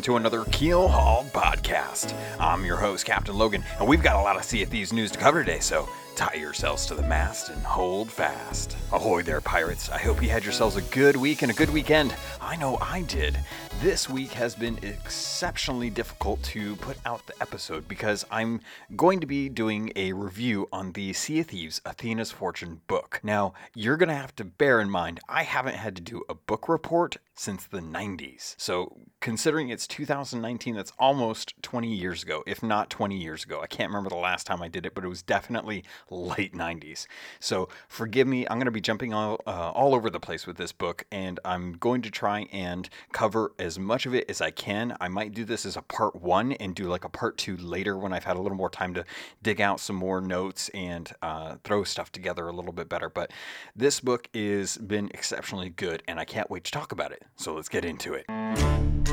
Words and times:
welcome 0.00 0.14
to 0.14 0.16
another 0.16 0.50
Keel 0.50 0.88
Haul 0.88 1.26
podcast. 1.30 2.14
I'm 2.38 2.64
your 2.64 2.78
host, 2.78 3.04
Captain 3.04 3.36
Logan, 3.36 3.62
and 3.78 3.86
we've 3.86 4.02
got 4.02 4.16
a 4.16 4.22
lot 4.22 4.36
of 4.36 4.44
Sea 4.44 4.62
of 4.62 4.70
Thieves 4.70 4.94
news 4.94 5.10
to 5.10 5.18
cover 5.18 5.44
today, 5.44 5.60
so 5.60 5.90
tie 6.14 6.36
yourselves 6.36 6.86
to 6.86 6.94
the 6.94 7.02
mast 7.02 7.50
and 7.50 7.62
hold 7.62 8.10
fast. 8.10 8.78
Ahoy 8.92 9.22
there, 9.22 9.42
pirates. 9.42 9.90
I 9.90 9.98
hope 9.98 10.22
you 10.22 10.30
had 10.30 10.42
yourselves 10.42 10.76
a 10.76 10.82
good 10.82 11.16
week 11.16 11.42
and 11.42 11.50
a 11.50 11.54
good 11.54 11.68
weekend. 11.68 12.14
I 12.40 12.56
know 12.56 12.78
I 12.80 13.02
did. 13.02 13.38
This 13.82 14.08
week 14.08 14.30
has 14.32 14.54
been 14.54 14.78
exceptionally 14.82 15.90
difficult 15.90 16.42
to 16.44 16.76
put 16.76 16.96
out 17.04 17.26
the 17.26 17.34
episode 17.42 17.86
because 17.86 18.24
I'm 18.30 18.60
going 18.96 19.20
to 19.20 19.26
be 19.26 19.50
doing 19.50 19.92
a 19.96 20.14
review 20.14 20.66
on 20.72 20.92
the 20.92 21.12
Sea 21.12 21.40
of 21.40 21.48
Thieves 21.48 21.82
Athena's 21.84 22.30
Fortune 22.30 22.80
book. 22.86 23.20
Now, 23.22 23.52
you're 23.74 23.98
going 23.98 24.08
to 24.08 24.14
have 24.14 24.34
to 24.36 24.44
bear 24.44 24.80
in 24.80 24.88
mind, 24.88 25.20
I 25.28 25.42
haven't 25.42 25.76
had 25.76 25.94
to 25.96 26.02
do 26.02 26.22
a 26.28 26.34
book 26.34 26.70
report 26.70 27.18
since 27.34 27.66
the 27.66 27.80
90s. 27.80 28.54
So, 28.56 28.96
considering 29.20 29.68
it's 29.68 29.86
2019, 29.86 30.74
that's 30.74 30.92
almost 30.98 31.54
20 31.62 31.92
years 31.92 32.22
ago, 32.22 32.42
if 32.46 32.62
not 32.62 32.88
20 32.88 33.16
years 33.16 33.44
ago. 33.44 33.60
I 33.62 33.66
can't 33.66 33.90
remember 33.90 34.08
the 34.08 34.16
last 34.16 34.46
time 34.46 34.62
I 34.62 34.68
did 34.68 34.86
it, 34.86 34.94
but 34.94 35.04
it 35.04 35.08
was 35.08 35.22
definitely 35.22 35.84
late 36.08 36.54
90s. 36.54 37.06
So, 37.38 37.68
forgive 37.88 38.26
me, 38.26 38.46
I'm 38.48 38.56
going 38.56 38.64
to 38.64 38.70
be 38.70 38.80
jumping 38.80 39.12
all, 39.12 39.40
uh, 39.46 39.70
all 39.70 39.94
over 39.94 40.08
the 40.08 40.20
place 40.20 40.46
with 40.46 40.56
this 40.56 40.72
book, 40.72 41.04
and 41.12 41.38
I'm 41.44 41.72
going 41.72 42.02
to 42.02 42.10
try 42.10 42.48
and 42.52 42.88
cover 43.12 43.52
as 43.58 43.78
much 43.78 44.06
of 44.06 44.14
it 44.14 44.28
as 44.30 44.40
I 44.40 44.50
can. 44.50 44.96
I 45.00 45.08
might 45.08 45.32
do 45.32 45.44
this 45.44 45.66
as 45.66 45.76
a 45.76 45.82
part 45.82 46.16
one 46.16 46.52
and 46.52 46.74
do 46.74 46.84
like 46.84 47.04
a 47.04 47.10
part 47.10 47.36
two 47.36 47.56
later 47.58 47.98
when 47.98 48.12
I've 48.12 48.24
had 48.24 48.36
a 48.36 48.40
little 48.40 48.56
more 48.56 48.70
time 48.70 48.94
to 48.94 49.04
dig 49.42 49.60
out 49.60 49.80
some 49.80 49.96
more 49.96 50.20
notes 50.20 50.70
and 50.70 51.10
uh, 51.22 51.56
throw 51.62 51.84
stuff 51.84 52.10
together 52.10 52.48
a 52.48 52.52
little 52.52 52.72
bit 52.72 52.88
better. 52.88 53.10
But 53.10 53.32
this 53.76 54.00
book 54.00 54.28
has 54.34 54.78
been 54.78 55.10
exceptionally 55.12 55.70
good, 55.70 56.02
and 56.08 56.18
I 56.18 56.24
can't 56.24 56.50
wait 56.50 56.64
to 56.64 56.70
talk 56.70 56.92
about 56.92 57.12
it. 57.12 57.22
So 57.36 57.54
let's 57.54 57.68
get 57.68 57.84
into 57.84 58.14
it. 58.14 59.09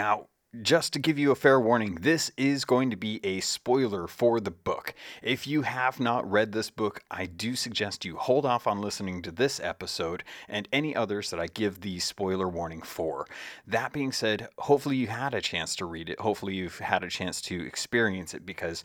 Now, 0.00 0.28
just 0.62 0.94
to 0.94 0.98
give 0.98 1.18
you 1.18 1.30
a 1.30 1.34
fair 1.34 1.60
warning, 1.60 1.96
this 1.96 2.32
is 2.38 2.64
going 2.64 2.88
to 2.88 2.96
be 2.96 3.20
a 3.22 3.40
spoiler 3.40 4.06
for 4.06 4.40
the 4.40 4.50
book. 4.50 4.94
If 5.22 5.46
you 5.46 5.60
have 5.60 6.00
not 6.00 6.28
read 6.28 6.52
this 6.52 6.70
book, 6.70 7.02
I 7.10 7.26
do 7.26 7.54
suggest 7.54 8.06
you 8.06 8.16
hold 8.16 8.46
off 8.46 8.66
on 8.66 8.80
listening 8.80 9.20
to 9.20 9.30
this 9.30 9.60
episode 9.60 10.24
and 10.48 10.66
any 10.72 10.96
others 10.96 11.28
that 11.28 11.38
I 11.38 11.48
give 11.48 11.82
the 11.82 11.98
spoiler 11.98 12.48
warning 12.48 12.80
for. 12.80 13.26
That 13.66 13.92
being 13.92 14.10
said, 14.10 14.48
hopefully 14.56 14.96
you 14.96 15.08
had 15.08 15.34
a 15.34 15.42
chance 15.42 15.76
to 15.76 15.84
read 15.84 16.08
it. 16.08 16.18
Hopefully 16.18 16.54
you've 16.54 16.78
had 16.78 17.04
a 17.04 17.10
chance 17.10 17.42
to 17.42 17.66
experience 17.66 18.32
it 18.32 18.46
because 18.46 18.82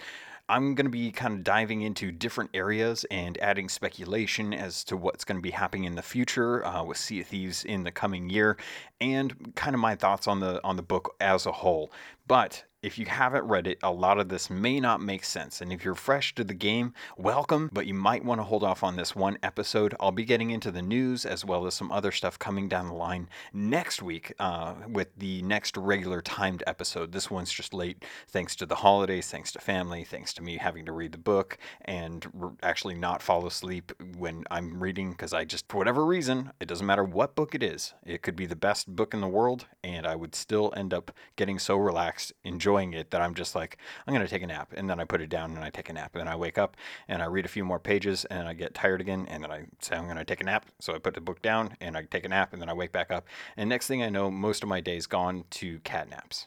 I'm 0.48 0.76
going 0.76 0.86
to 0.86 0.92
be 0.92 1.12
kind 1.12 1.34
of 1.34 1.44
diving 1.44 1.82
into 1.82 2.12
different 2.12 2.52
areas 2.54 3.04
and 3.10 3.38
adding 3.40 3.68
speculation 3.68 4.54
as 4.54 4.84
to 4.86 4.98
what's 4.98 5.24
going 5.24 5.38
to 5.38 5.42
be 5.42 5.52
happening 5.52 5.86
in 5.86 5.96
the 5.96 6.04
future 6.04 6.64
uh, 6.66 6.84
with 6.84 6.98
Sea 6.98 7.22
of 7.22 7.28
Thieves 7.28 7.66
in 7.66 7.84
the 7.84 7.92
coming 7.92 8.30
year, 8.30 8.58
and 9.02 9.54
kind 9.56 9.74
of 9.74 9.80
my 9.80 9.96
thoughts 9.96 10.28
on 10.28 10.40
the 10.42 10.62
on 10.64 10.76
the 10.76 10.84
book 10.84 11.16
as 11.20 11.46
a 11.46 11.52
whole. 11.52 11.92
But 12.28 12.64
if 12.86 13.00
you 13.00 13.06
haven't 13.08 13.44
read 13.46 13.66
it, 13.66 13.80
a 13.82 13.92
lot 13.92 14.20
of 14.20 14.30
this 14.30 14.48
may 14.48 14.80
not 14.80 15.02
make 15.02 15.26
sense. 15.26 15.60
And 15.60 15.74
if 15.74 15.84
you're 15.84 15.96
fresh 15.96 16.36
to 16.36 16.44
the 16.44 16.54
game, 16.54 16.94
welcome, 17.18 17.68
but 17.74 17.88
you 17.88 17.96
might 17.96 18.24
want 18.24 18.38
to 18.40 18.44
hold 18.44 18.64
off 18.64 18.84
on 18.84 18.96
this 18.96 19.16
one 19.16 19.40
episode. 19.42 19.96
I'll 20.00 20.12
be 20.12 20.24
getting 20.24 20.52
into 20.52 20.70
the 20.70 20.84
news 20.84 21.26
as 21.26 21.44
well 21.44 21.66
as 21.66 21.74
some 21.74 21.92
other 21.92 22.12
stuff 22.12 22.38
coming 22.38 22.70
down 22.70 22.88
the 22.88 22.94
line 22.94 23.28
next 23.52 24.04
week 24.04 24.34
uh, 24.40 24.76
with 24.88 25.08
the 25.18 25.42
next 25.42 25.78
regular 25.78 26.22
timed 26.22 26.62
episode. 26.68 27.12
This 27.12 27.32
one's 27.32 27.52
just 27.52 27.74
late 27.74 28.06
thanks 28.28 28.56
to 28.58 28.68
the 28.68 28.76
holidays, 28.76 29.32
thanks 29.32 29.52
to 29.54 29.60
family, 29.60 30.04
thanks 30.04 30.32
to 30.36 30.44
me 30.44 30.58
having 30.58 30.86
to 30.86 30.92
read 30.92 31.12
the 31.12 31.18
book 31.18 31.58
and 31.86 32.28
actually 32.62 32.94
not 32.94 33.24
fall 33.24 33.48
asleep 33.48 33.94
when 34.16 34.44
I'm 34.52 34.80
reading 34.80 35.10
because 35.10 35.34
I 35.34 35.44
just, 35.44 35.68
for 35.70 35.80
whatever 35.80 36.06
reason, 36.06 36.52
it 36.60 36.68
doesn't 36.68 36.86
matter 36.86 37.04
what 37.04 37.34
book 37.34 37.56
it 37.56 37.64
is, 37.64 37.96
it 38.06 38.22
could 38.22 38.36
be 38.36 38.46
the 38.46 38.56
best 38.56 38.96
book 38.96 39.16
in 39.16 39.22
the 39.22 39.28
world, 39.28 39.66
and 39.84 40.06
I 40.06 40.16
would 40.16 40.36
still 40.36 40.72
end 40.78 40.94
up 40.94 41.10
getting 41.36 41.58
so 41.58 41.78
relaxed, 41.78 42.32
enjoying 42.44 42.75
enjoying 42.76 43.00
it 43.00 43.12
that 43.12 43.22
I'm 43.22 43.34
just 43.34 43.56
like, 43.56 43.78
I'm 44.06 44.14
going 44.14 44.26
to 44.26 44.30
take 44.30 44.44
a 44.44 44.48
nap. 44.48 44.74
And 44.76 44.90
then 44.90 45.00
I 45.00 45.06
put 45.06 45.22
it 45.22 45.30
down 45.30 45.56
and 45.56 45.64
I 45.64 45.70
take 45.70 45.90
a 45.90 45.94
nap. 45.94 46.12
And 46.14 46.22
then 46.22 46.28
I 46.28 46.36
wake 46.36 46.58
up 46.58 46.76
and 47.08 47.22
I 47.22 47.26
read 47.26 47.46
a 47.46 47.50
few 47.50 47.64
more 47.64 47.80
pages 47.80 48.26
and 48.26 48.48
I 48.48 48.54
get 48.54 48.74
tired 48.74 49.02
again. 49.02 49.26
And 49.30 49.44
then 49.44 49.52
I 49.52 49.66
say, 49.82 49.96
I'm 49.96 50.06
going 50.06 50.18
to 50.18 50.26
take 50.26 50.42
a 50.42 50.46
nap. 50.46 50.66
So 50.80 50.94
I 50.94 51.00
put 51.00 51.14
the 51.14 51.22
book 51.22 51.42
down 51.42 51.76
and 51.80 51.96
I 51.96 52.04
take 52.04 52.26
a 52.26 52.30
nap 52.30 52.54
and 52.54 52.62
then 52.62 52.70
I 52.70 52.74
wake 52.74 52.92
back 52.92 53.12
up. 53.12 53.26
And 53.58 53.70
next 53.70 53.88
thing 53.88 54.04
I 54.04 54.10
know, 54.10 54.30
most 54.30 54.64
of 54.64 54.70
my 54.70 54.82
day's 54.82 55.08
gone 55.08 55.46
to 55.52 55.80
cat 55.80 56.10
naps. 56.10 56.46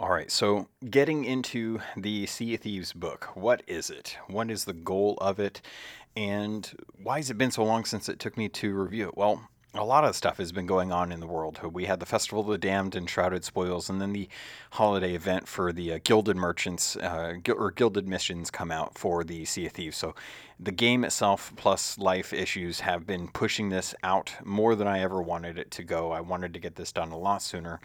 All 0.00 0.12
right, 0.12 0.30
so 0.30 0.68
getting 0.88 1.24
into 1.24 1.80
the 1.96 2.26
Sea 2.26 2.54
of 2.54 2.60
Thieves 2.60 2.92
book, 2.92 3.30
what 3.34 3.62
is 3.66 3.90
it? 3.90 4.16
What 4.28 4.50
is 4.50 4.64
the 4.64 4.72
goal 4.72 5.18
of 5.20 5.40
it? 5.40 5.60
And 6.16 6.70
why 7.02 7.18
has 7.18 7.28
it 7.28 7.36
been 7.36 7.50
so 7.50 7.64
long 7.64 7.84
since 7.84 8.08
it 8.08 8.20
took 8.20 8.36
me 8.36 8.48
to 8.50 8.72
review 8.72 9.08
it? 9.08 9.16
Well, 9.16 9.42
a 9.78 9.84
lot 9.84 10.04
of 10.04 10.16
stuff 10.16 10.38
has 10.38 10.52
been 10.52 10.66
going 10.66 10.92
on 10.92 11.12
in 11.12 11.20
the 11.20 11.26
world. 11.26 11.60
We 11.72 11.86
had 11.86 12.00
the 12.00 12.06
Festival 12.06 12.40
of 12.40 12.48
the 12.48 12.58
Damned 12.58 12.94
and 12.94 13.08
Shrouded 13.08 13.44
Spoils, 13.44 13.88
and 13.88 14.00
then 14.00 14.12
the 14.12 14.28
holiday 14.72 15.14
event 15.14 15.48
for 15.48 15.72
the 15.72 15.94
uh, 15.94 15.98
Gilded 16.04 16.36
Merchants 16.36 16.96
uh, 16.96 17.34
or 17.48 17.70
Gilded 17.70 18.08
Missions 18.08 18.50
come 18.50 18.70
out 18.70 18.96
for 18.96 19.24
the 19.24 19.44
Sea 19.44 19.66
of 19.66 19.72
Thieves. 19.72 19.96
So 19.96 20.14
the 20.58 20.72
game 20.72 21.04
itself 21.04 21.52
plus 21.56 21.98
life 21.98 22.32
issues 22.32 22.80
have 22.80 23.06
been 23.06 23.28
pushing 23.28 23.68
this 23.68 23.94
out 24.02 24.34
more 24.44 24.74
than 24.74 24.86
I 24.86 25.00
ever 25.00 25.20
wanted 25.20 25.58
it 25.58 25.70
to 25.72 25.82
go. 25.82 26.12
I 26.12 26.20
wanted 26.20 26.54
to 26.54 26.60
get 26.60 26.76
this 26.76 26.92
done 26.92 27.12
a 27.12 27.18
lot 27.18 27.42
sooner. 27.42 27.80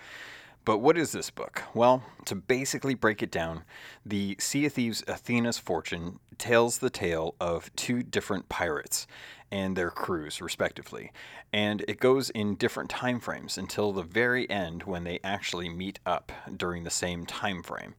But 0.64 0.78
what 0.78 0.98
is 0.98 1.12
this 1.12 1.32
book? 1.32 1.64
Well, 1.74 2.04
to 2.26 2.36
basically 2.36 2.94
break 2.94 3.24
it 3.24 3.32
down, 3.32 3.64
the 4.06 4.36
Sea 4.40 4.68
of 4.68 4.74
Thieves 4.74 5.04
Athena's 5.08 5.58
Fortune 5.58 6.20
tells 6.38 6.78
the 6.78 6.90
tale 6.92 7.36
of 7.40 7.76
two 7.76 8.04
different 8.04 8.48
pirates 8.48 9.08
and 9.52 9.76
their 9.76 9.90
crews, 9.90 10.40
respectively. 10.40 11.12
And 11.52 11.84
it 11.88 12.00
goes 12.00 12.30
in 12.30 12.56
different 12.56 12.90
time 12.90 13.20
frames 13.20 13.58
until 13.58 13.92
the 13.92 14.04
very 14.04 14.50
end 14.50 14.84
when 14.84 15.04
they 15.04 15.20
actually 15.24 15.68
meet 15.68 16.00
up 16.06 16.32
during 16.56 16.84
the 16.84 16.90
same 16.90 17.26
time 17.26 17.64
frame. 17.64 17.96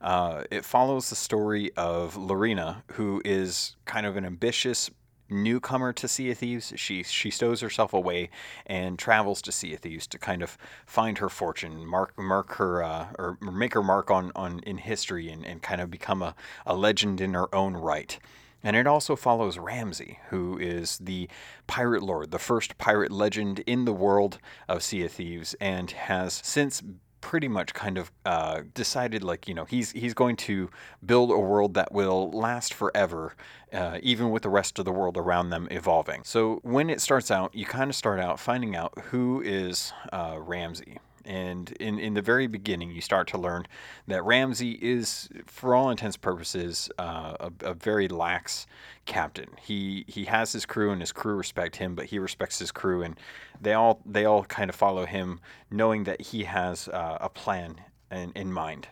Uh, 0.00 0.44
it 0.50 0.64
follows 0.64 1.10
the 1.10 1.16
story 1.16 1.72
of 1.76 2.16
Lorena, 2.16 2.84
who 2.92 3.20
is 3.24 3.74
kind 3.84 4.06
of 4.06 4.16
an 4.16 4.24
ambitious 4.24 4.90
newcomer 5.32 5.92
to 5.94 6.06
Sea 6.06 6.30
of 6.30 6.38
Thieves. 6.38 6.72
She 6.76 7.02
she 7.02 7.30
stows 7.30 7.60
herself 7.60 7.92
away 7.92 8.30
and 8.66 8.98
travels 8.98 9.42
to 9.42 9.52
Sea 9.52 9.74
of 9.74 9.80
Thieves 9.80 10.06
to 10.08 10.18
kind 10.18 10.42
of 10.42 10.58
find 10.86 11.18
her 11.18 11.28
fortune, 11.28 11.86
mark 11.86 12.18
mark 12.18 12.54
her 12.54 12.82
uh, 12.82 13.06
or 13.18 13.38
make 13.40 13.74
her 13.74 13.82
mark 13.82 14.10
on 14.10 14.30
on 14.36 14.60
in 14.60 14.78
history 14.78 15.30
and, 15.30 15.44
and 15.44 15.62
kind 15.62 15.80
of 15.80 15.90
become 15.90 16.22
a, 16.22 16.34
a 16.66 16.74
legend 16.76 17.20
in 17.20 17.34
her 17.34 17.52
own 17.54 17.74
right. 17.74 18.18
And 18.64 18.76
it 18.76 18.86
also 18.86 19.16
follows 19.16 19.58
Ramsey, 19.58 20.20
who 20.28 20.56
is 20.56 20.98
the 20.98 21.28
pirate 21.66 22.02
lord, 22.02 22.30
the 22.30 22.38
first 22.38 22.78
pirate 22.78 23.10
legend 23.10 23.58
in 23.60 23.84
the 23.86 23.92
world 23.92 24.38
of 24.68 24.84
Sea 24.84 25.04
of 25.04 25.12
Thieves, 25.12 25.54
and 25.60 25.90
has 25.90 26.40
since 26.44 26.80
pretty 27.22 27.48
much 27.48 27.72
kind 27.72 27.96
of 27.96 28.12
uh, 28.26 28.60
decided 28.74 29.24
like 29.24 29.48
you 29.48 29.54
know 29.54 29.64
he's 29.64 29.92
he's 29.92 30.12
going 30.12 30.36
to 30.36 30.68
build 31.06 31.30
a 31.30 31.38
world 31.38 31.72
that 31.72 31.90
will 31.90 32.30
last 32.32 32.74
forever 32.74 33.34
uh, 33.72 33.98
even 34.02 34.30
with 34.30 34.42
the 34.42 34.50
rest 34.50 34.78
of 34.78 34.84
the 34.84 34.92
world 34.92 35.16
around 35.16 35.48
them 35.48 35.66
evolving. 35.70 36.20
So 36.24 36.60
when 36.62 36.90
it 36.90 37.00
starts 37.00 37.30
out 37.30 37.54
you 37.54 37.64
kind 37.64 37.88
of 37.88 37.96
start 37.96 38.20
out 38.20 38.38
finding 38.38 38.76
out 38.76 38.92
who 39.10 39.40
is 39.40 39.94
uh, 40.12 40.36
ramsey 40.38 40.98
and 41.24 41.70
in, 41.72 41.98
in 41.98 42.14
the 42.14 42.22
very 42.22 42.46
beginning, 42.46 42.90
you 42.90 43.00
start 43.00 43.28
to 43.28 43.38
learn 43.38 43.66
that 44.06 44.24
Ramsey 44.24 44.72
is, 44.72 45.28
for 45.46 45.74
all 45.74 45.90
intents 45.90 46.16
and 46.16 46.22
purposes, 46.22 46.90
uh, 46.98 47.36
a, 47.40 47.52
a, 47.60 47.74
very 47.74 48.08
lax 48.08 48.66
captain. 49.04 49.48
He 49.60 50.04
he 50.08 50.24
has 50.24 50.52
his 50.52 50.66
crew, 50.66 50.90
and 50.90 51.00
his 51.00 51.12
crew 51.12 51.34
respect 51.34 51.76
him, 51.76 51.94
but 51.94 52.06
he 52.06 52.18
respects 52.18 52.58
his 52.58 52.72
crew, 52.72 53.02
and 53.02 53.18
they 53.60 53.72
all 53.74 54.00
they 54.06 54.24
all 54.24 54.44
kind 54.44 54.70
of 54.70 54.76
follow 54.76 55.06
him, 55.06 55.40
knowing 55.70 56.04
that 56.04 56.20
he 56.20 56.44
has 56.44 56.88
uh, 56.88 57.18
a 57.20 57.28
plan 57.28 57.76
in, 58.10 58.32
in 58.34 58.52
mind. 58.52 58.88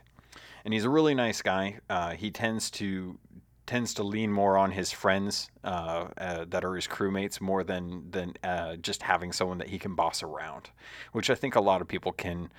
And 0.65 0.75
he's 0.75 0.85
a 0.85 0.91
really 0.91 1.15
nice 1.15 1.41
guy. 1.43 1.79
Uh, 1.89 2.11
he 2.11 2.31
tends 2.31 2.71
to 2.73 3.19
tends 3.71 3.95
to 3.95 4.03
lean 4.03 4.33
more 4.33 4.59
on 4.59 4.73
his 4.73 4.91
friends 4.91 5.49
uh, 5.63 6.09
uh, 6.19 6.45
that 6.49 6.65
are 6.65 6.75
his 6.75 6.89
crewmates 6.89 7.41
more 7.41 7.63
than 7.63 8.11
than 8.11 8.35
uh, 8.43 8.75
just 8.75 9.01
having 9.01 9.31
someone 9.31 9.59
that 9.59 9.69
he 9.69 9.79
can 9.79 9.95
boss 9.95 10.25
around, 10.25 10.71
which 11.13 11.31
I 11.31 11.37
think 11.37 11.55
a 11.55 11.61
lot 11.61 11.81
of 11.81 11.87
people 11.87 12.11
can 12.11 12.51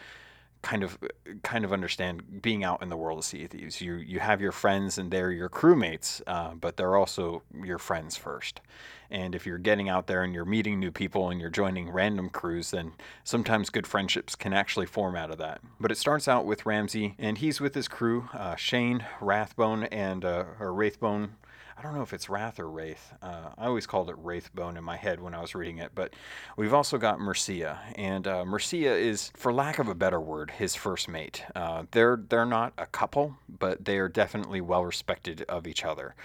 kind 0.61 0.83
of 0.83 0.97
kind 1.43 1.65
of 1.65 1.73
understand 1.73 2.41
being 2.41 2.63
out 2.63 2.81
in 2.81 2.89
the 2.89 2.97
world 2.97 3.19
of 3.19 3.25
Sea 3.25 3.45
of 3.45 3.51
Thieves. 3.51 3.81
You 3.81 3.95
you 3.95 4.19
have 4.19 4.41
your 4.41 4.51
friends 4.51 4.97
and 4.97 5.11
they're 5.11 5.31
your 5.31 5.49
crewmates, 5.49 6.21
uh, 6.27 6.53
but 6.53 6.77
they're 6.77 6.95
also 6.95 7.43
your 7.63 7.77
friends 7.77 8.15
first. 8.15 8.61
And 9.09 9.35
if 9.35 9.45
you're 9.45 9.57
getting 9.57 9.89
out 9.89 10.07
there 10.07 10.23
and 10.23 10.33
you're 10.33 10.45
meeting 10.45 10.79
new 10.79 10.91
people 10.91 11.29
and 11.29 11.41
you're 11.41 11.49
joining 11.49 11.89
random 11.89 12.29
crews, 12.29 12.71
then 12.71 12.93
sometimes 13.25 13.69
good 13.69 13.85
friendships 13.85 14.35
can 14.35 14.53
actually 14.53 14.85
form 14.85 15.17
out 15.17 15.29
of 15.29 15.37
that. 15.39 15.59
But 15.81 15.91
it 15.91 15.97
starts 15.97 16.29
out 16.29 16.45
with 16.45 16.65
Ramsey, 16.65 17.15
and 17.19 17.37
he's 17.37 17.59
with 17.59 17.75
his 17.75 17.89
crew, 17.89 18.29
uh, 18.33 18.55
Shane, 18.55 19.05
Rathbone, 19.19 19.83
and 19.85 20.23
uh, 20.23 20.45
or 20.59 20.67
Wraithbone. 20.67 21.31
I 21.77 21.81
don't 21.81 21.93
know 21.93 22.01
if 22.01 22.13
it's 22.13 22.29
Wrath 22.29 22.59
or 22.59 22.69
Wraith. 22.69 23.13
Uh, 23.21 23.49
I 23.57 23.65
always 23.65 23.87
called 23.87 24.09
it 24.09 24.15
Wraithbone 24.17 24.77
in 24.77 24.83
my 24.83 24.97
head 24.97 25.19
when 25.21 25.33
I 25.33 25.41
was 25.41 25.55
reading 25.55 25.77
it. 25.77 25.91
But 25.95 26.13
we've 26.57 26.73
also 26.73 26.97
got 26.97 27.19
Mercia. 27.19 27.79
And 27.95 28.27
uh, 28.27 28.45
Mercia 28.45 28.95
is, 28.95 29.31
for 29.35 29.53
lack 29.53 29.79
of 29.79 29.87
a 29.87 29.95
better 29.95 30.19
word, 30.19 30.51
his 30.51 30.75
first 30.75 31.07
mate. 31.07 31.43
Uh, 31.55 31.83
they're 31.91 32.21
they're 32.29 32.45
not 32.45 32.73
a 32.77 32.85
couple, 32.85 33.37
but 33.47 33.85
they 33.85 33.97
are 33.97 34.09
definitely 34.09 34.61
well 34.61 34.85
respected 34.85 35.43
of 35.49 35.67
each 35.67 35.83
other. 35.83 36.15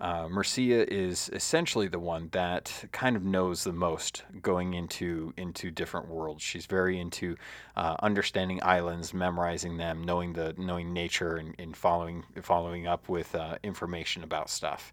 Uh, 0.00 0.28
Mercia 0.28 0.92
is 0.92 1.30
essentially 1.32 1.88
the 1.88 1.98
one 1.98 2.28
that 2.32 2.88
kind 2.92 3.16
of 3.16 3.24
knows 3.24 3.64
the 3.64 3.72
most 3.72 4.24
going 4.42 4.74
into 4.74 5.32
into 5.36 5.70
different 5.70 6.08
worlds. 6.08 6.42
She's 6.42 6.66
very 6.66 6.98
into 6.98 7.36
uh, 7.76 7.96
understanding 8.02 8.60
islands, 8.62 9.14
memorizing 9.14 9.76
them, 9.76 10.02
knowing 10.02 10.32
the 10.32 10.54
knowing 10.58 10.92
nature, 10.92 11.36
and, 11.36 11.54
and 11.58 11.76
following 11.76 12.24
following 12.42 12.86
up 12.86 13.08
with 13.08 13.34
uh, 13.34 13.56
information 13.62 14.24
about 14.24 14.50
stuff. 14.50 14.92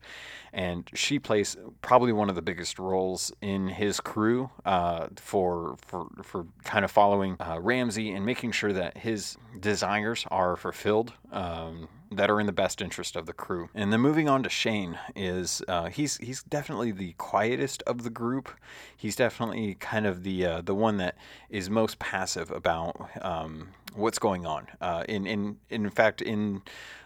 And 0.54 0.90
she 0.94 1.18
plays 1.18 1.58
probably 1.82 2.14
one 2.14 2.30
of 2.30 2.36
the 2.36 2.42
biggest 2.42 2.78
roles 2.78 3.32
in 3.42 3.68
his 3.68 4.00
crew 4.00 4.50
uh, 4.66 5.08
for 5.16 5.78
for 5.86 6.08
for 6.22 6.46
kind 6.64 6.86
of 6.86 6.92
following 6.92 7.38
uh, 7.40 7.60
Ramsey 7.60 8.12
and 8.12 8.26
making 8.26 8.52
sure 8.52 8.74
that 8.74 8.98
his 8.98 9.38
desires 9.60 10.26
are 10.30 10.56
fulfilled. 10.56 11.14
Um, 11.32 11.88
that 12.12 12.30
are 12.30 12.40
in 12.40 12.46
the 12.46 12.52
best 12.52 12.82
interest 12.82 13.16
of 13.16 13.26
the 13.26 13.34
crew. 13.34 13.70
And 13.74 13.92
then 13.92 14.02
moving 14.02 14.28
on 14.28 14.44
to 14.44 14.50
Shane 14.50 15.00
is 15.16 15.62
uh, 15.68 15.88
he's 15.88 16.18
he's 16.18 16.44
definitely 16.44 16.92
the 16.92 17.14
quietest 17.14 17.82
of 17.88 18.04
the 18.04 18.10
group. 18.10 18.50
He's 18.96 19.16
definitely 19.16 19.76
kind 19.76 20.06
of 20.06 20.24
the 20.24 20.46
uh, 20.46 20.62
the 20.62 20.76
one 20.76 20.98
that 20.98 21.16
is 21.50 21.70
most 21.70 22.00
passive 22.00 22.52
about 22.52 23.10
um, 23.22 23.70
what's 23.94 24.20
going 24.20 24.46
on. 24.46 24.68
Uh, 24.80 25.04
in 25.08 25.26
in 25.26 25.58
in 25.70 25.90
fact, 25.90 26.22
in 26.22 26.62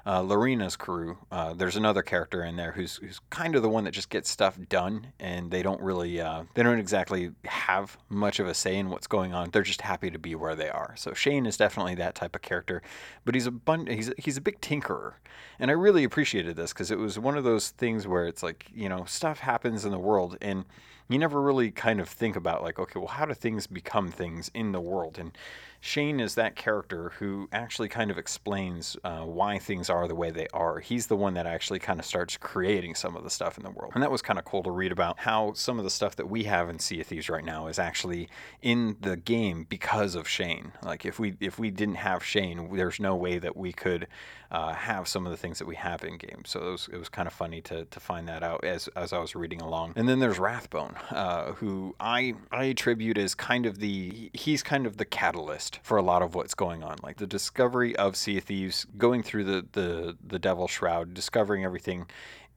uh, 0.05 0.21
Lorena's 0.21 0.75
crew, 0.75 1.17
uh, 1.31 1.53
there's 1.53 1.75
another 1.75 2.01
character 2.01 2.43
in 2.43 2.55
there 2.55 2.71
who's 2.71 2.97
who's 2.97 3.19
kind 3.29 3.55
of 3.55 3.61
the 3.61 3.69
one 3.69 3.83
that 3.85 3.91
just 3.91 4.09
gets 4.09 4.29
stuff 4.29 4.57
done, 4.69 5.07
and 5.19 5.51
they 5.51 5.63
don't 5.63 5.81
really 5.81 6.21
uh, 6.21 6.43
they 6.53 6.63
don't 6.63 6.79
exactly 6.79 7.31
have 7.45 7.97
much 8.09 8.39
of 8.39 8.47
a 8.47 8.53
say 8.53 8.75
in 8.77 8.89
what's 8.89 9.07
going 9.07 9.33
on. 9.33 9.49
They're 9.51 9.63
just 9.63 9.81
happy 9.81 10.09
to 10.11 10.19
be 10.19 10.35
where 10.35 10.55
they 10.55 10.69
are. 10.69 10.93
So 10.97 11.13
Shane 11.13 11.45
is 11.45 11.57
definitely 11.57 11.95
that 11.95 12.15
type 12.15 12.35
of 12.35 12.41
character, 12.41 12.81
but 13.23 13.35
he's 13.35 13.47
a 13.47 13.51
bun- 13.51 13.87
he's 13.87 14.11
he's 14.17 14.37
a 14.37 14.41
big 14.41 14.61
tinkerer, 14.61 15.13
and 15.59 15.71
I 15.71 15.73
really 15.73 16.03
appreciated 16.03 16.55
this 16.55 16.73
because 16.73 16.91
it 16.91 16.99
was 16.99 17.17
one 17.17 17.37
of 17.37 17.43
those 17.43 17.69
things 17.69 18.07
where 18.07 18.25
it's 18.25 18.43
like 18.43 18.67
you 18.73 18.89
know 18.89 19.05
stuff 19.05 19.39
happens 19.39 19.85
in 19.85 19.91
the 19.91 19.99
world 19.99 20.37
and 20.41 20.65
you 21.07 21.19
never 21.19 21.41
really 21.41 21.71
kind 21.71 21.99
of 21.99 22.09
think 22.09 22.35
about 22.35 22.63
like 22.63 22.79
okay 22.79 22.99
well 22.99 23.07
how 23.07 23.25
do 23.25 23.33
things 23.33 23.67
become 23.67 24.09
things 24.09 24.49
in 24.53 24.71
the 24.71 24.81
world 24.81 25.17
and 25.19 25.37
Shane 25.85 26.19
is 26.19 26.33
that 26.33 26.55
character 26.55 27.11
who 27.19 27.47
actually 27.51 27.89
kind 27.89 28.09
of 28.09 28.17
explains 28.17 28.97
uh, 29.03 29.21
why 29.21 29.59
things 29.59 29.87
are 29.87 30.07
the 30.07 30.15
way 30.15 30.31
they 30.31 30.47
are. 30.51 30.79
He's 30.79 31.05
the 31.05 31.15
one 31.15 31.35
that 31.35 31.45
actually 31.45 31.77
kind 31.77 31.99
of 31.99 32.07
starts 32.07 32.37
creating 32.37 32.95
some 32.95 33.15
of 33.15 33.23
the 33.23 33.29
stuff 33.29 33.55
in 33.55 33.63
the 33.63 33.69
world. 33.69 33.91
And 33.93 34.01
that 34.01 34.09
was 34.09 34.23
kind 34.23 34.39
of 34.39 34.45
cool 34.45 34.63
to 34.63 34.71
read 34.71 34.91
about 34.91 35.19
how 35.19 35.53
some 35.53 35.77
of 35.77 35.83
the 35.83 35.91
stuff 35.91 36.15
that 36.15 36.27
we 36.27 36.45
have 36.45 36.69
in 36.69 36.79
Sea 36.79 37.01
of 37.01 37.07
Thieves 37.07 37.29
right 37.29 37.45
now 37.45 37.67
is 37.67 37.77
actually 37.77 38.29
in 38.63 38.97
the 38.99 39.15
game 39.15 39.67
because 39.69 40.15
of 40.15 40.27
Shane. 40.27 40.71
Like 40.83 41.05
if 41.05 41.19
we 41.19 41.35
if 41.39 41.59
we 41.59 41.69
didn't 41.69 41.95
have 41.95 42.25
Shane, 42.25 42.75
there's 42.75 42.99
no 42.99 43.15
way 43.15 43.37
that 43.37 43.55
we 43.55 43.71
could 43.71 44.07
uh, 44.51 44.73
have 44.73 45.07
some 45.07 45.25
of 45.25 45.31
the 45.31 45.37
things 45.37 45.59
that 45.59 45.67
we 45.67 45.75
have 45.75 46.03
in 46.03 46.17
game. 46.17 46.43
So 46.45 46.59
it 46.61 46.71
was, 46.71 46.89
it 46.93 46.97
was 46.97 47.09
kind 47.09 47.27
of 47.27 47.33
funny 47.33 47.61
to, 47.61 47.85
to 47.85 47.99
find 47.99 48.27
that 48.27 48.43
out 48.43 48.63
as, 48.63 48.87
as 48.95 49.11
I 49.11 49.19
was 49.19 49.35
reading 49.35 49.61
along. 49.61 49.93
And 49.95 50.07
then 50.07 50.19
there's 50.19 50.39
Rathbone, 50.39 50.95
uh, 51.11 51.53
who 51.53 51.95
I 51.99 52.35
I 52.51 52.65
attribute 52.65 53.17
as 53.17 53.35
kind 53.35 53.65
of 53.65 53.79
the 53.79 54.29
he's 54.33 54.63
kind 54.63 54.85
of 54.85 54.97
the 54.97 55.05
catalyst 55.05 55.74
for 55.83 55.97
a 55.97 56.01
lot 56.01 56.21
of 56.21 56.35
what's 56.35 56.53
going 56.53 56.83
on. 56.83 56.97
Like 57.03 57.17
the 57.17 57.27
discovery 57.27 57.95
of 57.95 58.15
Sea 58.15 58.37
of 58.37 58.43
Thieves, 58.45 58.85
going 58.97 59.23
through 59.23 59.45
the 59.45 59.65
the 59.71 60.17
the 60.25 60.39
Devil 60.39 60.67
Shroud, 60.67 61.13
discovering 61.13 61.63
everything 61.63 62.07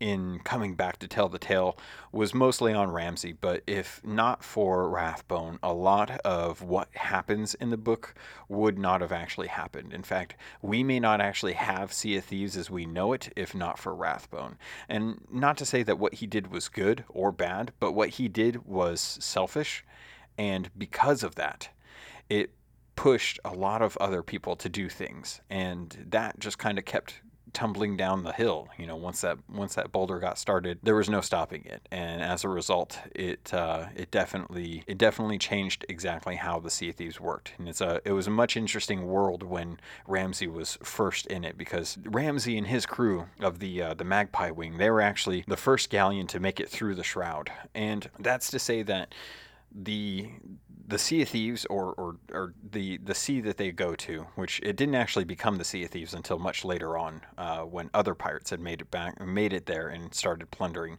in 0.00 0.38
coming 0.44 0.74
back 0.74 0.98
to 0.98 1.08
tell 1.08 1.28
the 1.28 1.38
tale 1.38 1.76
was 2.12 2.34
mostly 2.34 2.72
on 2.72 2.90
Ramsey, 2.90 3.32
but 3.32 3.62
if 3.66 4.00
not 4.04 4.44
for 4.44 4.88
Rathbone, 4.88 5.58
a 5.62 5.72
lot 5.72 6.20
of 6.20 6.62
what 6.62 6.88
happens 6.94 7.54
in 7.54 7.70
the 7.70 7.76
book 7.76 8.14
would 8.48 8.78
not 8.78 9.00
have 9.00 9.12
actually 9.12 9.48
happened. 9.48 9.92
In 9.92 10.02
fact, 10.02 10.36
we 10.62 10.82
may 10.82 11.00
not 11.00 11.20
actually 11.20 11.54
have 11.54 11.92
Sea 11.92 12.16
of 12.16 12.24
Thieves 12.24 12.56
as 12.56 12.70
we 12.70 12.86
know 12.86 13.12
it 13.12 13.32
if 13.34 13.54
not 13.54 13.78
for 13.78 13.94
Rathbone. 13.94 14.56
And 14.88 15.20
not 15.30 15.56
to 15.58 15.66
say 15.66 15.82
that 15.82 15.98
what 15.98 16.14
he 16.14 16.26
did 16.26 16.50
was 16.50 16.68
good 16.68 17.04
or 17.08 17.32
bad, 17.32 17.72
but 17.80 17.92
what 17.92 18.10
he 18.10 18.28
did 18.28 18.64
was 18.66 19.00
selfish, 19.20 19.84
and 20.36 20.70
because 20.78 21.22
of 21.22 21.34
that, 21.34 21.70
it 22.28 22.50
pushed 22.98 23.38
a 23.44 23.54
lot 23.54 23.80
of 23.80 23.96
other 23.98 24.24
people 24.24 24.56
to 24.56 24.68
do 24.68 24.88
things, 24.88 25.40
and 25.48 26.04
that 26.10 26.36
just 26.40 26.58
kind 26.58 26.78
of 26.78 26.84
kept 26.84 27.20
tumbling 27.52 27.96
down 27.96 28.24
the 28.24 28.32
hill. 28.32 28.66
You 28.76 28.88
know, 28.88 28.96
once 28.96 29.20
that 29.20 29.38
once 29.48 29.76
that 29.76 29.92
boulder 29.92 30.18
got 30.18 30.36
started, 30.36 30.80
there 30.82 30.96
was 30.96 31.08
no 31.08 31.20
stopping 31.20 31.64
it, 31.64 31.86
and 31.92 32.20
as 32.20 32.42
a 32.42 32.48
result, 32.48 32.98
it 33.14 33.54
uh, 33.54 33.86
it 33.94 34.10
definitely 34.10 34.82
it 34.88 34.98
definitely 34.98 35.38
changed 35.38 35.86
exactly 35.88 36.34
how 36.34 36.58
the 36.58 36.70
Sea 36.70 36.90
Thieves 36.90 37.20
worked. 37.20 37.52
And 37.58 37.68
it's 37.68 37.80
a 37.80 38.00
it 38.04 38.10
was 38.10 38.26
a 38.26 38.32
much 38.32 38.56
interesting 38.56 39.06
world 39.06 39.44
when 39.44 39.78
Ramsey 40.08 40.48
was 40.48 40.76
first 40.82 41.26
in 41.26 41.44
it 41.44 41.56
because 41.56 41.98
Ramsey 42.04 42.58
and 42.58 42.66
his 42.66 42.84
crew 42.84 43.26
of 43.38 43.60
the 43.60 43.80
uh, 43.80 43.94
the 43.94 44.04
Magpie 44.04 44.50
Wing 44.50 44.76
they 44.76 44.90
were 44.90 45.00
actually 45.00 45.44
the 45.46 45.56
first 45.56 45.88
galleon 45.88 46.26
to 46.26 46.40
make 46.40 46.58
it 46.58 46.68
through 46.68 46.96
the 46.96 47.04
Shroud, 47.04 47.52
and 47.76 48.10
that's 48.18 48.50
to 48.50 48.58
say 48.58 48.82
that 48.82 49.14
the 49.72 50.30
the 50.88 50.98
Sea 50.98 51.22
of 51.22 51.28
Thieves, 51.28 51.66
or, 51.66 51.92
or, 51.92 52.16
or 52.32 52.54
the, 52.72 52.96
the 52.96 53.14
sea 53.14 53.42
that 53.42 53.58
they 53.58 53.70
go 53.70 53.94
to, 53.94 54.26
which 54.36 54.58
it 54.62 54.74
didn't 54.74 54.94
actually 54.94 55.24
become 55.24 55.56
the 55.56 55.64
Sea 55.64 55.84
of 55.84 55.90
Thieves 55.90 56.14
until 56.14 56.38
much 56.38 56.64
later 56.64 56.96
on, 56.96 57.20
uh, 57.36 57.60
when 57.60 57.90
other 57.92 58.14
pirates 58.14 58.50
had 58.50 58.60
made 58.60 58.80
it 58.80 58.90
back, 58.90 59.20
made 59.20 59.52
it 59.52 59.66
there 59.66 59.88
and 59.88 60.14
started 60.14 60.50
plundering. 60.50 60.96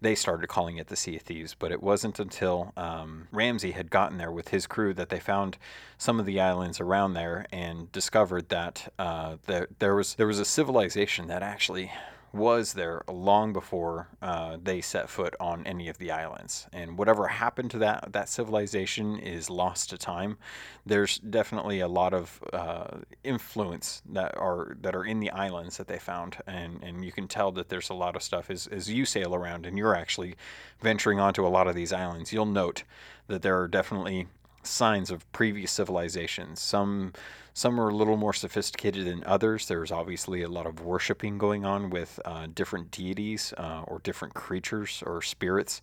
They 0.00 0.14
started 0.14 0.46
calling 0.48 0.76
it 0.76 0.86
the 0.86 0.96
Sea 0.96 1.16
of 1.16 1.22
Thieves, 1.22 1.56
but 1.58 1.72
it 1.72 1.82
wasn't 1.82 2.20
until 2.20 2.72
um, 2.76 3.26
Ramsey 3.32 3.72
had 3.72 3.90
gotten 3.90 4.18
there 4.18 4.30
with 4.30 4.48
his 4.48 4.66
crew 4.66 4.94
that 4.94 5.08
they 5.08 5.20
found 5.20 5.58
some 5.98 6.20
of 6.20 6.26
the 6.26 6.40
islands 6.40 6.78
around 6.80 7.14
there 7.14 7.46
and 7.50 7.90
discovered 7.90 8.50
that 8.50 8.92
uh, 8.98 9.36
there, 9.46 9.68
there 9.78 9.94
was 9.94 10.14
there 10.14 10.26
was 10.26 10.38
a 10.38 10.44
civilization 10.44 11.26
that 11.28 11.42
actually 11.42 11.90
was 12.34 12.72
there 12.72 13.02
long 13.08 13.52
before 13.52 14.08
uh, 14.20 14.58
they 14.62 14.80
set 14.80 15.08
foot 15.08 15.34
on 15.38 15.64
any 15.66 15.88
of 15.88 15.98
the 15.98 16.10
islands. 16.10 16.66
And 16.72 16.98
whatever 16.98 17.28
happened 17.28 17.70
to 17.72 17.78
that 17.78 18.12
that 18.12 18.28
civilization 18.28 19.18
is 19.18 19.48
lost 19.48 19.90
to 19.90 19.98
time. 19.98 20.36
There's 20.84 21.18
definitely 21.18 21.80
a 21.80 21.88
lot 21.88 22.12
of 22.12 22.42
uh, 22.52 22.98
influence 23.22 24.02
that 24.10 24.36
are 24.36 24.76
that 24.82 24.96
are 24.96 25.04
in 25.04 25.20
the 25.20 25.30
islands 25.30 25.76
that 25.76 25.86
they 25.86 25.98
found, 25.98 26.36
and 26.46 26.82
and 26.82 27.04
you 27.04 27.12
can 27.12 27.28
tell 27.28 27.52
that 27.52 27.68
there's 27.68 27.90
a 27.90 27.94
lot 27.94 28.16
of 28.16 28.22
stuff 28.22 28.50
as 28.50 28.66
as 28.66 28.90
you 28.90 29.04
sail 29.04 29.34
around 29.34 29.64
and 29.64 29.78
you're 29.78 29.94
actually 29.94 30.34
venturing 30.80 31.20
onto 31.20 31.46
a 31.46 31.48
lot 31.48 31.68
of 31.68 31.74
these 31.74 31.92
islands. 31.92 32.32
You'll 32.32 32.46
note 32.46 32.82
that 33.28 33.42
there 33.42 33.58
are 33.60 33.68
definitely 33.68 34.26
signs 34.66 35.10
of 35.10 35.30
previous 35.32 35.70
civilizations. 35.70 36.60
Some 36.60 37.12
some 37.54 37.80
are 37.80 37.88
a 37.88 37.94
little 37.94 38.16
more 38.16 38.32
sophisticated 38.32 39.06
than 39.06 39.22
others. 39.24 39.68
There's 39.68 39.92
obviously 39.92 40.42
a 40.42 40.48
lot 40.48 40.66
of 40.66 40.80
worshiping 40.80 41.38
going 41.38 41.64
on 41.64 41.88
with 41.88 42.18
uh, 42.24 42.48
different 42.52 42.90
deities 42.90 43.54
uh, 43.56 43.82
or 43.86 44.00
different 44.00 44.34
creatures 44.34 45.04
or 45.06 45.22
spirits. 45.22 45.80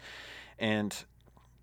And 0.60 0.94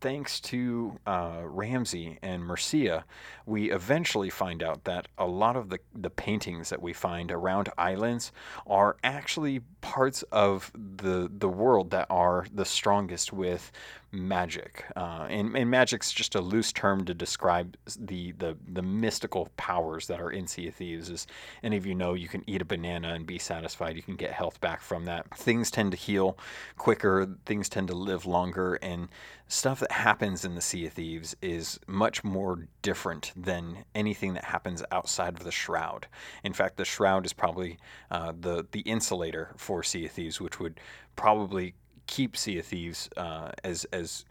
thanks 0.00 0.40
to 0.40 0.98
uh, 1.06 1.40
Ramsey 1.42 2.18
and 2.22 2.42
Mercia, 2.42 3.04
we 3.44 3.70
eventually 3.70 4.30
find 4.30 4.62
out 4.62 4.84
that 4.84 5.08
a 5.18 5.26
lot 5.26 5.56
of 5.56 5.68
the, 5.68 5.78
the 5.94 6.10
paintings 6.10 6.70
that 6.70 6.80
we 6.80 6.94
find 6.94 7.30
around 7.30 7.68
islands 7.76 8.32
are 8.66 8.96
actually 9.02 9.60
parts 9.88 10.22
of 10.32 10.70
the 10.74 11.30
the 11.38 11.48
world 11.48 11.90
that 11.92 12.06
are 12.10 12.46
the 12.52 12.64
strongest 12.66 13.32
with 13.32 13.72
magic. 14.12 14.84
Uh, 14.96 15.26
and, 15.28 15.56
and 15.56 15.70
magic's 15.70 16.12
just 16.12 16.34
a 16.34 16.40
loose 16.40 16.72
term 16.72 17.04
to 17.04 17.14
describe 17.14 17.76
the, 17.98 18.32
the, 18.32 18.56
the 18.72 18.82
mystical 18.82 19.50
powers 19.56 20.06
that 20.06 20.20
are 20.20 20.30
in 20.30 20.46
Sea 20.46 20.68
of 20.68 20.74
Thieves. 20.74 21.10
As 21.10 21.26
any 21.62 21.76
of 21.76 21.84
you 21.84 21.94
know, 21.94 22.14
you 22.14 22.28
can 22.28 22.42
eat 22.46 22.62
a 22.62 22.64
banana 22.64 23.14
and 23.14 23.26
be 23.26 23.38
satisfied. 23.38 23.96
You 23.96 24.02
can 24.02 24.16
get 24.16 24.32
health 24.32 24.60
back 24.60 24.80
from 24.80 25.04
that. 25.06 25.28
Things 25.36 25.70
tend 25.70 25.92
to 25.92 25.98
heal 25.98 26.38
quicker, 26.76 27.28
things 27.44 27.68
tend 27.68 27.88
to 27.88 27.94
live 27.94 28.24
longer, 28.24 28.76
and 28.76 29.08
stuff 29.46 29.80
that 29.80 29.92
happens 29.92 30.44
in 30.44 30.54
the 30.54 30.60
Sea 30.60 30.86
of 30.86 30.92
Thieves 30.92 31.34
is 31.40 31.78
much 31.86 32.22
more 32.22 32.66
different 32.82 33.32
than 33.34 33.84
anything 33.94 34.34
that 34.34 34.44
happens 34.44 34.82
outside 34.92 35.34
of 35.34 35.44
the 35.44 35.52
Shroud. 35.52 36.06
In 36.44 36.52
fact, 36.52 36.76
the 36.76 36.84
Shroud 36.84 37.24
is 37.24 37.32
probably 37.32 37.78
uh, 38.10 38.32
the, 38.38 38.66
the 38.72 38.80
insulator 38.80 39.54
for 39.56 39.77
Sea 39.82 40.06
of 40.06 40.12
Thieves, 40.12 40.40
which 40.40 40.60
would 40.60 40.80
probably 41.16 41.74
keep 42.06 42.36
Sea 42.36 42.58
of 42.58 42.66
Thieves 42.66 43.08
uh, 43.16 43.50
as 43.62 43.84
as 43.92 44.24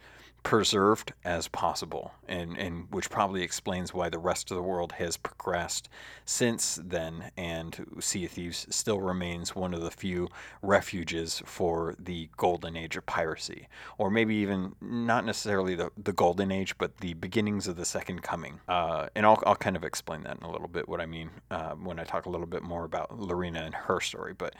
preserved 0.44 1.12
as 1.26 1.50
possible, 1.50 2.14
and 2.28 2.58
and 2.58 2.88
which 2.90 3.10
probably 3.10 3.44
explains 3.44 3.94
why 3.94 4.08
the 4.08 4.18
rest 4.18 4.50
of 4.50 4.56
the 4.56 4.64
world 4.64 4.94
has 4.94 5.18
progressed 5.18 5.90
since 6.24 6.80
then, 6.84 7.32
and 7.36 7.86
Sea 8.00 8.26
of 8.26 8.32
Thieves 8.32 8.66
still 8.70 9.02
remains 9.02 9.56
one 9.56 9.74
of 9.74 9.82
the 9.82 9.92
few 9.92 10.30
refuges 10.62 11.42
for 11.46 11.96
the 12.00 12.30
golden 12.38 12.78
age 12.78 12.96
of 12.96 13.06
piracy, 13.06 13.68
or 13.98 14.10
maybe 14.10 14.36
even 14.36 14.74
not 14.80 15.26
necessarily 15.26 15.76
the, 15.76 15.92
the 16.02 16.14
golden 16.14 16.50
age, 16.50 16.78
but 16.78 16.96
the 16.98 17.14
beginnings 17.16 17.68
of 17.68 17.76
the 17.76 17.86
second 17.86 18.22
coming. 18.22 18.60
Uh, 18.70 19.08
and 19.16 19.26
I'll, 19.26 19.44
I'll 19.46 19.56
kind 19.56 19.76
of 19.76 19.84
explain 19.84 20.24
that 20.24 20.38
in 20.38 20.44
a 20.44 20.52
little 20.52 20.70
bit 20.70 20.88
what 20.88 21.02
I 21.02 21.06
mean 21.08 21.30
uh, 21.52 21.72
when 21.72 22.00
I 22.00 22.06
talk 22.06 22.26
a 22.26 22.30
little 22.30 22.48
bit 22.48 22.64
more 22.64 22.86
about 22.86 23.20
Lorena 23.20 23.64
and 23.64 23.76
her 23.76 24.00
story, 24.00 24.34
but 24.34 24.56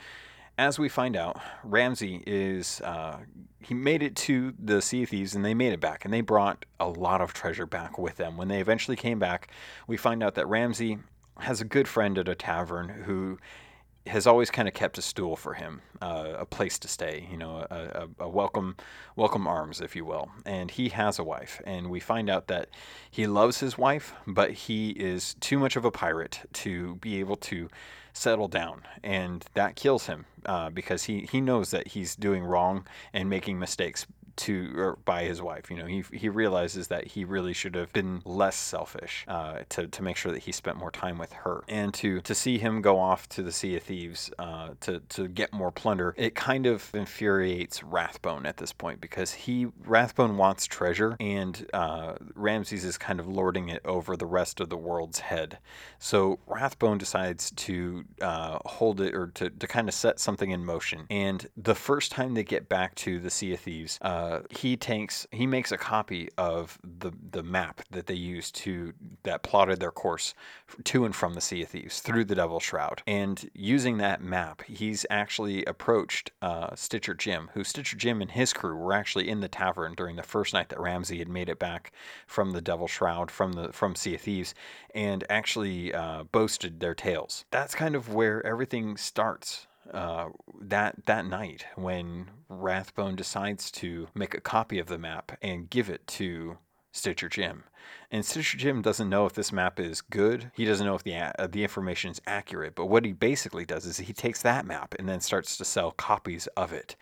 as 0.58 0.78
we 0.78 0.88
find 0.88 1.16
out, 1.16 1.40
Ramsey 1.62 2.22
is 2.26 2.80
uh, 2.80 3.18
he 3.60 3.74
made 3.74 4.02
it 4.02 4.16
to 4.16 4.52
the 4.58 4.82
Sea 4.82 5.04
of 5.04 5.10
Thieves 5.10 5.34
and 5.34 5.44
they 5.44 5.54
made 5.54 5.72
it 5.72 5.80
back 5.80 6.04
and 6.04 6.12
they 6.12 6.20
brought 6.20 6.64
a 6.80 6.88
lot 6.88 7.20
of 7.20 7.32
treasure 7.32 7.66
back 7.66 7.96
with 7.96 8.16
them. 8.16 8.36
When 8.36 8.48
they 8.48 8.60
eventually 8.60 8.96
came 8.96 9.20
back, 9.20 9.50
we 9.86 9.96
find 9.96 10.22
out 10.22 10.34
that 10.34 10.48
Ramsey 10.48 10.98
has 11.38 11.60
a 11.60 11.64
good 11.64 11.86
friend 11.86 12.18
at 12.18 12.28
a 12.28 12.34
tavern 12.34 12.88
who 12.88 13.38
has 14.08 14.26
always 14.26 14.50
kind 14.50 14.66
of 14.66 14.74
kept 14.74 14.98
a 14.98 15.02
stool 15.02 15.36
for 15.36 15.54
him, 15.54 15.82
uh, 16.00 16.32
a 16.38 16.46
place 16.46 16.78
to 16.80 16.88
stay, 16.88 17.28
you 17.30 17.36
know, 17.36 17.66
a, 17.70 18.08
a, 18.20 18.24
a, 18.24 18.28
welcome, 18.28 18.74
welcome 19.16 19.46
arms, 19.46 19.80
if 19.80 19.94
you 19.94 20.04
will. 20.04 20.30
And 20.46 20.70
he 20.70 20.88
has 20.88 21.18
a 21.18 21.24
wife, 21.24 21.60
and 21.64 21.90
we 21.90 22.00
find 22.00 22.30
out 22.30 22.46
that 22.46 22.70
he 23.10 23.26
loves 23.26 23.60
his 23.60 23.76
wife, 23.76 24.14
but 24.26 24.52
he 24.52 24.90
is 24.90 25.34
too 25.40 25.58
much 25.58 25.76
of 25.76 25.84
a 25.84 25.90
pirate 25.90 26.40
to 26.54 26.96
be 26.96 27.20
able 27.20 27.36
to 27.36 27.68
settle 28.12 28.48
down, 28.48 28.82
and 29.02 29.44
that 29.54 29.76
kills 29.76 30.06
him 30.06 30.26
uh, 30.46 30.70
because 30.70 31.04
he 31.04 31.28
he 31.30 31.40
knows 31.40 31.70
that 31.70 31.88
he's 31.88 32.16
doing 32.16 32.44
wrong 32.44 32.86
and 33.12 33.28
making 33.28 33.58
mistakes 33.58 34.06
to 34.38 34.72
or 34.76 34.98
by 35.04 35.24
his 35.24 35.42
wife. 35.42 35.70
You 35.70 35.76
know, 35.76 35.86
he 35.86 36.04
he 36.12 36.28
realizes 36.28 36.88
that 36.88 37.08
he 37.08 37.24
really 37.24 37.52
should 37.52 37.74
have 37.74 37.92
been 37.92 38.22
less 38.24 38.56
selfish 38.56 39.24
uh, 39.28 39.58
to 39.70 39.86
to 39.88 40.02
make 40.02 40.16
sure 40.16 40.32
that 40.32 40.42
he 40.44 40.52
spent 40.52 40.76
more 40.76 40.90
time 40.90 41.18
with 41.18 41.32
her, 41.32 41.64
and 41.68 41.92
to 41.94 42.20
to 42.22 42.34
see 42.34 42.58
him 42.58 42.80
go 42.80 42.98
off 42.98 43.28
to 43.30 43.42
the 43.42 43.52
Sea 43.52 43.76
of 43.76 43.82
Thieves 43.82 44.30
uh, 44.38 44.70
to 44.80 45.00
to 45.00 45.28
get 45.28 45.52
more 45.52 45.70
plunder. 45.70 46.14
It 46.16 46.34
kind 46.34 46.66
of 46.66 46.94
infuriates 46.94 47.82
Rathbone 47.82 48.46
at 48.46 48.56
this 48.56 48.72
point 48.72 49.00
because 49.00 49.32
he 49.32 49.66
Rathbone 49.84 50.36
wants 50.36 50.66
treasure, 50.66 51.16
and 51.20 51.68
uh, 51.74 52.14
Ramsey's 52.34 52.84
is 52.84 52.96
kind 52.96 53.20
of 53.20 53.26
lording 53.26 53.68
it 53.68 53.82
over 53.84 54.16
the 54.16 54.26
rest 54.26 54.60
of 54.60 54.68
the 54.68 54.76
world's 54.76 55.18
head. 55.18 55.58
So 55.98 56.38
Rathbone 56.46 56.98
decides 56.98 57.50
to 57.50 58.04
uh, 58.22 58.58
hold 58.64 59.00
it 59.00 59.14
or 59.14 59.28
to 59.34 59.50
to 59.50 59.66
kind 59.66 59.88
of 59.88 59.94
set 59.94 60.20
something 60.20 60.50
in 60.50 60.64
motion. 60.64 61.06
And 61.10 61.48
the 61.56 61.74
first 61.74 62.12
time 62.12 62.34
they 62.34 62.44
get 62.44 62.68
back 62.68 62.94
to 62.96 63.18
the 63.18 63.30
Sea 63.30 63.54
of 63.54 63.60
Thieves. 63.60 63.98
Uh, 64.00 64.27
uh, 64.28 64.42
he 64.50 64.76
takes 64.76 65.26
he 65.30 65.46
makes 65.46 65.72
a 65.72 65.78
copy 65.78 66.28
of 66.36 66.78
the 66.82 67.12
the 67.30 67.42
map 67.42 67.80
that 67.90 68.06
they 68.06 68.14
used 68.14 68.54
to 68.54 68.92
that 69.22 69.42
plotted 69.42 69.80
their 69.80 69.90
course 69.90 70.34
to 70.84 71.04
and 71.04 71.14
from 71.14 71.34
the 71.34 71.40
Sea 71.40 71.62
of 71.62 71.68
Thieves 71.68 72.00
through 72.00 72.24
the 72.24 72.34
Devil's 72.34 72.62
Shroud. 72.62 73.02
And 73.06 73.48
using 73.54 73.98
that 73.98 74.20
map, 74.20 74.62
he's 74.66 75.06
actually 75.08 75.64
approached 75.64 76.30
uh, 76.42 76.74
Stitcher 76.74 77.14
Jim, 77.14 77.50
who 77.54 77.64
Stitcher 77.64 77.96
Jim 77.96 78.20
and 78.20 78.30
his 78.30 78.52
crew 78.52 78.76
were 78.76 78.92
actually 78.92 79.28
in 79.28 79.40
the 79.40 79.48
tavern 79.48 79.94
during 79.94 80.16
the 80.16 80.22
first 80.22 80.52
night 80.52 80.68
that 80.68 80.80
Ramsey 80.80 81.18
had 81.18 81.28
made 81.28 81.48
it 81.48 81.58
back 81.58 81.92
from 82.26 82.50
the 82.50 82.60
Devil's 82.60 82.90
Shroud 82.90 83.30
from 83.30 83.52
the 83.52 83.72
from 83.72 83.94
Sea 83.94 84.16
of 84.16 84.20
Thieves, 84.20 84.54
and 84.94 85.24
actually 85.30 85.94
uh, 85.94 86.24
boasted 86.24 86.80
their 86.80 86.94
tales. 86.94 87.44
That's 87.50 87.74
kind 87.74 87.94
of 87.94 88.12
where 88.12 88.44
everything 88.44 88.96
starts 88.98 89.67
uh, 89.92 90.28
that 90.60 91.06
that 91.06 91.26
night 91.26 91.66
when 91.76 92.30
Rathbone 92.48 93.16
decides 93.16 93.70
to 93.72 94.08
make 94.14 94.34
a 94.34 94.40
copy 94.40 94.78
of 94.78 94.86
the 94.86 94.98
map 94.98 95.38
and 95.42 95.70
give 95.70 95.88
it 95.88 96.06
to 96.08 96.58
Stitcher 96.92 97.28
Jim. 97.28 97.64
And 98.10 98.24
Stitcher 98.24 98.58
Jim 98.58 98.82
doesn't 98.82 99.08
know 99.08 99.26
if 99.26 99.34
this 99.34 99.52
map 99.52 99.78
is 99.78 100.00
good. 100.00 100.50
He 100.54 100.64
doesn't 100.64 100.86
know 100.86 100.94
if 100.94 101.04
the 101.04 101.14
uh, 101.14 101.46
the 101.46 101.62
information 101.62 102.10
is 102.10 102.20
accurate. 102.26 102.74
But 102.74 102.86
what 102.86 103.04
he 103.04 103.12
basically 103.12 103.64
does 103.64 103.86
is 103.86 103.98
he 103.98 104.12
takes 104.12 104.42
that 104.42 104.66
map 104.66 104.94
and 104.98 105.08
then 105.08 105.20
starts 105.20 105.56
to 105.56 105.64
sell 105.64 105.92
copies 105.92 106.46
of 106.48 106.72
it 106.72 106.96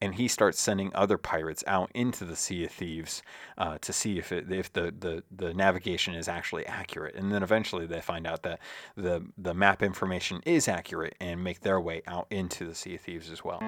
and 0.00 0.14
he 0.14 0.28
starts 0.28 0.60
sending 0.60 0.90
other 0.94 1.18
pirates 1.18 1.64
out 1.66 1.90
into 1.94 2.24
the 2.24 2.36
Sea 2.36 2.64
of 2.64 2.72
Thieves 2.72 3.22
uh, 3.56 3.78
to 3.78 3.92
see 3.92 4.18
if 4.18 4.32
it, 4.32 4.50
if 4.50 4.72
the, 4.72 4.94
the, 4.98 5.22
the 5.34 5.54
navigation 5.54 6.14
is 6.14 6.28
actually 6.28 6.66
accurate. 6.66 7.14
And 7.14 7.32
then 7.32 7.42
eventually 7.42 7.86
they 7.86 8.00
find 8.00 8.26
out 8.26 8.42
that 8.42 8.60
the 8.96 9.24
the 9.38 9.54
map 9.54 9.82
information 9.82 10.42
is 10.44 10.68
accurate 10.68 11.14
and 11.20 11.42
make 11.42 11.60
their 11.60 11.80
way 11.80 12.02
out 12.06 12.26
into 12.30 12.66
the 12.66 12.74
Sea 12.74 12.96
of 12.96 13.00
Thieves 13.00 13.30
as 13.30 13.42
well. 13.44 13.60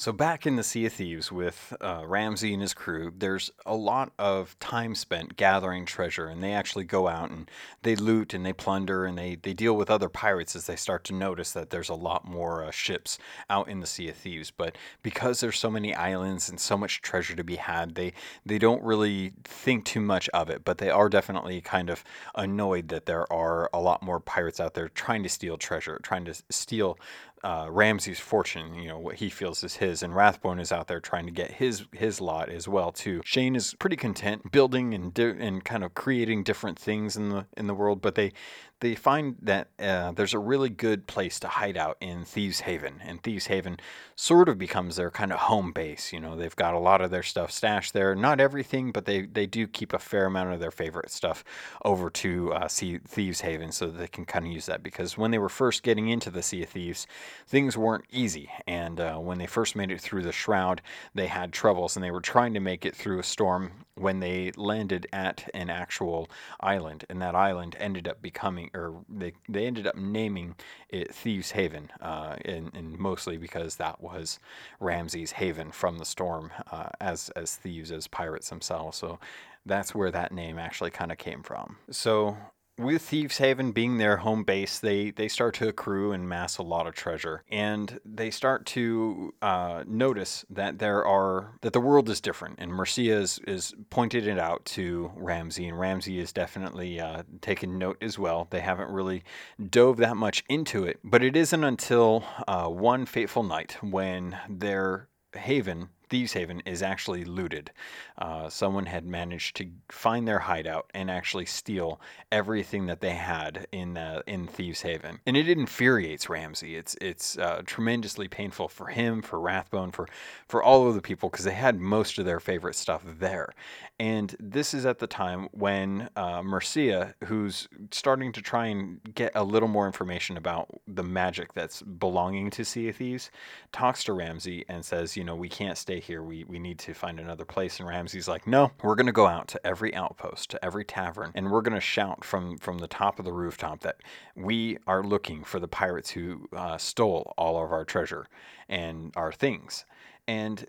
So 0.00 0.12
back 0.12 0.46
in 0.46 0.56
the 0.56 0.62
Sea 0.62 0.86
of 0.86 0.94
Thieves 0.94 1.30
with 1.30 1.76
uh, 1.78 2.04
Ramsey 2.06 2.54
and 2.54 2.62
his 2.62 2.72
crew, 2.72 3.12
there's 3.14 3.50
a 3.66 3.74
lot 3.74 4.14
of 4.18 4.58
time 4.58 4.94
spent 4.94 5.36
gathering 5.36 5.84
treasure, 5.84 6.26
and 6.26 6.42
they 6.42 6.54
actually 6.54 6.84
go 6.84 7.06
out 7.06 7.30
and 7.30 7.50
they 7.82 7.96
loot 7.96 8.32
and 8.32 8.46
they 8.46 8.54
plunder 8.54 9.04
and 9.04 9.18
they, 9.18 9.34
they 9.34 9.52
deal 9.52 9.76
with 9.76 9.90
other 9.90 10.08
pirates 10.08 10.56
as 10.56 10.64
they 10.64 10.74
start 10.74 11.04
to 11.04 11.12
notice 11.12 11.52
that 11.52 11.68
there's 11.68 11.90
a 11.90 11.94
lot 11.94 12.24
more 12.24 12.64
uh, 12.64 12.70
ships 12.70 13.18
out 13.50 13.68
in 13.68 13.80
the 13.80 13.86
Sea 13.86 14.08
of 14.08 14.16
Thieves. 14.16 14.50
But 14.50 14.78
because 15.02 15.40
there's 15.40 15.58
so 15.58 15.70
many 15.70 15.94
islands 15.94 16.48
and 16.48 16.58
so 16.58 16.78
much 16.78 17.02
treasure 17.02 17.36
to 17.36 17.44
be 17.44 17.56
had, 17.56 17.94
they 17.94 18.14
they 18.46 18.58
don't 18.58 18.82
really 18.82 19.34
think 19.44 19.84
too 19.84 20.00
much 20.00 20.30
of 20.30 20.48
it. 20.48 20.64
But 20.64 20.78
they 20.78 20.88
are 20.88 21.10
definitely 21.10 21.60
kind 21.60 21.90
of 21.90 22.04
annoyed 22.34 22.88
that 22.88 23.04
there 23.04 23.30
are 23.30 23.68
a 23.74 23.80
lot 23.82 24.02
more 24.02 24.18
pirates 24.18 24.60
out 24.60 24.72
there 24.72 24.88
trying 24.88 25.22
to 25.24 25.28
steal 25.28 25.58
treasure, 25.58 26.00
trying 26.02 26.24
to 26.24 26.42
steal 26.48 26.98
uh, 27.42 27.68
Ramsey's 27.70 28.20
fortune, 28.20 28.74
you 28.74 28.88
know, 28.88 28.98
what 28.98 29.16
he 29.16 29.30
feels 29.30 29.64
is 29.64 29.76
his, 29.76 30.02
and 30.02 30.14
Rathbone 30.14 30.58
is 30.58 30.72
out 30.72 30.88
there 30.88 31.00
trying 31.00 31.26
to 31.26 31.32
get 31.32 31.52
his 31.52 31.86
his 31.92 32.20
lot 32.20 32.48
as 32.48 32.68
well 32.68 32.92
too. 32.92 33.22
Shane 33.24 33.56
is 33.56 33.74
pretty 33.74 33.96
content 33.96 34.52
building 34.52 34.94
and 34.94 35.18
and 35.18 35.64
kind 35.64 35.82
of 35.82 35.94
creating 35.94 36.44
different 36.44 36.78
things 36.78 37.16
in 37.16 37.30
the 37.30 37.46
in 37.56 37.66
the 37.66 37.74
world, 37.74 38.02
but 38.02 38.14
they 38.14 38.32
they 38.80 38.94
find 38.94 39.36
that 39.42 39.68
uh, 39.78 40.12
there's 40.12 40.34
a 40.34 40.38
really 40.38 40.70
good 40.70 41.06
place 41.06 41.38
to 41.40 41.48
hide 41.48 41.76
out 41.76 41.96
in 42.00 42.24
Thieves 42.24 42.60
Haven, 42.60 43.00
and 43.04 43.22
Thieves 43.22 43.46
Haven 43.46 43.78
sort 44.16 44.48
of 44.48 44.58
becomes 44.58 44.96
their 44.96 45.10
kind 45.10 45.32
of 45.32 45.38
home 45.38 45.72
base. 45.72 46.12
You 46.12 46.20
know, 46.20 46.36
they've 46.36 46.56
got 46.56 46.74
a 46.74 46.78
lot 46.78 47.00
of 47.00 47.10
their 47.10 47.22
stuff 47.22 47.50
stashed 47.50 47.92
there. 47.92 48.14
Not 48.14 48.40
everything, 48.40 48.90
but 48.92 49.04
they 49.04 49.22
they 49.22 49.46
do 49.46 49.66
keep 49.66 49.92
a 49.92 49.98
fair 49.98 50.26
amount 50.26 50.52
of 50.52 50.60
their 50.60 50.70
favorite 50.70 51.10
stuff 51.10 51.44
over 51.84 52.10
to 52.10 52.52
uh, 52.52 52.68
Thieves 52.68 53.42
Haven 53.42 53.72
so 53.72 53.86
they 53.86 54.08
can 54.08 54.24
kind 54.24 54.46
of 54.46 54.52
use 54.52 54.66
that. 54.66 54.82
Because 54.82 55.18
when 55.18 55.30
they 55.30 55.38
were 55.38 55.48
first 55.48 55.82
getting 55.82 56.08
into 56.08 56.30
the 56.30 56.42
Sea 56.42 56.62
of 56.62 56.70
Thieves, 56.70 57.06
things 57.46 57.76
weren't 57.76 58.04
easy, 58.10 58.50
and 58.66 58.98
uh, 59.00 59.16
when 59.16 59.38
they 59.38 59.46
first 59.46 59.76
made 59.76 59.90
it 59.90 60.00
through 60.00 60.22
the 60.22 60.32
Shroud, 60.32 60.80
they 61.14 61.26
had 61.26 61.52
troubles, 61.52 61.96
and 61.96 62.04
they 62.04 62.10
were 62.10 62.20
trying 62.20 62.54
to 62.54 62.60
make 62.60 62.86
it 62.86 62.96
through 62.96 63.18
a 63.18 63.24
storm 63.24 63.72
when 64.00 64.20
they 64.20 64.50
landed 64.56 65.06
at 65.12 65.48
an 65.52 65.68
actual 65.68 66.28
island, 66.60 67.04
and 67.10 67.20
that 67.20 67.34
island 67.34 67.76
ended 67.78 68.08
up 68.08 68.22
becoming 68.22 68.69
or 68.74 69.04
they 69.08 69.32
they 69.48 69.66
ended 69.66 69.86
up 69.86 69.96
naming 69.96 70.54
it 70.88 71.14
Thieves 71.14 71.52
Haven, 71.52 71.90
uh, 72.00 72.36
and, 72.44 72.70
and 72.74 72.98
mostly 72.98 73.36
because 73.36 73.76
that 73.76 74.00
was 74.00 74.38
Ramsey's 74.80 75.32
haven 75.32 75.70
from 75.70 75.98
the 75.98 76.04
storm, 76.04 76.50
uh, 76.70 76.90
as 77.00 77.30
as 77.30 77.56
thieves 77.56 77.90
as 77.92 78.06
pirates 78.06 78.48
themselves. 78.48 78.98
So 78.98 79.18
that's 79.66 79.94
where 79.94 80.10
that 80.10 80.32
name 80.32 80.58
actually 80.58 80.90
kind 80.90 81.12
of 81.12 81.18
came 81.18 81.42
from. 81.42 81.76
So 81.90 82.36
with 82.80 83.02
Thieves 83.02 83.38
Haven 83.38 83.72
being 83.72 83.98
their 83.98 84.18
home 84.18 84.42
base, 84.42 84.78
they 84.78 85.10
they 85.10 85.28
start 85.28 85.54
to 85.56 85.68
accrue 85.68 86.12
and 86.12 86.28
mass 86.28 86.58
a 86.58 86.62
lot 86.62 86.86
of 86.86 86.94
treasure, 86.94 87.42
and 87.50 88.00
they 88.04 88.30
start 88.30 88.66
to 88.66 89.34
uh, 89.42 89.84
notice 89.86 90.44
that 90.50 90.78
there 90.78 91.04
are 91.04 91.52
that 91.60 91.72
the 91.72 91.80
world 91.80 92.08
is 92.08 92.20
different. 92.20 92.56
And 92.58 92.72
Mercia 92.72 93.12
is, 93.18 93.38
is 93.46 93.74
pointed 93.90 94.26
it 94.26 94.38
out 94.38 94.64
to 94.66 95.12
Ramsey, 95.16 95.68
and 95.68 95.78
Ramsey 95.78 96.18
is 96.18 96.32
definitely 96.32 97.00
uh, 97.00 97.22
taken 97.40 97.78
note 97.78 97.98
as 98.02 98.18
well. 98.18 98.48
They 98.50 98.60
haven't 98.60 98.90
really 98.90 99.22
dove 99.68 99.98
that 99.98 100.16
much 100.16 100.42
into 100.48 100.84
it, 100.84 100.98
but 101.04 101.22
it 101.22 101.36
isn't 101.36 101.64
until 101.64 102.24
uh, 102.48 102.68
one 102.68 103.06
fateful 103.06 103.42
night 103.42 103.76
when 103.82 104.38
their 104.48 105.08
haven 105.34 105.90
Thieves 106.10 106.32
Haven 106.32 106.60
is 106.66 106.82
actually 106.82 107.24
looted. 107.24 107.70
Uh, 108.18 108.48
someone 108.48 108.86
had 108.86 109.06
managed 109.06 109.56
to 109.56 109.68
find 109.88 110.26
their 110.26 110.40
hideout 110.40 110.90
and 110.92 111.10
actually 111.10 111.46
steal 111.46 112.00
everything 112.32 112.86
that 112.86 113.00
they 113.00 113.14
had 113.14 113.66
in 113.72 113.96
uh, 113.96 114.22
in 114.26 114.46
Thieves 114.46 114.82
Haven, 114.82 115.20
and 115.26 115.36
it 115.36 115.48
infuriates 115.48 116.28
Ramsey. 116.28 116.76
It's 116.76 116.96
it's 117.00 117.38
uh, 117.38 117.62
tremendously 117.64 118.28
painful 118.28 118.68
for 118.68 118.88
him, 118.88 119.22
for 119.22 119.40
Rathbone, 119.40 119.92
for 119.92 120.08
for 120.48 120.62
all 120.62 120.88
of 120.88 120.94
the 120.94 121.00
people 121.00 121.30
because 121.30 121.44
they 121.44 121.54
had 121.54 121.78
most 121.80 122.18
of 122.18 122.24
their 122.24 122.40
favorite 122.40 122.74
stuff 122.74 123.02
there. 123.06 123.54
And 124.00 124.34
this 124.40 124.74
is 124.74 124.86
at 124.86 124.98
the 124.98 125.06
time 125.06 125.48
when 125.52 126.08
uh, 126.16 126.42
Mercia, 126.42 127.14
who's 127.24 127.68
starting 127.90 128.32
to 128.32 128.42
try 128.42 128.66
and 128.66 128.98
get 129.14 129.32
a 129.34 129.44
little 129.44 129.68
more 129.68 129.86
information 129.86 130.36
about 130.36 130.68
the 130.88 131.02
magic 131.02 131.52
that's 131.52 131.82
belonging 131.82 132.50
to 132.50 132.64
Sea 132.64 132.90
Thieves, 132.92 133.30
talks 133.72 134.02
to 134.04 134.12
Ramsey 134.12 134.64
and 134.68 134.84
says, 134.84 135.16
you 135.16 135.24
know, 135.24 135.36
we 135.36 135.48
can't 135.48 135.78
stay 135.78 135.99
here. 136.00 136.22
We, 136.22 136.44
we 136.44 136.58
need 136.58 136.78
to 136.80 136.94
find 136.94 137.20
another 137.20 137.44
place. 137.44 137.78
And 137.78 137.88
Ramsey's 137.88 138.28
like, 138.28 138.46
no, 138.46 138.72
we're 138.82 138.94
going 138.94 139.06
to 139.06 139.12
go 139.12 139.26
out 139.26 139.48
to 139.48 139.66
every 139.66 139.94
outpost, 139.94 140.50
to 140.50 140.64
every 140.64 140.84
tavern, 140.84 141.32
and 141.34 141.50
we're 141.50 141.62
going 141.62 141.74
to 141.74 141.80
shout 141.80 142.24
from, 142.24 142.58
from 142.58 142.78
the 142.78 142.88
top 142.88 143.18
of 143.18 143.24
the 143.24 143.32
rooftop 143.32 143.80
that 143.80 143.96
we 144.34 144.78
are 144.86 145.02
looking 145.02 145.44
for 145.44 145.60
the 145.60 145.68
pirates 145.68 146.10
who 146.10 146.48
uh, 146.56 146.76
stole 146.78 147.32
all 147.36 147.62
of 147.62 147.72
our 147.72 147.84
treasure 147.84 148.26
and 148.68 149.12
our 149.16 149.32
things. 149.32 149.84
And 150.26 150.66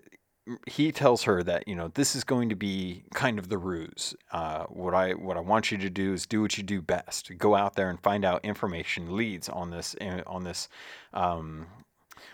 he 0.66 0.90
tells 0.90 1.22
her 1.22 1.42
that 1.42 1.68
you 1.68 1.74
know 1.74 1.88
this 1.94 2.16
is 2.16 2.24
going 2.24 2.48
to 2.48 2.56
be 2.56 3.04
kind 3.14 3.38
of 3.38 3.48
the 3.48 3.58
ruse. 3.58 4.14
Uh, 4.32 4.64
what 4.64 4.94
I 4.94 5.12
what 5.12 5.36
I 5.36 5.40
want 5.40 5.70
you 5.70 5.78
to 5.78 5.90
do 5.90 6.12
is 6.12 6.26
do 6.26 6.42
what 6.42 6.56
you 6.56 6.64
do 6.64 6.82
best. 6.82 7.30
Go 7.38 7.54
out 7.54 7.74
there 7.76 7.90
and 7.90 8.00
find 8.00 8.24
out 8.24 8.44
information, 8.44 9.16
leads 9.16 9.48
on 9.48 9.70
this 9.70 9.94
eh, 10.00 10.22
on 10.26 10.42
this 10.42 10.68
um, 11.14 11.66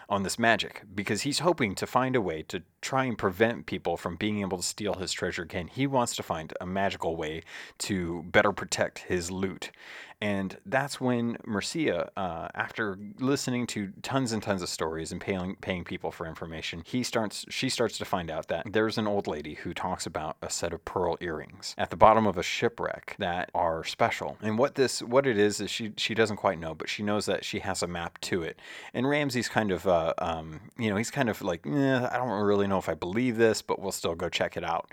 on 0.08 0.22
this 0.22 0.38
magic 0.38 0.82
because 0.94 1.22
he's 1.22 1.40
hoping 1.40 1.74
to 1.74 1.86
find 1.86 2.16
a 2.16 2.20
way 2.20 2.42
to 2.42 2.62
try 2.80 3.04
and 3.04 3.18
prevent 3.18 3.66
people 3.66 3.96
from 3.96 4.16
being 4.16 4.40
able 4.40 4.58
to 4.58 4.62
steal 4.62 4.94
his 4.94 5.12
treasure 5.12 5.42
again. 5.42 5.68
He 5.68 5.86
wants 5.86 6.16
to 6.16 6.22
find 6.22 6.52
a 6.60 6.66
magical 6.66 7.16
way 7.16 7.42
to 7.78 8.22
better 8.24 8.52
protect 8.52 9.00
his 9.00 9.30
loot. 9.30 9.70
And 10.20 10.56
that's 10.66 11.00
when 11.00 11.36
Mercia, 11.46 12.10
uh, 12.16 12.48
after 12.54 12.98
listening 13.20 13.68
to 13.68 13.92
tons 14.02 14.32
and 14.32 14.42
tons 14.42 14.62
of 14.62 14.68
stories 14.68 15.12
and 15.12 15.20
paying 15.20 15.56
paying 15.60 15.84
people 15.84 16.10
for 16.10 16.26
information, 16.26 16.82
he 16.84 17.04
starts 17.04 17.44
she 17.48 17.68
starts 17.68 17.98
to 17.98 18.04
find 18.04 18.28
out 18.28 18.48
that 18.48 18.66
there's 18.72 18.98
an 18.98 19.06
old 19.06 19.28
lady 19.28 19.54
who 19.54 19.72
talks 19.72 20.06
about 20.06 20.36
a 20.42 20.50
set 20.50 20.72
of 20.72 20.84
pearl 20.84 21.16
earrings 21.20 21.76
at 21.78 21.90
the 21.90 21.96
bottom 21.96 22.26
of 22.26 22.36
a 22.36 22.42
shipwreck 22.42 23.14
that 23.18 23.50
are 23.54 23.84
special. 23.84 24.36
And 24.42 24.58
what 24.58 24.74
this 24.74 25.02
what 25.02 25.24
it 25.24 25.38
is 25.38 25.60
is 25.60 25.70
she 25.70 25.92
she 25.96 26.14
doesn't 26.14 26.36
quite 26.38 26.58
know, 26.58 26.74
but 26.74 26.88
she 26.88 27.04
knows 27.04 27.26
that 27.26 27.44
she 27.44 27.60
has 27.60 27.84
a 27.84 27.86
map 27.86 28.20
to 28.22 28.42
it. 28.42 28.58
And 28.94 29.08
Ramsey's 29.08 29.48
kind 29.48 29.70
of 29.70 29.86
uh, 29.86 30.14
um, 30.18 30.60
you 30.76 30.90
know 30.90 30.96
he's 30.96 31.12
kind 31.12 31.28
of 31.28 31.42
like 31.42 31.64
eh, 31.64 32.08
I 32.10 32.16
don't 32.16 32.42
really 32.42 32.66
know 32.66 32.78
if 32.78 32.88
I 32.88 32.94
believe 32.94 33.36
this, 33.36 33.62
but 33.62 33.78
we'll 33.78 33.92
still 33.92 34.16
go 34.16 34.28
check 34.28 34.56
it 34.56 34.64
out. 34.64 34.90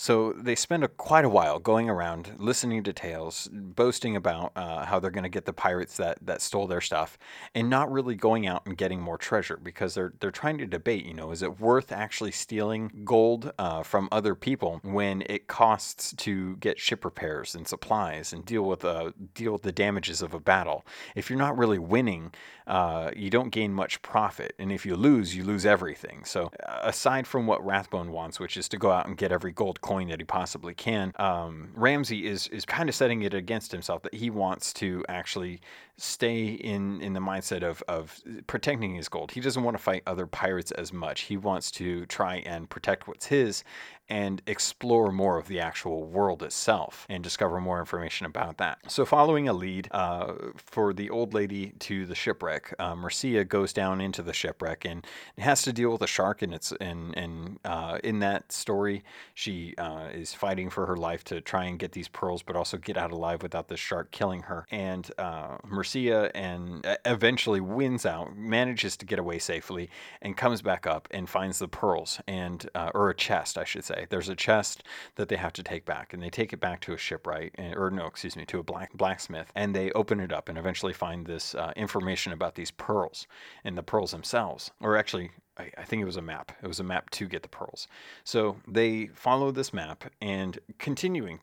So 0.00 0.32
they 0.32 0.54
spend 0.54 0.84
a, 0.84 0.88
quite 0.88 1.24
a 1.24 1.28
while 1.28 1.58
going 1.58 1.90
around, 1.90 2.36
listening 2.38 2.84
to 2.84 2.92
tales, 2.92 3.48
boasting 3.52 4.14
about 4.14 4.52
uh, 4.54 4.84
how 4.84 5.00
they're 5.00 5.10
going 5.10 5.24
to 5.24 5.28
get 5.28 5.44
the 5.44 5.52
pirates 5.52 5.96
that, 5.96 6.18
that 6.22 6.40
stole 6.40 6.68
their 6.68 6.80
stuff, 6.80 7.18
and 7.52 7.68
not 7.68 7.90
really 7.90 8.14
going 8.14 8.46
out 8.46 8.64
and 8.64 8.76
getting 8.76 9.00
more 9.00 9.18
treasure 9.18 9.58
because 9.60 9.94
they're 9.94 10.12
they're 10.20 10.30
trying 10.30 10.56
to 10.58 10.66
debate. 10.66 11.04
You 11.04 11.14
know, 11.14 11.32
is 11.32 11.42
it 11.42 11.58
worth 11.58 11.90
actually 11.90 12.30
stealing 12.30 13.02
gold 13.04 13.52
uh, 13.58 13.82
from 13.82 14.08
other 14.12 14.36
people 14.36 14.78
when 14.84 15.24
it 15.26 15.48
costs 15.48 16.14
to 16.18 16.56
get 16.58 16.78
ship 16.78 17.04
repairs 17.04 17.56
and 17.56 17.66
supplies 17.66 18.32
and 18.32 18.44
deal 18.44 18.62
with 18.62 18.84
uh, 18.84 19.10
deal 19.34 19.50
with 19.50 19.62
the 19.62 19.72
damages 19.72 20.22
of 20.22 20.32
a 20.32 20.38
battle? 20.38 20.86
If 21.16 21.28
you're 21.28 21.40
not 21.40 21.58
really 21.58 21.80
winning, 21.80 22.32
uh, 22.68 23.10
you 23.16 23.30
don't 23.30 23.50
gain 23.50 23.72
much 23.72 24.00
profit, 24.02 24.54
and 24.60 24.70
if 24.70 24.86
you 24.86 24.94
lose, 24.94 25.34
you 25.34 25.42
lose 25.42 25.66
everything. 25.66 26.24
So 26.24 26.52
aside 26.64 27.26
from 27.26 27.48
what 27.48 27.66
Rathbone 27.66 28.12
wants, 28.12 28.38
which 28.38 28.56
is 28.56 28.68
to 28.68 28.78
go 28.78 28.92
out 28.92 29.08
and 29.08 29.16
get 29.16 29.32
every 29.32 29.50
gold 29.50 29.80
coin 29.88 30.08
that 30.08 30.20
he 30.20 30.24
possibly 30.24 30.74
can. 30.74 31.12
Um, 31.18 31.70
Ramsey 31.74 32.26
is 32.26 32.46
is 32.48 32.66
kind 32.66 32.88
of 32.88 32.94
setting 32.94 33.22
it 33.22 33.32
against 33.32 33.72
himself 33.72 34.02
that 34.02 34.14
he 34.14 34.28
wants 34.28 34.72
to 34.74 35.02
actually 35.08 35.60
stay 35.98 36.46
in 36.46 37.00
in 37.00 37.12
the 37.12 37.20
mindset 37.20 37.62
of 37.62 37.82
of 37.88 38.20
protecting 38.46 38.94
his 38.94 39.08
gold. 39.08 39.32
He 39.32 39.40
doesn't 39.40 39.62
want 39.62 39.76
to 39.76 39.82
fight 39.82 40.02
other 40.06 40.26
pirates 40.26 40.70
as 40.72 40.92
much. 40.92 41.22
He 41.22 41.36
wants 41.36 41.70
to 41.72 42.06
try 42.06 42.36
and 42.46 42.70
protect 42.70 43.08
what's 43.08 43.26
his 43.26 43.64
and 44.10 44.40
explore 44.46 45.12
more 45.12 45.38
of 45.38 45.48
the 45.48 45.60
actual 45.60 46.04
world 46.04 46.42
itself 46.42 47.04
and 47.10 47.22
discover 47.22 47.60
more 47.60 47.78
information 47.78 48.26
about 48.26 48.56
that. 48.56 48.78
So, 48.88 49.04
following 49.04 49.48
a 49.48 49.52
lead 49.52 49.88
uh, 49.90 50.34
for 50.56 50.94
the 50.94 51.10
old 51.10 51.34
lady 51.34 51.72
to 51.80 52.06
the 52.06 52.14
shipwreck, 52.14 52.74
uh, 52.78 52.94
Mercia 52.96 53.44
goes 53.44 53.72
down 53.72 54.00
into 54.00 54.22
the 54.22 54.32
shipwreck 54.32 54.84
and 54.84 55.06
has 55.36 55.62
to 55.62 55.72
deal 55.72 55.90
with 55.90 56.02
a 56.02 56.06
shark. 56.06 56.42
And 56.42 56.54
it's 56.54 56.72
and 56.80 57.16
and 57.16 57.58
uh, 57.64 57.98
in 58.02 58.20
that 58.20 58.50
story, 58.50 59.04
she 59.34 59.74
uh, 59.76 60.08
is 60.12 60.32
fighting 60.32 60.70
for 60.70 60.86
her 60.86 60.96
life 60.96 61.22
to 61.24 61.40
try 61.40 61.64
and 61.64 61.78
get 61.78 61.92
these 61.92 62.08
pearls, 62.08 62.42
but 62.42 62.56
also 62.56 62.78
get 62.78 62.96
out 62.96 63.12
alive 63.12 63.42
without 63.42 63.68
the 63.68 63.76
shark 63.76 64.10
killing 64.10 64.42
her. 64.42 64.66
And 64.70 65.10
uh, 65.18 65.58
Mercia 65.88 66.30
and 66.36 66.86
eventually 67.06 67.60
wins 67.60 68.04
out, 68.04 68.36
manages 68.36 68.96
to 68.98 69.06
get 69.06 69.18
away 69.18 69.38
safely, 69.38 69.88
and 70.20 70.36
comes 70.36 70.60
back 70.60 70.86
up 70.86 71.08
and 71.10 71.28
finds 71.28 71.58
the 71.58 71.68
pearls 71.68 72.20
and 72.28 72.68
uh, 72.74 72.90
or 72.94 73.08
a 73.08 73.14
chest, 73.14 73.56
I 73.56 73.64
should 73.64 73.84
say. 73.84 74.06
There's 74.10 74.28
a 74.28 74.34
chest 74.34 74.82
that 75.14 75.28
they 75.28 75.36
have 75.36 75.54
to 75.54 75.62
take 75.62 75.86
back, 75.86 76.12
and 76.12 76.22
they 76.22 76.28
take 76.28 76.52
it 76.52 76.60
back 76.60 76.80
to 76.82 76.92
a 76.92 76.98
shipwright, 76.98 77.54
or 77.58 77.90
no, 77.90 78.06
excuse 78.06 78.36
me, 78.36 78.44
to 78.46 78.58
a 78.58 78.62
black 78.62 78.92
blacksmith, 78.92 79.50
and 79.54 79.74
they 79.74 79.90
open 79.92 80.20
it 80.20 80.32
up 80.32 80.50
and 80.50 80.58
eventually 80.58 80.92
find 80.92 81.26
this 81.26 81.54
uh, 81.54 81.72
information 81.74 82.32
about 82.32 82.54
these 82.54 82.70
pearls 82.70 83.26
and 83.64 83.78
the 83.78 83.82
pearls 83.82 84.10
themselves, 84.10 84.70
or 84.80 84.96
actually 84.96 85.30
I, 85.56 85.82
think 85.84 86.02
it 86.02 86.04
was 86.04 86.16
a 86.16 86.22
map. 86.22 86.52
It 86.62 86.68
was 86.68 86.78
a 86.78 86.84
map 86.84 87.10
to 87.10 87.26
get 87.26 87.42
the 87.42 87.48
pearls. 87.48 87.88
So 88.22 88.58
they 88.68 89.06
follow 89.06 89.50
this 89.50 89.72
map 89.72 90.04
and 90.20 90.56
continuing 90.78 91.40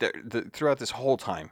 throughout 0.54 0.80
this 0.80 0.92
whole 0.92 1.18
time, 1.18 1.52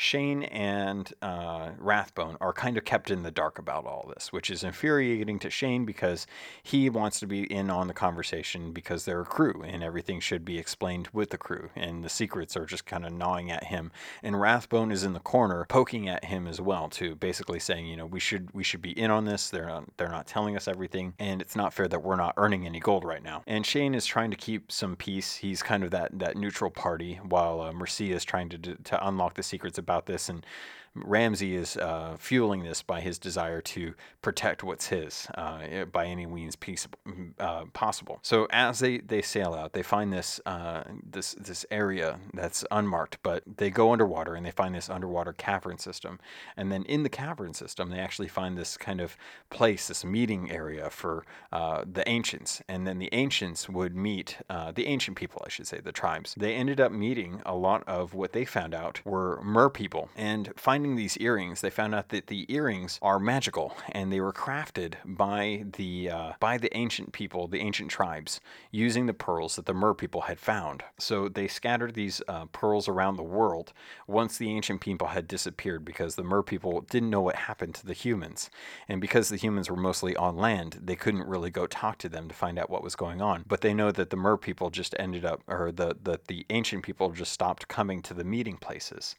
Shane 0.00 0.44
and 0.44 1.12
uh, 1.20 1.72
Rathbone 1.76 2.38
are 2.40 2.54
kind 2.54 2.78
of 2.78 2.86
kept 2.86 3.10
in 3.10 3.22
the 3.22 3.30
dark 3.30 3.58
about 3.58 3.84
all 3.84 4.10
this, 4.16 4.32
which 4.32 4.48
is 4.48 4.64
infuriating 4.64 5.38
to 5.40 5.50
Shane 5.50 5.84
because 5.84 6.26
he 6.62 6.88
wants 6.88 7.20
to 7.20 7.26
be 7.26 7.42
in 7.52 7.68
on 7.68 7.86
the 7.86 7.92
conversation 7.92 8.72
because 8.72 9.04
they're 9.04 9.20
a 9.20 9.26
crew 9.26 9.62
and 9.62 9.82
everything 9.82 10.18
should 10.18 10.42
be 10.42 10.58
explained 10.58 11.10
with 11.12 11.28
the 11.28 11.36
crew, 11.36 11.68
and 11.76 12.02
the 12.02 12.08
secrets 12.08 12.56
are 12.56 12.64
just 12.64 12.86
kind 12.86 13.04
of 13.04 13.12
gnawing 13.12 13.50
at 13.50 13.64
him. 13.64 13.92
And 14.22 14.40
Rathbone 14.40 14.90
is 14.90 15.04
in 15.04 15.12
the 15.12 15.20
corner 15.20 15.66
poking 15.68 16.08
at 16.08 16.24
him 16.24 16.46
as 16.46 16.62
well, 16.62 16.88
too, 16.88 17.14
basically 17.16 17.60
saying, 17.60 17.86
you 17.86 17.98
know, 17.98 18.06
we 18.06 18.20
should 18.20 18.48
we 18.54 18.64
should 18.64 18.80
be 18.80 18.98
in 18.98 19.10
on 19.10 19.26
this. 19.26 19.50
They're 19.50 19.66
not 19.66 19.84
they're 19.98 20.08
not 20.08 20.26
telling 20.26 20.56
us 20.56 20.66
everything, 20.66 21.12
and 21.18 21.42
it's 21.42 21.56
not 21.56 21.74
fair 21.74 21.88
that 21.88 22.02
we're 22.02 22.16
not 22.16 22.32
earning 22.38 22.64
any 22.64 22.80
gold 22.80 23.04
right 23.04 23.22
now. 23.22 23.42
And 23.46 23.66
Shane 23.66 23.94
is 23.94 24.06
trying 24.06 24.30
to 24.30 24.36
keep 24.38 24.72
some 24.72 24.96
peace. 24.96 25.36
He's 25.36 25.62
kind 25.62 25.84
of 25.84 25.90
that 25.90 26.18
that 26.18 26.38
neutral 26.38 26.70
party, 26.70 27.20
while 27.22 27.60
uh, 27.60 27.72
Mercia 27.74 28.14
is 28.14 28.24
trying 28.24 28.48
to 28.48 28.58
to 28.58 29.06
unlock 29.06 29.34
the 29.34 29.42
secrets 29.42 29.76
about 29.76 29.89
about 29.90 30.06
this 30.06 30.28
and 30.28 30.46
Ramsey 30.94 31.54
is 31.54 31.76
uh, 31.76 32.16
fueling 32.18 32.64
this 32.64 32.82
by 32.82 33.00
his 33.00 33.18
desire 33.18 33.60
to 33.60 33.94
protect 34.22 34.64
what's 34.64 34.88
his 34.88 35.28
uh, 35.36 35.84
by 35.92 36.06
any 36.06 36.26
means 36.26 36.56
peaceable, 36.56 36.98
uh, 37.38 37.64
possible. 37.72 38.18
So 38.22 38.48
as 38.50 38.80
they, 38.80 38.98
they 38.98 39.22
sail 39.22 39.54
out, 39.54 39.72
they 39.72 39.82
find 39.82 40.12
this 40.12 40.40
uh, 40.46 40.82
this 41.08 41.34
this 41.34 41.64
area 41.70 42.18
that's 42.34 42.64
unmarked, 42.70 43.18
but 43.22 43.44
they 43.46 43.70
go 43.70 43.92
underwater 43.92 44.34
and 44.34 44.44
they 44.44 44.50
find 44.50 44.74
this 44.74 44.90
underwater 44.90 45.32
cavern 45.32 45.78
system. 45.78 46.18
And 46.56 46.72
then 46.72 46.84
in 46.84 47.04
the 47.04 47.08
cavern 47.08 47.54
system, 47.54 47.90
they 47.90 47.98
actually 47.98 48.28
find 48.28 48.58
this 48.58 48.76
kind 48.76 49.00
of 49.00 49.16
place, 49.48 49.86
this 49.88 50.04
meeting 50.04 50.50
area 50.50 50.90
for 50.90 51.24
uh, 51.52 51.84
the 51.90 52.06
ancients. 52.08 52.62
And 52.68 52.86
then 52.86 52.98
the 52.98 53.10
ancients 53.12 53.68
would 53.68 53.94
meet 53.94 54.38
uh, 54.48 54.72
the 54.72 54.86
ancient 54.86 55.16
people, 55.16 55.42
I 55.46 55.50
should 55.50 55.66
say, 55.66 55.80
the 55.80 55.92
tribes. 55.92 56.34
They 56.36 56.54
ended 56.54 56.80
up 56.80 56.90
meeting 56.90 57.42
a 57.46 57.54
lot 57.54 57.84
of 57.86 58.14
what 58.14 58.32
they 58.32 58.44
found 58.44 58.74
out 58.74 59.00
were 59.04 59.40
mer 59.42 59.70
people 59.70 60.10
and 60.16 60.52
find 60.56 60.79
finding 60.80 60.96
these 60.96 61.18
earrings, 61.18 61.60
they 61.60 61.68
found 61.68 61.94
out 61.94 62.08
that 62.08 62.28
the 62.28 62.50
earrings 62.50 62.98
are 63.02 63.18
magical 63.18 63.76
and 63.92 64.10
they 64.10 64.18
were 64.18 64.32
crafted 64.32 64.94
by 65.04 65.62
the 65.76 66.08
uh, 66.08 66.32
by 66.40 66.56
the 66.56 66.74
ancient 66.74 67.12
people, 67.12 67.46
the 67.46 67.60
ancient 67.60 67.90
tribes, 67.90 68.40
using 68.70 69.04
the 69.04 69.12
pearls 69.12 69.56
that 69.56 69.66
the 69.66 69.74
Mer 69.74 69.92
people 69.92 70.22
had 70.22 70.40
found. 70.40 70.82
So 70.98 71.28
they 71.28 71.48
scattered 71.48 71.92
these 71.92 72.22
uh, 72.28 72.46
pearls 72.46 72.88
around 72.88 73.16
the 73.16 73.22
world 73.22 73.74
once 74.06 74.38
the 74.38 74.48
ancient 74.48 74.80
people 74.80 75.08
had 75.08 75.28
disappeared 75.28 75.84
because 75.84 76.14
the 76.14 76.24
Mer 76.24 76.42
people 76.42 76.80
didn't 76.80 77.10
know 77.10 77.20
what 77.20 77.36
happened 77.36 77.74
to 77.74 77.84
the 77.86 77.92
humans, 77.92 78.48
and 78.88 79.02
because 79.02 79.28
the 79.28 79.36
humans 79.36 79.68
were 79.68 79.76
mostly 79.76 80.16
on 80.16 80.38
land, 80.38 80.78
they 80.82 80.96
couldn't 80.96 81.28
really 81.28 81.50
go 81.50 81.66
talk 81.66 81.98
to 81.98 82.08
them 82.08 82.26
to 82.26 82.34
find 82.34 82.58
out 82.58 82.70
what 82.70 82.82
was 82.82 82.96
going 82.96 83.20
on. 83.20 83.44
But 83.46 83.60
they 83.60 83.74
know 83.74 83.92
that 83.92 84.08
the 84.08 84.16
Mer 84.16 84.38
people 84.38 84.70
just 84.70 84.94
ended 84.98 85.26
up, 85.26 85.42
or 85.46 85.72
the 85.72 85.94
the, 86.02 86.20
the 86.26 86.46
ancient 86.48 86.84
people 86.84 87.10
just 87.10 87.32
stopped 87.32 87.68
coming 87.68 88.00
to 88.00 88.14
the 88.14 88.24
meeting 88.24 88.56
places. 88.56 89.14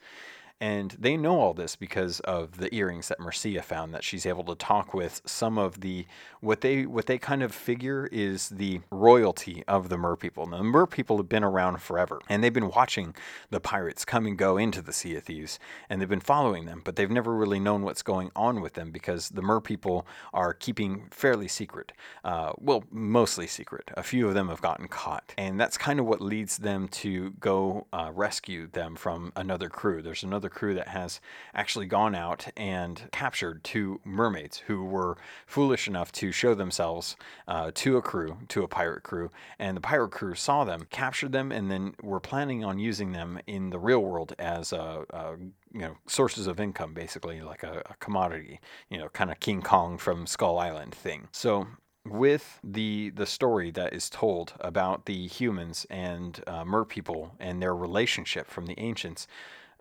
And 0.62 0.96
they 1.00 1.18
know 1.18 1.40
all 1.40 1.56
this 1.56 1.76
because 1.76 2.20
of 2.20 2.58
the 2.58 2.74
earrings 2.74 3.08
that 3.08 3.20
Mercia 3.20 3.64
found 3.64 3.96
that 3.96 4.04
she's 4.04 4.28
able 4.28 4.44
to 4.44 4.54
talk 4.54 4.94
with 4.94 5.20
some 5.26 5.58
of 5.58 5.82
the 5.82 6.06
what 6.40 6.62
they 6.62 6.86
what 6.86 7.08
they 7.08 7.18
kind 7.18 7.42
of 7.42 7.52
figure 7.52 8.08
is 8.12 8.50
the 8.50 8.82
royalty 8.92 9.64
of 9.68 9.90
the 9.90 9.98
Mer 9.98 10.16
people. 10.16 10.46
Now, 10.46 10.58
the 10.58 10.64
Mer 10.64 10.86
people 10.86 11.18
have 11.18 11.28
been 11.28 11.44
around 11.44 11.82
forever 11.82 12.20
and 12.30 12.44
they've 12.44 12.54
been 12.54 12.70
watching 12.70 13.16
the 13.50 13.60
pirates 13.60 14.06
come 14.06 14.28
and 14.28 14.38
go 14.38 14.58
into 14.58 14.84
the 14.84 14.94
Sea 14.94 15.16
of 15.16 15.24
Thieves 15.24 15.58
and 15.90 16.00
they've 16.00 16.08
been 16.08 16.20
following 16.20 16.66
them, 16.66 16.82
but 16.86 16.96
they've 16.96 17.10
never 17.10 17.34
really 17.34 17.60
known 17.60 17.82
what's 17.82 18.04
going 18.04 18.30
on 18.36 18.62
with 18.62 18.74
them 18.74 18.92
because 18.92 19.30
the 19.30 19.42
Mer 19.42 19.62
people 19.62 20.06
are 20.32 20.54
keeping 20.54 21.08
fairly 21.10 21.48
secret. 21.48 21.92
Uh, 22.24 22.54
well, 22.60 22.84
mostly 22.92 23.48
secret. 23.48 23.90
A 23.98 24.04
few 24.04 24.28
of 24.28 24.36
them 24.36 24.50
have 24.50 24.62
gotten 24.62 24.88
caught. 24.88 25.34
And 25.40 25.60
that's 25.60 25.78
kind 25.78 26.00
of 26.00 26.06
what 26.06 26.22
leads 26.22 26.58
them 26.58 26.88
to 26.90 27.32
go 27.40 27.88
uh, 27.92 28.12
rescue 28.14 28.68
them 28.68 28.96
from 28.96 29.34
another 29.36 29.68
crew. 29.68 30.04
There's 30.04 30.22
another 30.22 30.51
crew 30.52 30.74
that 30.74 30.90
has 30.90 31.20
actually 31.54 31.86
gone 31.86 32.16
out 32.16 32.48
and 32.56 33.10
captured 33.12 33.64
two 33.64 34.00
mermaids 34.04 34.58
who 34.68 34.84
were 34.84 35.18
foolish 35.46 35.88
enough 35.88 36.12
to 36.14 36.32
show 36.32 36.54
themselves 36.54 37.16
uh, 37.48 37.72
to 37.76 37.98
a 37.98 38.02
crew, 38.02 38.38
to 38.50 38.64
a 38.64 38.68
pirate 38.68 39.04
crew, 39.04 39.30
and 39.60 39.76
the 39.76 39.82
pirate 39.82 40.12
crew 40.12 40.36
saw 40.36 40.64
them, 40.64 40.88
captured 40.90 41.32
them, 41.32 41.52
and 41.52 41.72
then 41.72 41.96
were 42.02 42.20
planning 42.20 42.64
on 42.64 42.80
using 42.80 43.12
them 43.12 43.40
in 43.48 43.70
the 43.70 43.80
real 43.80 44.04
world 44.04 44.34
as 44.40 44.72
a, 44.74 45.06
a 45.10 45.36
you 45.74 45.82
know 45.82 45.98
sources 46.08 46.48
of 46.48 46.60
income, 46.60 46.94
basically 46.94 47.42
like 47.42 47.64
a, 47.64 47.82
a 47.90 47.96
commodity, 48.00 48.60
you 48.90 48.98
know, 48.98 49.10
kind 49.10 49.32
of 49.32 49.40
King 49.40 49.62
Kong 49.62 49.98
from 49.98 50.28
Skull 50.28 50.60
Island 50.60 50.94
thing. 50.94 51.28
So 51.32 51.68
with 52.06 52.60
the 52.64 53.12
the 53.12 53.26
story 53.26 53.72
that 53.72 53.94
is 53.94 54.10
told 54.10 54.54
about 54.60 55.06
the 55.06 55.28
humans 55.28 55.86
and 55.90 56.44
uh, 56.48 56.66
mer 56.66 56.84
people 56.84 57.36
and 57.40 57.62
their 57.62 57.76
relationship 57.76 58.48
from 58.48 58.66
the 58.66 58.80
ancients 58.80 59.28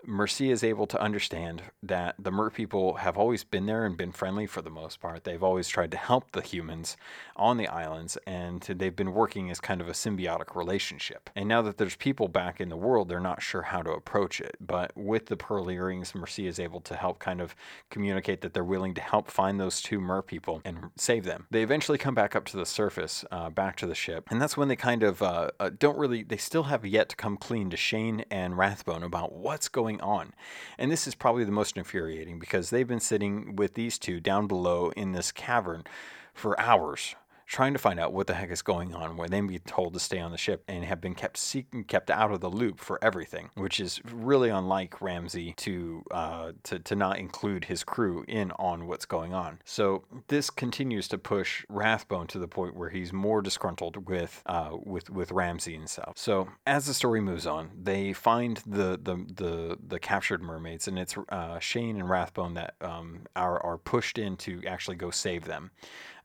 Mercia 0.07 0.51
is 0.51 0.65
able 0.65 0.87
to 0.87 1.01
understand 1.01 1.63
that 1.83 2.15
the 2.19 2.31
Mer 2.31 2.51
people 2.51 2.95
have 2.95 3.17
always 3.19 3.45
been 3.45 3.67
there 3.67 3.85
and 3.85 3.97
been 3.97 4.13
friendly 4.13 4.47
for 4.47 4.63
the 4.63 4.71
most 4.71 5.01
part. 5.01 5.25
They've 5.25 5.43
always 5.43 5.69
tried 5.69 5.91
to 5.93 5.97
help 5.97 6.33
the 6.33 6.41
humans 6.41 6.97
on 7.37 7.57
the 7.57 7.69
islands, 7.69 8.19
and 8.27 8.61
they've 8.63 8.95
been 8.95 9.13
working 9.13 9.51
as 9.51 9.61
kind 9.61 9.81
of 9.81 9.89
a 9.89 9.93
symbiotic 9.93 10.55
relationship. 10.55 11.31
And 11.35 11.49
now 11.49 11.63
that 11.63 11.79
there's 11.79 11.97
people 11.97 12.29
back 12.29 12.61
in 12.61 12.69
the 12.69 12.77
world, 12.77 13.09
they're 13.09 13.21
not 13.21 13.43
sure 13.43 13.63
how 13.63 13.83
to 13.83 13.91
approach 13.91 14.41
it. 14.41 14.57
But 14.61 14.93
with 14.97 15.27
the 15.27 15.37
pearl 15.37 15.71
earrings, 15.71 16.15
Mercia 16.15 16.47
is 16.47 16.59
able 16.59 16.81
to 16.83 16.97
help 16.97 17.19
kind 17.19 17.41
of 17.41 17.55
communicate 17.91 18.41
that 18.43 18.55
they're 18.55 18.65
willing 18.65 18.95
to 18.95 19.01
help 19.01 19.31
find 19.31 19.59
those 19.59 19.83
two 19.83 20.01
Mer 20.01 20.23
people 20.23 20.61
and 20.65 20.91
save 20.97 21.25
them. 21.25 21.47
They 21.51 21.63
eventually 21.63 21.99
come 21.99 22.15
back 22.15 22.35
up 22.37 22.45
to 22.47 22.57
the 22.57 22.67
surface, 22.67 23.25
uh, 23.31 23.51
back 23.51 23.77
to 23.77 23.87
the 23.87 23.95
ship, 23.95 24.29
and 24.31 24.41
that's 24.41 24.57
when 24.57 24.69
they 24.69 24.77
kind 24.77 25.03
of 25.03 25.23
uh, 25.23 25.51
uh, 25.59 25.71
don't 25.79 25.99
really, 25.99 26.23
they 26.23 26.37
still 26.37 26.65
have 26.65 26.85
yet 26.85 27.09
to 27.11 27.17
come 27.17 27.37
clean 27.37 27.71
to 27.71 27.77
Shane 27.77 28.25
and 28.31 28.57
Rathbone 28.57 29.03
about 29.03 29.33
what's 29.33 29.69
going 29.69 29.90
going 29.91 30.01
on? 30.09 30.33
And 30.79 30.91
this 30.91 31.07
is 31.07 31.15
probably 31.15 31.45
the 31.45 31.53
most 31.53 31.77
infuriating 31.77 32.39
because 32.39 32.71
they've 32.71 32.87
been 32.87 33.01
sitting 33.01 33.57
with 33.57 33.75
these 33.75 33.99
two 33.99 34.21
down 34.21 34.47
below 34.47 34.91
in 34.97 35.13
this 35.13 35.33
cavern 35.33 35.85
for 36.33 36.59
hours 36.61 37.15
trying 37.51 37.73
to 37.73 37.81
find 37.81 37.99
out 37.99 38.13
what 38.13 38.29
the 38.29 38.35
heck 38.35 38.49
is 38.49 38.63
going 38.63 38.95
on, 38.95 39.17
where 39.17 39.29
they 39.29 39.41
be 39.41 39.59
told 39.59 39.93
to 39.93 39.99
stay 39.99 40.21
on 40.21 40.31
the 40.31 40.39
ship 40.39 40.63
and 40.69 40.85
have 40.85 41.01
been 41.01 41.17
kept 41.17 41.57
kept 41.89 42.09
out 42.09 42.31
of 42.31 42.41
the 42.41 42.49
loop 42.49 42.79
for 42.79 43.03
everything, 43.03 43.51
which 43.57 43.81
is 43.81 44.01
really 44.13 44.49
unlike 44.49 45.01
Ramsey 45.03 45.53
to 45.55 46.05
uh, 46.13 46.53
to 46.63 46.79
to 46.79 46.95
not 46.95 47.19
include 47.19 47.65
his 47.65 47.83
crew 47.83 48.25
in 48.29 48.53
on 48.53 48.87
what's 48.87 49.05
going 49.05 49.35
on. 49.35 49.59
So 49.65 50.05
this 50.29 50.49
continues 50.49 51.09
to 51.09 51.19
push 51.19 51.65
Rathbone 51.69 52.29
to 52.29 52.39
the 52.39 52.47
point 52.47 52.77
where 52.77 52.91
he's 52.91 53.13
more 53.13 53.43
disgruntled 53.43 54.09
with 54.09 54.43
uh, 54.47 54.77
with 54.85 55.11
with 55.11 55.33
Ramsey 55.33 55.75
and 55.75 55.91
stuff. 55.91 56.13
So 56.15 56.49
as 56.67 56.87
the 56.87 56.95
story 56.95 57.21
moves 57.21 57.49
on, 57.49 57.71
they 57.83 58.13
find 58.13 58.59
the 58.65 58.97
the 59.03 59.27
the, 59.35 59.79
the 59.85 59.99
captured 59.99 60.41
mermaids, 60.41 60.87
and 60.87 61.01
it's 61.01 61.17
uh, 61.31 61.59
Shane 61.59 61.97
and 61.97 62.09
Rathbone 62.09 62.55
that 62.55 62.75
um, 62.81 63.27
are 63.35 63.61
are 63.65 63.77
pushed 63.77 64.19
in 64.19 64.37
to 64.37 64.63
actually 64.69 64.97
go 64.97 65.11
save 65.11 65.47
them. 65.47 65.73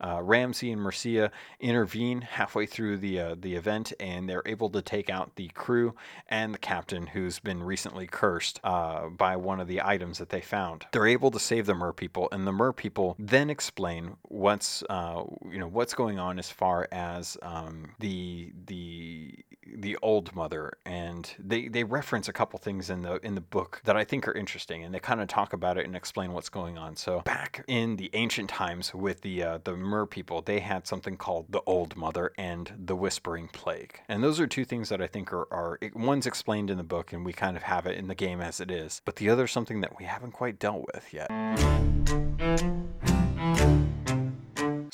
Uh, 0.03 0.21
Ramsey 0.21 0.71
and 0.71 0.81
Mercia 0.81 1.31
intervene 1.59 2.21
halfway 2.21 2.65
through 2.65 2.97
the 2.97 3.19
uh, 3.19 3.35
the 3.39 3.55
event, 3.55 3.93
and 3.99 4.29
they're 4.29 4.43
able 4.45 4.69
to 4.69 4.81
take 4.81 5.09
out 5.09 5.35
the 5.35 5.47
crew 5.49 5.95
and 6.27 6.53
the 6.53 6.57
captain, 6.59 7.07
who's 7.07 7.39
been 7.39 7.63
recently 7.63 8.07
cursed 8.07 8.59
uh, 8.63 9.07
by 9.07 9.35
one 9.35 9.59
of 9.59 9.67
the 9.67 9.81
items 9.81 10.17
that 10.17 10.29
they 10.29 10.41
found. 10.41 10.85
They're 10.91 11.07
able 11.07 11.31
to 11.31 11.39
save 11.39 11.65
the 11.65 11.75
Mer 11.75 11.93
people, 11.93 12.27
and 12.31 12.45
the 12.45 12.51
Mer 12.51 12.73
people 12.73 13.15
then 13.19 13.49
explain 13.49 14.17
what's 14.23 14.83
uh, 14.89 15.23
you 15.49 15.59
know 15.59 15.67
what's 15.67 15.93
going 15.93 16.19
on 16.19 16.39
as 16.39 16.49
far 16.49 16.87
as 16.91 17.37
um, 17.41 17.91
the 17.99 18.51
the 18.65 19.33
the 19.77 19.97
old 20.01 20.35
mother, 20.35 20.77
and 20.85 21.33
they 21.39 21.67
they 21.67 21.83
reference 21.83 22.27
a 22.27 22.33
couple 22.33 22.59
things 22.59 22.89
in 22.89 23.01
the 23.01 23.15
in 23.25 23.35
the 23.35 23.41
book 23.41 23.81
that 23.85 23.97
I 23.97 24.03
think 24.03 24.27
are 24.27 24.33
interesting, 24.33 24.83
and 24.83 24.93
they 24.93 24.99
kind 24.99 25.21
of 25.21 25.27
talk 25.27 25.53
about 25.53 25.77
it 25.77 25.85
and 25.85 25.95
explain 25.95 26.33
what's 26.33 26.49
going 26.49 26.77
on. 26.77 26.95
So 26.95 27.21
back 27.21 27.63
in 27.67 27.95
the 27.95 28.09
ancient 28.13 28.49
times 28.49 28.93
with 28.93 29.21
the 29.21 29.43
uh, 29.43 29.59
the 29.63 29.75
Mer 29.75 29.94
people, 30.03 30.41
they 30.41 30.59
had 30.59 30.87
something 30.87 31.15
called 31.15 31.45
the 31.49 31.61
Old 31.67 31.95
Mother 31.95 32.31
and 32.37 32.73
the 32.77 32.95
Whispering 32.95 33.49
Plague. 33.49 34.01
And 34.09 34.23
those 34.23 34.39
are 34.39 34.47
two 34.47 34.65
things 34.65 34.89
that 34.89 35.01
I 35.01 35.05
think 35.07 35.31
are, 35.31 35.47
are 35.53 35.77
one's 35.93 36.25
explained 36.25 36.71
in 36.71 36.77
the 36.77 36.83
book 36.83 37.13
and 37.13 37.23
we 37.23 37.33
kind 37.33 37.55
of 37.55 37.63
have 37.63 37.85
it 37.85 37.97
in 37.97 38.07
the 38.07 38.15
game 38.15 38.41
as 38.41 38.59
it 38.59 38.71
is, 38.71 39.01
but 39.05 39.17
the 39.17 39.29
other 39.29 39.45
something 39.45 39.81
that 39.81 39.99
we 39.99 40.05
haven't 40.05 40.31
quite 40.31 40.57
dealt 40.57 40.85
with 40.93 41.13
yet. 41.13 41.29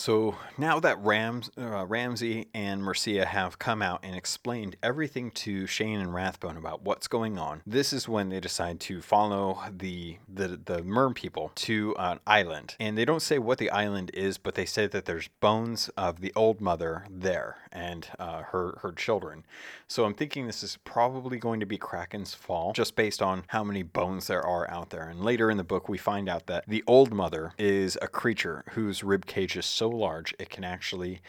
So 0.01 0.35
now 0.57 0.79
that 0.79 0.97
Rams, 1.03 1.51
uh, 1.59 1.85
Ramsey 1.85 2.47
and 2.55 2.81
Mercia 2.81 3.23
have 3.23 3.59
come 3.59 3.83
out 3.83 3.99
and 4.01 4.15
explained 4.15 4.75
everything 4.81 5.29
to 5.29 5.67
Shane 5.67 5.99
and 5.99 6.11
Rathbone 6.11 6.57
about 6.57 6.81
what's 6.81 7.07
going 7.07 7.37
on, 7.37 7.61
this 7.67 7.93
is 7.93 8.09
when 8.09 8.29
they 8.29 8.39
decide 8.39 8.79
to 8.79 9.03
follow 9.03 9.59
the 9.71 10.17
the 10.27 10.59
the 10.65 10.81
Merm 10.81 11.13
people 11.13 11.51
to 11.53 11.95
an 11.99 12.19
island. 12.25 12.75
And 12.79 12.97
they 12.97 13.05
don't 13.05 13.21
say 13.21 13.37
what 13.37 13.59
the 13.59 13.69
island 13.69 14.09
is, 14.15 14.39
but 14.39 14.55
they 14.55 14.65
say 14.65 14.87
that 14.87 15.05
there's 15.05 15.27
bones 15.39 15.89
of 15.89 16.19
the 16.19 16.33
old 16.35 16.61
mother 16.61 17.05
there 17.07 17.57
and 17.71 18.07
uh, 18.17 18.41
her 18.41 18.79
her 18.81 18.93
children. 18.93 19.45
So 19.87 20.05
I'm 20.05 20.15
thinking 20.15 20.47
this 20.47 20.63
is 20.63 20.79
probably 20.83 21.37
going 21.37 21.59
to 21.59 21.65
be 21.67 21.77
Kraken's 21.77 22.33
fall, 22.33 22.73
just 22.73 22.95
based 22.95 23.21
on 23.21 23.43
how 23.49 23.63
many 23.63 23.83
bones 23.83 24.25
there 24.25 24.41
are 24.41 24.67
out 24.71 24.89
there. 24.89 25.09
And 25.09 25.23
later 25.23 25.51
in 25.51 25.57
the 25.57 25.63
book, 25.63 25.87
we 25.87 25.99
find 25.99 26.27
out 26.27 26.47
that 26.47 26.63
the 26.67 26.83
old 26.87 27.13
mother 27.13 27.53
is 27.59 27.99
a 28.01 28.07
creature 28.07 28.63
whose 28.71 29.03
rib 29.03 29.27
cage 29.27 29.55
is 29.55 29.65
so 29.67 29.90
large 29.91 30.33
it 30.39 30.49
can 30.49 30.63
actually 30.63 31.21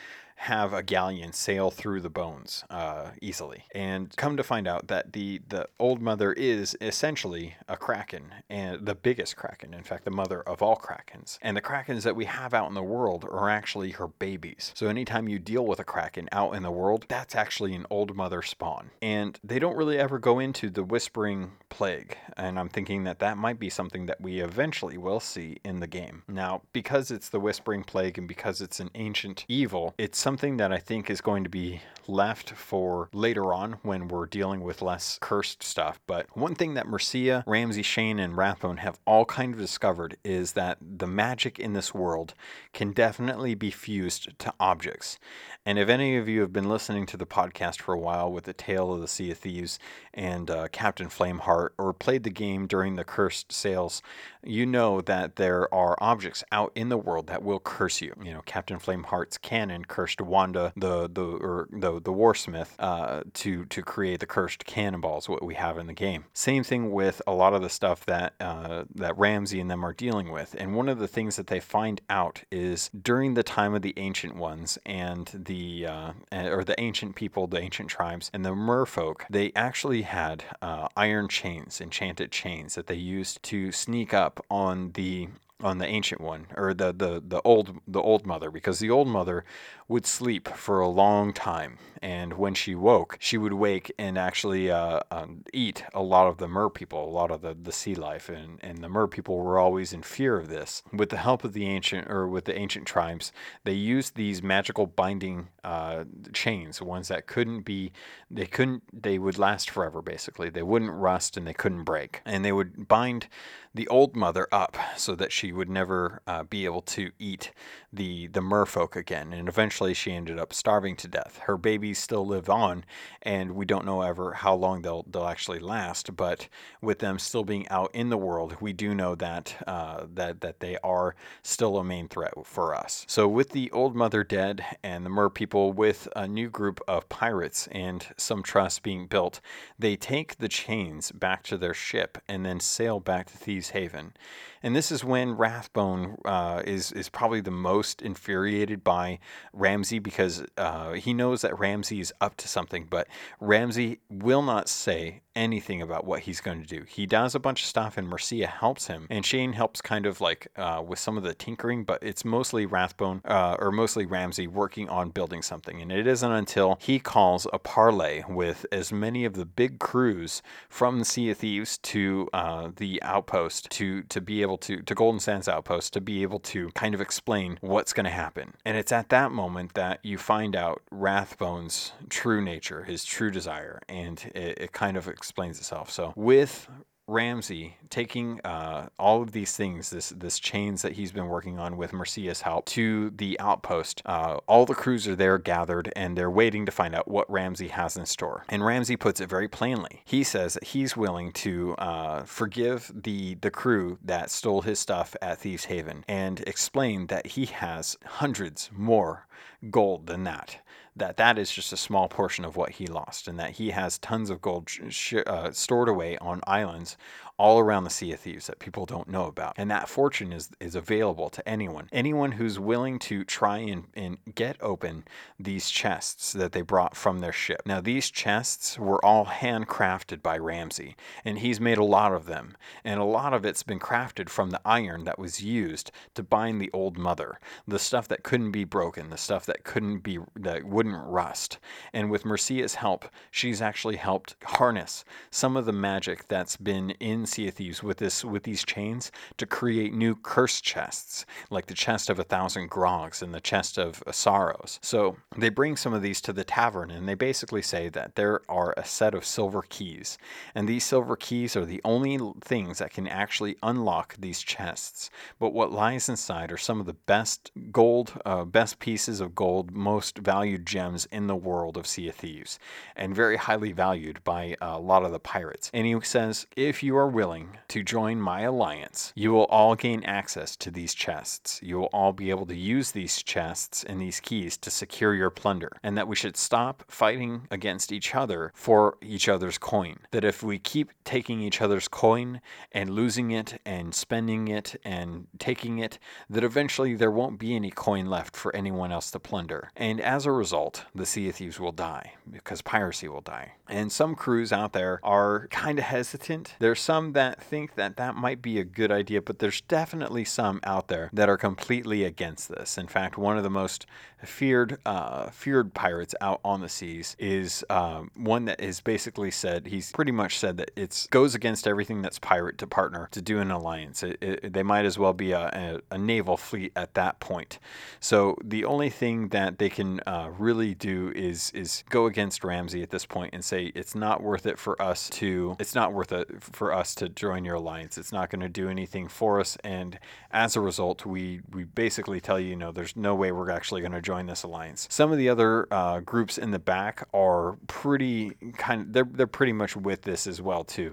have 0.42 0.72
a 0.72 0.82
galleon 0.82 1.32
sail 1.32 1.70
through 1.70 2.00
the 2.00 2.10
bones 2.10 2.64
uh, 2.68 3.10
easily. 3.20 3.64
And 3.76 4.14
come 4.16 4.36
to 4.36 4.42
find 4.42 4.66
out 4.66 4.88
that 4.88 5.12
the, 5.12 5.40
the 5.48 5.68
old 5.78 6.02
mother 6.02 6.32
is 6.32 6.76
essentially 6.80 7.54
a 7.68 7.76
kraken, 7.76 8.34
and 8.50 8.84
the 8.84 8.96
biggest 8.96 9.36
kraken, 9.36 9.72
in 9.72 9.84
fact, 9.84 10.04
the 10.04 10.10
mother 10.10 10.42
of 10.42 10.60
all 10.60 10.74
krakens. 10.74 11.38
And 11.42 11.56
the 11.56 11.60
krakens 11.60 12.02
that 12.02 12.16
we 12.16 12.24
have 12.24 12.54
out 12.54 12.66
in 12.66 12.74
the 12.74 12.82
world 12.82 13.24
are 13.24 13.48
actually 13.48 13.92
her 13.92 14.08
babies. 14.08 14.72
So 14.74 14.88
anytime 14.88 15.28
you 15.28 15.38
deal 15.38 15.64
with 15.64 15.78
a 15.78 15.84
kraken 15.84 16.28
out 16.32 16.56
in 16.56 16.64
the 16.64 16.72
world, 16.72 17.06
that's 17.08 17.36
actually 17.36 17.76
an 17.76 17.86
old 17.88 18.16
mother 18.16 18.42
spawn. 18.42 18.90
And 19.00 19.38
they 19.44 19.60
don't 19.60 19.76
really 19.76 19.96
ever 19.96 20.18
go 20.18 20.40
into 20.40 20.70
the 20.70 20.82
whispering 20.82 21.52
plague. 21.68 22.16
And 22.36 22.58
I'm 22.58 22.68
thinking 22.68 23.04
that 23.04 23.20
that 23.20 23.38
might 23.38 23.60
be 23.60 23.70
something 23.70 24.06
that 24.06 24.20
we 24.20 24.40
eventually 24.40 24.98
will 24.98 25.20
see 25.20 25.58
in 25.64 25.78
the 25.78 25.86
game. 25.86 26.24
Now, 26.26 26.62
because 26.72 27.12
it's 27.12 27.28
the 27.28 27.38
whispering 27.38 27.84
plague 27.84 28.18
and 28.18 28.26
because 28.26 28.60
it's 28.60 28.80
an 28.80 28.90
ancient 28.96 29.44
evil, 29.46 29.94
it's 29.98 30.18
something 30.18 30.31
something 30.32 30.56
that 30.56 30.72
I 30.72 30.78
think 30.78 31.10
is 31.10 31.20
going 31.20 31.44
to 31.44 31.50
be 31.50 31.82
left 32.08 32.50
for 32.50 33.08
later 33.12 33.52
on 33.52 33.74
when 33.82 34.08
we're 34.08 34.26
dealing 34.26 34.62
with 34.62 34.82
less 34.82 35.18
cursed 35.20 35.62
stuff. 35.62 36.00
But 36.06 36.26
one 36.36 36.54
thing 36.54 36.74
that 36.74 36.88
Mercia, 36.88 37.44
Ramsey, 37.46 37.82
Shane, 37.82 38.18
and 38.18 38.36
Rathbone 38.36 38.78
have 38.78 38.98
all 39.06 39.24
kind 39.24 39.54
of 39.54 39.60
discovered 39.60 40.16
is 40.24 40.52
that 40.52 40.78
the 40.80 41.06
magic 41.06 41.58
in 41.58 41.74
this 41.74 41.94
world 41.94 42.34
can 42.72 42.92
definitely 42.92 43.54
be 43.54 43.70
fused 43.70 44.38
to 44.38 44.52
objects. 44.58 45.18
And 45.64 45.78
if 45.78 45.88
any 45.88 46.16
of 46.16 46.28
you 46.28 46.40
have 46.40 46.52
been 46.52 46.68
listening 46.68 47.06
to 47.06 47.16
the 47.16 47.26
podcast 47.26 47.80
for 47.80 47.94
a 47.94 47.98
while 47.98 48.32
with 48.32 48.44
the 48.44 48.52
Tale 48.52 48.92
of 48.92 49.00
the 49.00 49.06
Sea 49.06 49.30
of 49.30 49.38
Thieves 49.38 49.78
and 50.12 50.50
uh, 50.50 50.68
Captain 50.72 51.08
Flameheart, 51.08 51.70
or 51.78 51.92
played 51.92 52.24
the 52.24 52.30
game 52.30 52.66
during 52.66 52.96
the 52.96 53.04
cursed 53.04 53.52
sails, 53.52 54.02
you 54.42 54.66
know 54.66 55.00
that 55.02 55.36
there 55.36 55.72
are 55.72 55.96
objects 56.00 56.42
out 56.50 56.72
in 56.74 56.88
the 56.88 56.96
world 56.96 57.28
that 57.28 57.44
will 57.44 57.60
curse 57.60 58.00
you. 58.00 58.12
You 58.24 58.32
know, 58.32 58.42
Captain 58.44 58.80
Flameheart's 58.80 59.38
cannon 59.38 59.84
cursed 60.12 60.28
Wanda, 60.28 60.72
the 60.76 61.08
the 61.08 61.24
or 61.24 61.68
the 61.70 62.00
the 62.00 62.12
warsmith, 62.12 62.70
uh, 62.78 63.22
to 63.34 63.64
to 63.66 63.82
create 63.82 64.20
the 64.20 64.26
cursed 64.26 64.64
cannonballs. 64.64 65.28
What 65.28 65.42
we 65.42 65.54
have 65.54 65.78
in 65.78 65.86
the 65.86 65.92
game. 65.92 66.24
Same 66.32 66.64
thing 66.64 66.92
with 66.92 67.22
a 67.26 67.32
lot 67.32 67.54
of 67.54 67.62
the 67.62 67.68
stuff 67.68 68.04
that 68.06 68.34
uh, 68.40 68.84
that 68.94 69.16
Ramsey 69.16 69.60
and 69.60 69.70
them 69.70 69.84
are 69.84 69.92
dealing 69.92 70.30
with. 70.30 70.54
And 70.58 70.74
one 70.74 70.88
of 70.88 70.98
the 70.98 71.08
things 71.08 71.36
that 71.36 71.46
they 71.46 71.60
find 71.60 72.00
out 72.10 72.42
is 72.50 72.90
during 72.90 73.34
the 73.34 73.42
time 73.42 73.74
of 73.74 73.82
the 73.82 73.94
Ancient 73.96 74.36
Ones 74.36 74.78
and 74.84 75.30
the 75.32 75.52
the 75.62 75.86
uh, 75.86 76.12
or 76.32 76.64
the 76.64 76.78
ancient 76.80 77.14
people, 77.14 77.46
the 77.46 77.58
ancient 77.58 77.88
tribes, 77.90 78.30
and 78.32 78.44
the 78.44 78.50
merfolk, 78.50 79.22
they 79.28 79.52
actually 79.54 80.02
had 80.02 80.44
uh, 80.62 80.88
iron 80.96 81.28
chains, 81.28 81.80
enchanted 81.80 82.32
chains 82.32 82.74
that 82.74 82.86
they 82.86 82.94
used 82.94 83.42
to 83.44 83.70
sneak 83.70 84.14
up 84.14 84.44
on 84.50 84.92
the 84.92 85.28
on 85.62 85.78
the 85.78 85.86
ancient 85.86 86.20
one 86.20 86.46
or 86.56 86.74
the, 86.74 86.92
the 86.92 87.22
the 87.24 87.40
old 87.42 87.80
the 87.86 88.00
old 88.00 88.26
mother 88.26 88.50
because 88.50 88.80
the 88.80 88.90
old 88.90 89.06
mother 89.06 89.44
would 89.92 90.06
sleep 90.06 90.48
for 90.48 90.80
a 90.80 90.88
long 90.88 91.34
time 91.34 91.76
and 92.00 92.32
when 92.32 92.54
she 92.54 92.74
woke 92.74 93.16
she 93.20 93.36
would 93.36 93.52
wake 93.52 93.92
and 93.98 94.18
actually 94.18 94.70
uh, 94.70 94.98
um, 95.10 95.44
eat 95.52 95.84
a 95.92 96.02
lot 96.02 96.26
of 96.26 96.38
the 96.38 96.48
mer 96.48 96.70
people 96.70 97.04
a 97.04 97.12
lot 97.12 97.30
of 97.30 97.42
the, 97.42 97.54
the 97.54 97.70
sea 97.70 97.94
life 97.94 98.30
and, 98.30 98.58
and 98.62 98.78
the 98.78 98.88
mer 98.88 99.06
people 99.06 99.36
were 99.38 99.58
always 99.58 99.92
in 99.92 100.02
fear 100.02 100.38
of 100.38 100.48
this. 100.48 100.82
With 100.92 101.10
the 101.10 101.18
help 101.18 101.44
of 101.44 101.52
the 101.52 101.66
ancient 101.66 102.10
or 102.10 102.26
with 102.26 102.46
the 102.46 102.58
ancient 102.58 102.86
tribes 102.86 103.32
they 103.64 103.74
used 103.74 104.16
these 104.16 104.42
magical 104.42 104.86
binding 104.86 105.48
uh, 105.62 106.04
chains 106.32 106.80
ones 106.80 107.08
that 107.08 107.26
couldn't 107.26 107.60
be 107.60 107.92
they 108.30 108.46
couldn't 108.46 108.82
they 108.92 109.18
would 109.18 109.38
last 109.38 109.70
forever 109.70 110.00
basically. 110.00 110.48
They 110.48 110.62
wouldn't 110.62 110.92
rust 110.92 111.36
and 111.36 111.46
they 111.46 111.54
couldn't 111.54 111.84
break. 111.84 112.22
And 112.24 112.44
they 112.44 112.52
would 112.52 112.88
bind 112.88 113.28
the 113.74 113.88
old 113.88 114.16
mother 114.16 114.48
up 114.52 114.76
so 114.96 115.14
that 115.14 115.32
she 115.32 115.52
would 115.52 115.68
never 115.68 116.20
uh, 116.26 116.42
be 116.42 116.64
able 116.64 116.82
to 116.82 117.10
eat 117.18 117.52
the 117.92 118.26
the 118.28 118.40
merfolk 118.40 118.96
again 118.96 119.32
and 119.32 119.48
eventually 119.48 119.92
she 119.92 120.12
ended 120.12 120.38
up 120.38 120.52
starving 120.52 120.96
to 120.96 121.08
death. 121.08 121.40
Her 121.44 121.56
babies 121.56 121.98
still 121.98 122.26
live 122.26 122.48
on 122.48 122.84
and 123.22 123.52
we 123.52 123.64
don't 123.64 123.84
know 123.84 124.02
ever 124.02 124.32
how 124.32 124.54
long 124.54 124.82
they'll 124.82 125.04
they'll 125.08 125.26
actually 125.26 125.58
last 125.58 126.16
but 126.16 126.48
with 126.80 127.00
them 127.00 127.18
still 127.18 127.44
being 127.44 127.68
out 127.68 127.90
in 127.94 128.08
the 128.08 128.16
world 128.16 128.56
we 128.60 128.72
do 128.72 128.94
know 128.94 129.14
that 129.14 129.62
uh, 129.66 130.06
that 130.14 130.40
that 130.40 130.60
they 130.60 130.78
are 130.82 131.14
still 131.42 131.76
a 131.76 131.84
main 131.84 132.08
threat 132.08 132.32
for 132.44 132.74
us. 132.74 133.04
So 133.08 133.28
with 133.28 133.50
the 133.50 133.70
old 133.72 133.94
mother 133.94 134.24
dead 134.24 134.64
and 134.82 135.04
the 135.04 135.10
mer 135.10 135.28
people 135.28 135.72
with 135.72 136.08
a 136.16 136.26
new 136.26 136.48
group 136.48 136.80
of 136.88 137.08
pirates 137.08 137.68
and 137.72 138.06
some 138.16 138.42
trust 138.42 138.82
being 138.82 139.06
built 139.06 139.40
they 139.78 139.96
take 139.96 140.38
the 140.38 140.48
chains 140.48 141.12
back 141.12 141.42
to 141.44 141.56
their 141.56 141.74
ship 141.74 142.18
and 142.28 142.44
then 142.44 142.60
sail 142.60 143.00
back 143.00 143.26
to 143.30 143.36
Thieves 143.36 143.70
Haven 143.70 144.14
and 144.62 144.76
this 144.76 144.92
is 144.92 145.04
when 145.04 145.32
Rathbone 145.32 146.18
uh, 146.24 146.62
is 146.64 146.92
is 146.92 147.08
probably 147.08 147.40
the 147.40 147.50
most 147.50 148.02
infuriated 148.02 148.84
by 148.84 149.18
Ramsey 149.52 149.98
because 149.98 150.44
uh, 150.56 150.92
he 150.92 151.12
knows 151.12 151.42
that 151.42 151.58
Ramsey 151.58 152.00
is 152.00 152.12
up 152.20 152.36
to 152.38 152.48
something, 152.48 152.86
but 152.88 153.08
Ramsey 153.40 154.00
will 154.08 154.42
not 154.42 154.68
say 154.68 155.22
anything 155.34 155.82
about 155.82 156.04
what 156.04 156.20
he's 156.20 156.40
going 156.40 156.62
to 156.62 156.66
do. 156.66 156.84
He 156.88 157.06
does 157.06 157.34
a 157.34 157.40
bunch 157.40 157.62
of 157.62 157.68
stuff, 157.68 157.96
and 157.96 158.08
Mercia 158.08 158.46
helps 158.46 158.86
him, 158.86 159.06
and 159.10 159.24
Shane 159.24 159.52
helps 159.52 159.80
kind 159.80 160.06
of 160.06 160.20
like 160.20 160.48
uh, 160.56 160.82
with 160.86 160.98
some 160.98 161.16
of 161.16 161.22
the 161.22 161.34
tinkering, 161.34 161.84
but 161.84 162.02
it's 162.02 162.24
mostly 162.24 162.66
Rathbone 162.66 163.22
uh, 163.24 163.56
or 163.58 163.72
mostly 163.72 164.06
Ramsey 164.06 164.46
working 164.46 164.88
on 164.88 165.10
building 165.10 165.42
something. 165.42 165.80
And 165.80 165.92
it 165.92 166.06
isn't 166.06 166.32
until 166.32 166.78
he 166.80 166.98
calls 166.98 167.46
a 167.52 167.58
parley 167.58 168.24
with 168.28 168.66
as 168.72 168.92
many 168.92 169.24
of 169.24 169.34
the 169.34 169.46
big 169.46 169.78
crews 169.78 170.42
from 170.68 170.98
the 170.98 171.04
Sea 171.04 171.30
of 171.30 171.38
Thieves 171.38 171.78
to 171.78 172.28
uh, 172.32 172.70
the 172.76 173.02
outpost 173.02 173.70
to 173.70 174.02
to 174.04 174.20
be 174.20 174.42
able 174.42 174.58
to 174.58 174.82
to 174.82 174.94
Golden 174.94 175.20
Sands 175.20 175.48
outpost 175.48 175.92
to 175.94 176.00
be 176.00 176.22
able 176.22 176.40
to 176.40 176.70
kind 176.70 176.94
of 176.94 177.00
explain 177.00 177.58
what's 177.60 177.92
going 177.92 178.04
to 178.04 178.10
happen. 178.10 178.54
And 178.64 178.76
it's 178.76 178.92
at 178.92 179.08
that 179.10 179.32
moment 179.32 179.74
that 179.74 180.00
you 180.02 180.18
find 180.18 180.56
out 180.56 180.82
Rathbone's 180.90 181.92
true 182.08 182.40
nature, 182.42 182.84
his 182.84 183.04
true 183.04 183.30
desire, 183.30 183.80
and 183.88 184.22
it, 184.34 184.58
it 184.58 184.72
kind 184.72 184.96
of 184.96 185.08
explains 185.22 185.58
itself. 185.58 185.88
So 185.88 186.12
with 186.16 186.68
Ramsey 187.06 187.76
taking 187.90 188.40
uh, 188.40 188.88
all 188.98 189.22
of 189.22 189.30
these 189.30 189.56
things, 189.56 189.90
this 189.90 190.10
this 190.10 190.40
chains 190.40 190.82
that 190.82 190.92
he's 190.92 191.12
been 191.12 191.26
working 191.26 191.60
on 191.60 191.76
with 191.76 191.92
Mercia's 191.92 192.42
help, 192.42 192.66
to 192.66 193.10
the 193.10 193.38
outpost. 193.38 194.02
Uh, 194.04 194.38
all 194.48 194.66
the 194.66 194.74
crews 194.74 195.06
are 195.06 195.14
there 195.14 195.38
gathered, 195.38 195.92
and 195.94 196.16
they're 196.16 196.30
waiting 196.30 196.66
to 196.66 196.72
find 196.72 196.94
out 196.94 197.06
what 197.06 197.30
Ramsey 197.30 197.68
has 197.68 197.96
in 197.96 198.06
store. 198.06 198.44
And 198.48 198.64
Ramsey 198.64 198.96
puts 198.96 199.20
it 199.20 199.28
very 199.28 199.48
plainly. 199.48 200.02
He 200.04 200.24
says 200.24 200.54
that 200.54 200.64
he's 200.64 200.96
willing 200.96 201.32
to 201.32 201.74
uh, 201.76 202.22
forgive 202.24 202.90
the 202.94 203.36
the 203.36 203.50
crew 203.50 203.98
that 204.04 204.30
stole 204.30 204.62
his 204.62 204.80
stuff 204.80 205.14
at 205.22 205.38
Thieves 205.38 205.66
Haven, 205.66 206.04
and 206.08 206.40
explain 206.46 207.06
that 207.08 207.26
he 207.28 207.46
has 207.46 207.96
hundreds 208.04 208.70
more 208.72 209.26
gold 209.70 210.06
than 210.06 210.24
that 210.24 210.58
that 210.96 211.16
that 211.16 211.38
is 211.38 211.50
just 211.50 211.72
a 211.72 211.76
small 211.76 212.08
portion 212.08 212.44
of 212.44 212.56
what 212.56 212.70
he 212.72 212.86
lost, 212.86 213.28
and 213.28 213.38
that 213.38 213.52
he 213.52 213.70
has 213.70 213.98
tons 213.98 214.30
of 214.30 214.40
gold 214.40 214.68
sh- 214.68 215.14
uh, 215.26 215.50
stored 215.52 215.88
away 215.88 216.18
on 216.18 216.40
islands 216.46 216.96
all 217.42 217.58
around 217.58 217.82
the 217.82 217.90
Sea 217.90 218.12
of 218.12 218.20
Thieves 218.20 218.46
that 218.46 218.60
people 218.60 218.86
don't 218.86 219.08
know 219.08 219.24
about. 219.24 219.54
And 219.56 219.68
that 219.68 219.88
fortune 219.88 220.32
is, 220.32 220.50
is 220.60 220.76
available 220.76 221.28
to 221.30 221.48
anyone. 221.48 221.88
Anyone 221.90 222.30
who's 222.30 222.60
willing 222.60 223.00
to 223.00 223.24
try 223.24 223.58
and, 223.58 223.86
and 223.94 224.18
get 224.32 224.56
open 224.60 225.02
these 225.40 225.68
chests 225.68 226.32
that 226.34 226.52
they 226.52 226.60
brought 226.60 226.96
from 226.96 227.18
their 227.18 227.32
ship. 227.32 227.62
Now, 227.66 227.80
these 227.80 228.12
chests 228.12 228.78
were 228.78 229.04
all 229.04 229.26
handcrafted 229.26 230.22
by 230.22 230.38
Ramsey, 230.38 230.94
and 231.24 231.40
he's 231.40 231.58
made 231.58 231.78
a 231.78 231.84
lot 231.84 232.12
of 232.12 232.26
them. 232.26 232.56
And 232.84 233.00
a 233.00 233.04
lot 233.04 233.34
of 233.34 233.44
it's 233.44 233.64
been 233.64 233.80
crafted 233.80 234.28
from 234.28 234.50
the 234.50 234.60
iron 234.64 235.02
that 235.02 235.18
was 235.18 235.42
used 235.42 235.90
to 236.14 236.22
bind 236.22 236.60
the 236.60 236.70
old 236.72 236.96
mother, 236.96 237.40
the 237.66 237.80
stuff 237.80 238.06
that 238.06 238.22
couldn't 238.22 238.52
be 238.52 238.62
broken, 238.62 239.10
the 239.10 239.16
stuff 239.16 239.46
that 239.46 239.64
couldn't 239.64 240.04
be, 240.04 240.20
that 240.36 240.62
wouldn't 240.62 241.04
rust. 241.08 241.58
And 241.92 242.08
with 242.08 242.24
Mercia's 242.24 242.76
help, 242.76 243.06
she's 243.32 243.60
actually 243.60 243.96
helped 243.96 244.36
harness 244.44 245.04
some 245.32 245.56
of 245.56 245.64
the 245.64 245.72
magic 245.72 246.28
that's 246.28 246.56
been 246.56 246.90
in 247.00 247.26
Sea 247.32 247.48
of 247.48 247.54
Thieves 247.54 247.82
with 247.82 247.98
this 247.98 248.24
with 248.24 248.42
these 248.44 248.64
chains 248.64 249.10
to 249.38 249.46
create 249.46 249.92
new 249.92 250.14
curse 250.14 250.60
chests, 250.60 251.26
like 251.50 251.66
the 251.66 251.74
chest 251.74 252.10
of 252.10 252.18
a 252.18 252.24
thousand 252.24 252.68
grogs 252.70 253.22
and 253.22 253.34
the 253.34 253.40
chest 253.40 253.78
of 253.78 254.02
sorrows. 254.10 254.78
So 254.82 255.16
they 255.36 255.48
bring 255.48 255.76
some 255.76 255.94
of 255.94 256.02
these 256.02 256.20
to 256.22 256.32
the 256.32 256.44
tavern, 256.44 256.90
and 256.90 257.08
they 257.08 257.14
basically 257.14 257.62
say 257.62 257.88
that 257.90 258.14
there 258.14 258.40
are 258.48 258.74
a 258.76 258.84
set 258.84 259.14
of 259.14 259.24
silver 259.24 259.62
keys, 259.68 260.18
and 260.54 260.68
these 260.68 260.84
silver 260.84 261.16
keys 261.16 261.56
are 261.56 261.64
the 261.64 261.80
only 261.84 262.18
things 262.42 262.78
that 262.78 262.92
can 262.92 263.06
actually 263.08 263.56
unlock 263.62 264.16
these 264.18 264.42
chests. 264.42 265.10
But 265.38 265.52
what 265.52 265.72
lies 265.72 266.08
inside 266.08 266.52
are 266.52 266.58
some 266.58 266.80
of 266.80 266.86
the 266.86 266.92
best 266.92 267.50
gold, 267.70 268.20
uh, 268.24 268.44
best 268.44 268.78
pieces 268.78 269.20
of 269.20 269.34
gold, 269.34 269.70
most 269.72 270.18
valued 270.18 270.66
gems 270.66 271.06
in 271.06 271.26
the 271.26 271.36
world 271.36 271.76
of 271.76 271.86
Sea 271.86 272.08
of 272.08 272.14
Thieves, 272.14 272.58
and 272.96 273.14
very 273.14 273.36
highly 273.36 273.72
valued 273.72 274.22
by 274.24 274.56
a 274.60 274.78
lot 274.78 275.04
of 275.04 275.12
the 275.12 275.18
pirates. 275.18 275.70
And 275.72 275.86
he 275.86 275.98
says, 276.02 276.46
if 276.56 276.82
you 276.82 276.96
are 276.96 277.08
willing 277.12 277.58
to 277.68 277.82
join 277.82 278.20
my 278.20 278.42
alliance, 278.42 279.12
you 279.14 279.32
will 279.32 279.44
all 279.44 279.74
gain 279.74 280.04
access 280.04 280.56
to 280.56 280.70
these 280.70 280.94
chests. 280.94 281.60
You 281.62 281.78
will 281.78 281.90
all 281.92 282.12
be 282.12 282.30
able 282.30 282.46
to 282.46 282.56
use 282.56 282.90
these 282.90 283.22
chests 283.22 283.84
and 283.84 284.00
these 284.00 284.20
keys 284.20 284.56
to 284.58 284.70
secure 284.70 285.14
your 285.14 285.30
plunder, 285.30 285.70
and 285.82 285.96
that 285.96 286.08
we 286.08 286.16
should 286.16 286.36
stop 286.36 286.84
fighting 286.88 287.46
against 287.50 287.92
each 287.92 288.14
other 288.14 288.52
for 288.54 288.96
each 289.02 289.28
other's 289.28 289.58
coin. 289.58 289.98
That 290.10 290.24
if 290.24 290.42
we 290.42 290.58
keep 290.58 290.90
taking 291.04 291.40
each 291.40 291.60
other's 291.60 291.88
coin 291.88 292.40
and 292.72 292.90
losing 292.90 293.30
it 293.30 293.60
and 293.64 293.94
spending 293.94 294.48
it 294.48 294.76
and 294.84 295.26
taking 295.38 295.78
it, 295.78 295.98
that 296.30 296.44
eventually 296.44 296.94
there 296.94 297.10
won't 297.10 297.38
be 297.38 297.54
any 297.54 297.70
coin 297.70 298.06
left 298.06 298.36
for 298.36 298.54
anyone 298.54 298.92
else 298.92 299.10
to 299.10 299.18
plunder. 299.18 299.70
And 299.76 300.00
as 300.00 300.26
a 300.26 300.32
result, 300.32 300.84
the 300.94 301.06
Sea 301.06 301.28
of 301.28 301.36
Thieves 301.36 301.60
will 301.60 301.72
die 301.72 302.12
because 302.30 302.62
piracy 302.62 303.08
will 303.08 303.20
die. 303.20 303.52
And 303.68 303.90
some 303.90 304.14
crews 304.14 304.52
out 304.52 304.72
there 304.72 305.00
are 305.02 305.48
kind 305.48 305.78
of 305.78 305.86
hesitant. 305.86 306.54
There's 306.58 306.80
some 306.80 307.01
that 307.10 307.42
think 307.42 307.74
that 307.74 307.96
that 307.96 308.14
might 308.14 308.40
be 308.40 308.60
a 308.60 308.64
good 308.64 308.92
idea, 308.92 309.20
but 309.20 309.40
there's 309.40 309.60
definitely 309.62 310.24
some 310.24 310.60
out 310.62 310.86
there 310.86 311.10
that 311.12 311.28
are 311.28 311.36
completely 311.36 312.04
against 312.04 312.48
this. 312.48 312.78
In 312.78 312.86
fact, 312.86 313.18
one 313.18 313.36
of 313.36 313.42
the 313.42 313.50
most 313.50 313.86
feared 314.24 314.78
uh, 314.86 315.30
feared 315.30 315.74
pirates 315.74 316.14
out 316.20 316.40
on 316.44 316.60
the 316.60 316.68
seas 316.68 317.16
is 317.18 317.64
um, 317.70 318.10
one 318.16 318.44
that 318.44 318.60
has 318.60 318.80
basically 318.80 319.30
said 319.30 319.66
he's 319.66 319.92
pretty 319.92 320.12
much 320.12 320.38
said 320.38 320.56
that 320.56 320.70
it 320.76 321.06
goes 321.10 321.34
against 321.34 321.66
everything 321.66 322.02
that's 322.02 322.18
pirate 322.18 322.58
to 322.58 322.66
partner 322.66 323.08
to 323.10 323.20
do 323.20 323.40
an 323.40 323.50
alliance. 323.50 324.02
It, 324.02 324.18
it, 324.20 324.52
they 324.52 324.62
might 324.62 324.84
as 324.84 324.98
well 324.98 325.12
be 325.12 325.32
a, 325.32 325.80
a, 325.90 325.94
a, 325.94 325.98
naval 325.98 326.36
fleet 326.36 326.72
at 326.76 326.94
that 326.94 327.20
point. 327.20 327.58
So 328.00 328.36
the 328.44 328.64
only 328.64 328.90
thing 328.90 329.28
that 329.28 329.58
they 329.58 329.68
can 329.68 330.00
uh, 330.06 330.30
really 330.38 330.74
do 330.74 331.12
is 331.14 331.50
is 331.54 331.84
go 331.90 332.06
against 332.06 332.44
Ramsey 332.44 332.82
at 332.82 332.90
this 332.90 333.06
point 333.06 333.34
and 333.34 333.44
say 333.44 333.72
it's 333.74 333.94
not 333.94 334.22
worth 334.22 334.46
it 334.46 334.58
for 334.58 334.80
us 334.80 335.08
to 335.10 335.56
it's 335.58 335.74
not 335.74 335.92
worth 335.92 336.12
it 336.12 336.42
for 336.42 336.72
us 336.72 336.91
to 336.96 337.08
join 337.08 337.44
your 337.44 337.56
alliance. 337.56 337.98
It's 337.98 338.12
not 338.12 338.30
going 338.30 338.40
to 338.40 338.48
do 338.48 338.68
anything 338.68 339.08
for 339.08 339.40
us, 339.40 339.56
and 339.64 339.98
as 340.30 340.56
a 340.56 340.60
result, 340.60 341.04
we 341.06 341.40
we 341.50 341.64
basically 341.64 342.20
tell 342.20 342.38
you, 342.38 342.50
you 342.50 342.56
know, 342.56 342.72
there's 342.72 342.96
no 342.96 343.14
way 343.14 343.32
we're 343.32 343.50
actually 343.50 343.80
going 343.80 343.92
to 343.92 344.02
join 344.02 344.26
this 344.26 344.42
alliance. 344.42 344.86
Some 344.90 345.12
of 345.12 345.18
the 345.18 345.28
other 345.28 345.66
uh, 345.70 346.00
groups 346.00 346.38
in 346.38 346.50
the 346.50 346.58
back 346.58 347.06
are 347.14 347.56
pretty 347.66 348.32
kind 348.56 348.82
of 348.82 348.92
they're 348.92 349.08
they're 349.10 349.26
pretty 349.26 349.52
much 349.52 349.76
with 349.76 350.02
this 350.02 350.26
as 350.26 350.40
well 350.40 350.64
too 350.64 350.92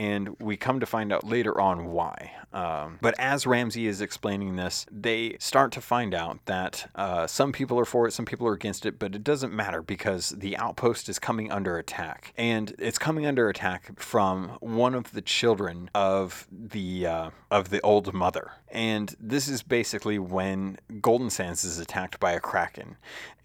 and 0.00 0.34
we 0.40 0.56
come 0.56 0.80
to 0.80 0.86
find 0.86 1.12
out 1.12 1.24
later 1.24 1.60
on 1.60 1.90
why. 1.92 2.32
Um, 2.54 2.98
but 3.02 3.14
as 3.18 3.46
Ramsey 3.46 3.86
is 3.86 4.00
explaining 4.00 4.56
this, 4.56 4.86
they 4.90 5.36
start 5.38 5.72
to 5.72 5.82
find 5.82 6.14
out 6.14 6.38
that 6.46 6.90
uh, 6.94 7.26
some 7.26 7.52
people 7.52 7.78
are 7.78 7.84
for 7.84 8.08
it, 8.08 8.12
some 8.12 8.24
people 8.24 8.46
are 8.46 8.54
against 8.54 8.86
it, 8.86 8.98
but 8.98 9.14
it 9.14 9.22
doesn't 9.22 9.52
matter 9.52 9.82
because 9.82 10.30
the 10.30 10.56
outpost 10.56 11.10
is 11.10 11.18
coming 11.18 11.52
under 11.52 11.76
attack, 11.76 12.32
and 12.38 12.74
it's 12.78 12.98
coming 12.98 13.26
under 13.26 13.50
attack 13.50 14.00
from 14.00 14.56
one 14.60 14.94
of 14.94 15.12
the 15.12 15.20
children 15.20 15.90
of 15.94 16.48
the 16.50 17.06
uh, 17.06 17.30
of 17.50 17.68
the 17.68 17.82
old 17.82 18.14
mother. 18.14 18.52
And 18.70 19.14
this 19.20 19.48
is 19.48 19.62
basically 19.62 20.18
when 20.18 20.78
Golden 21.02 21.28
Sands 21.28 21.62
is 21.62 21.78
attacked 21.78 22.18
by 22.18 22.32
a 22.32 22.40
kraken, 22.40 22.96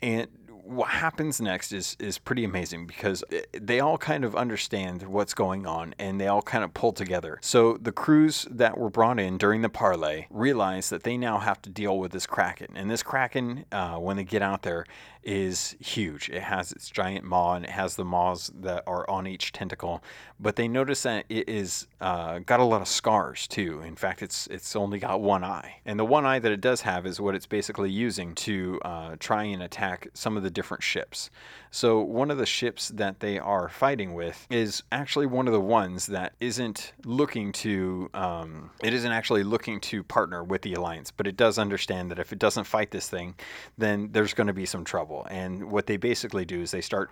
and 0.02 0.30
what 0.66 0.90
happens 0.90 1.40
next 1.40 1.72
is 1.72 1.96
is 2.00 2.18
pretty 2.18 2.44
amazing 2.44 2.88
because 2.88 3.24
they 3.54 3.80
all 3.80 3.98
kind 3.98 4.26
of 4.26 4.36
understand 4.36 5.04
what's 5.04 5.34
going 5.34 5.68
on 5.68 5.94
and 6.00 6.20
they 6.20 6.28
all 6.28 6.42
kind 6.42 6.64
of 6.64 6.74
pull 6.74 6.92
together. 6.92 7.38
So 7.42 7.78
the 7.78 7.92
crews 7.92 8.48
that 8.50 8.78
were 8.78 8.90
brought 8.90 9.20
in 9.20 9.38
during 9.38 9.62
the 9.62 9.70
parley 9.70 10.26
realize 10.32 10.90
that 10.90 11.04
they 11.04 11.18
now 11.18 11.38
have 11.38 11.62
to 11.64 11.70
deal 11.70 12.00
with 12.00 12.12
this 12.12 12.26
kraken, 12.26 12.74
and 12.76 12.90
this 12.90 13.04
kraken, 13.04 13.66
uh, 13.72 13.98
when 13.98 14.18
they 14.18 14.24
get 14.24 14.42
out 14.42 14.64
there, 14.64 14.86
is 15.26 15.76
huge. 15.80 16.30
It 16.30 16.44
has 16.44 16.72
its 16.72 16.90
giant 16.90 17.26
maw 17.26 17.56
and 17.56 17.66
it 17.66 17.72
has 17.72 17.96
the 17.96 18.06
maws 18.06 18.52
that 18.62 18.84
are 18.86 19.10
on 19.10 19.28
each 19.28 19.52
tentacle. 19.52 20.04
But 20.40 20.56
they 20.56 20.68
notice 20.68 21.04
that 21.04 21.26
it 21.30 21.50
is 21.50 21.88
uh, 22.02 22.40
got 22.40 22.60
a 22.60 22.64
lot 22.64 22.82
of 22.82 22.88
scars 22.88 23.48
too. 23.48 23.82
In 23.82 23.96
fact, 23.96 24.22
it's 24.22 24.48
it's 24.48 24.76
only 24.76 25.00
got 25.00 25.22
one 25.22 25.44
eye, 25.44 25.78
and 25.86 25.98
the 25.98 26.06
one 26.06 26.26
eye 26.26 26.40
that 26.40 26.52
it 26.52 26.62
does 26.62 26.82
have 26.82 27.06
is 27.06 27.22
what 27.22 27.36
it's 27.36 27.46
basically 27.46 27.90
using 27.90 28.36
to 28.36 28.80
uh, 28.84 29.16
try 29.20 29.44
and 29.44 29.64
attack 29.64 30.10
some 30.14 30.36
of 30.36 30.44
the 30.44 30.50
different 30.50 30.84
ships. 30.84 31.30
So 31.72 32.02
one 32.02 32.32
of 32.32 32.38
the 32.38 32.46
ships 32.46 32.90
that 32.90 33.20
they 33.20 33.40
are 33.40 33.68
fighting 33.70 34.14
with 34.14 34.46
is 34.50 34.84
actually 34.92 35.26
one 35.26 35.48
of 35.48 35.54
the 35.54 35.60
ones 35.60 36.06
that 36.08 36.34
isn't 36.40 36.94
looking 37.06 37.52
to 37.54 38.10
um, 38.14 38.72
it 38.84 38.94
isn't 38.94 39.12
actually 39.12 39.44
looking 39.44 39.80
to 39.82 40.04
partner 40.04 40.44
with 40.44 40.62
the 40.62 40.74
alliance, 40.74 41.12
but 41.12 41.28
it 41.28 41.38
does 41.38 41.58
understand 41.58 42.12
that 42.12 42.20
if 42.20 42.34
it 42.34 42.40
doesn't 42.40 42.66
fight 42.66 42.92
this 42.92 43.10
thing, 43.10 43.36
then 43.78 44.10
there's 44.12 44.34
going 44.34 44.48
to 44.48 44.54
be 44.54 44.66
some 44.66 44.84
trouble. 44.84 45.15
And 45.24 45.72
what 45.72 45.86
they 45.88 45.98
basically 45.98 46.46
do 46.46 46.62
is 46.62 46.72
they 46.72 46.82
start 46.82 47.12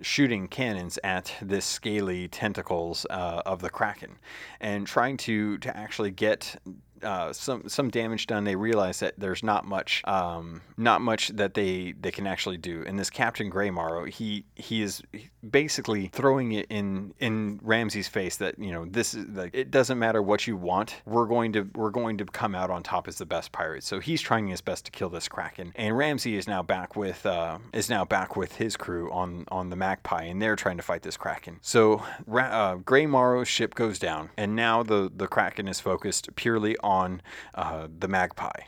shooting 0.00 0.48
cannons 0.48 0.98
at 1.04 1.32
this 1.40 1.64
scaly 1.64 2.28
tentacles 2.28 3.06
uh, 3.10 3.42
of 3.46 3.60
the 3.60 3.70
kraken, 3.70 4.18
and 4.60 4.86
trying 4.86 5.16
to 5.18 5.58
to 5.58 5.76
actually 5.76 6.10
get 6.10 6.56
uh, 7.02 7.32
some 7.32 7.68
some 7.68 7.90
damage 7.90 8.26
done, 8.26 8.44
they 8.44 8.56
realize 8.56 9.00
that 9.00 9.14
there's 9.18 9.42
not 9.42 9.64
much 9.64 10.02
um, 10.04 10.62
not 10.76 11.00
much 11.00 11.28
that 11.28 11.54
they 11.54 11.94
they 12.00 12.10
can 12.10 12.26
actually 12.26 12.56
do. 12.56 12.84
And 12.86 12.98
this 12.98 13.10
Captain 13.10 13.50
Greymarrow, 13.50 14.08
he 14.08 14.44
he 14.54 14.82
is 14.82 15.02
basically 15.48 16.08
throwing 16.08 16.52
it 16.52 16.66
in 16.70 17.14
in 17.18 17.60
Ramsey's 17.62 18.08
face 18.08 18.36
that 18.36 18.58
you 18.58 18.72
know 18.72 18.84
this 18.86 19.14
is 19.14 19.26
like 19.28 19.50
it 19.54 19.70
doesn't 19.70 19.98
matter 19.98 20.22
what 20.22 20.46
you 20.46 20.56
want, 20.56 21.02
we're 21.04 21.26
going 21.26 21.52
to 21.52 21.68
we're 21.74 21.90
going 21.90 22.18
to 22.18 22.24
come 22.24 22.54
out 22.54 22.70
on 22.70 22.82
top 22.82 23.08
as 23.08 23.18
the 23.18 23.26
best 23.26 23.52
pirates. 23.52 23.86
So 23.86 24.00
he's 24.00 24.20
trying 24.20 24.48
his 24.48 24.60
best 24.60 24.84
to 24.86 24.90
kill 24.90 25.08
this 25.08 25.28
Kraken, 25.28 25.72
and 25.76 25.96
Ramsey 25.96 26.36
is 26.36 26.46
now 26.46 26.62
back 26.62 26.96
with 26.96 27.24
uh, 27.26 27.58
is 27.72 27.88
now 27.88 28.04
back 28.04 28.36
with 28.36 28.56
his 28.56 28.76
crew 28.76 29.10
on 29.12 29.44
on 29.48 29.70
the 29.70 29.76
Magpie, 29.76 30.24
and 30.24 30.40
they're 30.40 30.56
trying 30.56 30.76
to 30.76 30.82
fight 30.82 31.02
this 31.02 31.16
Kraken. 31.16 31.58
So 31.62 32.02
uh, 32.28 32.76
Greymarrow's 32.76 33.48
ship 33.48 33.74
goes 33.74 33.98
down, 33.98 34.30
and 34.36 34.56
now 34.56 34.82
the 34.82 35.10
the 35.14 35.26
Kraken 35.26 35.68
is 35.68 35.80
focused 35.80 36.34
purely 36.36 36.76
on 36.86 37.20
uh, 37.54 37.88
the 37.98 38.08
Magpie. 38.08 38.62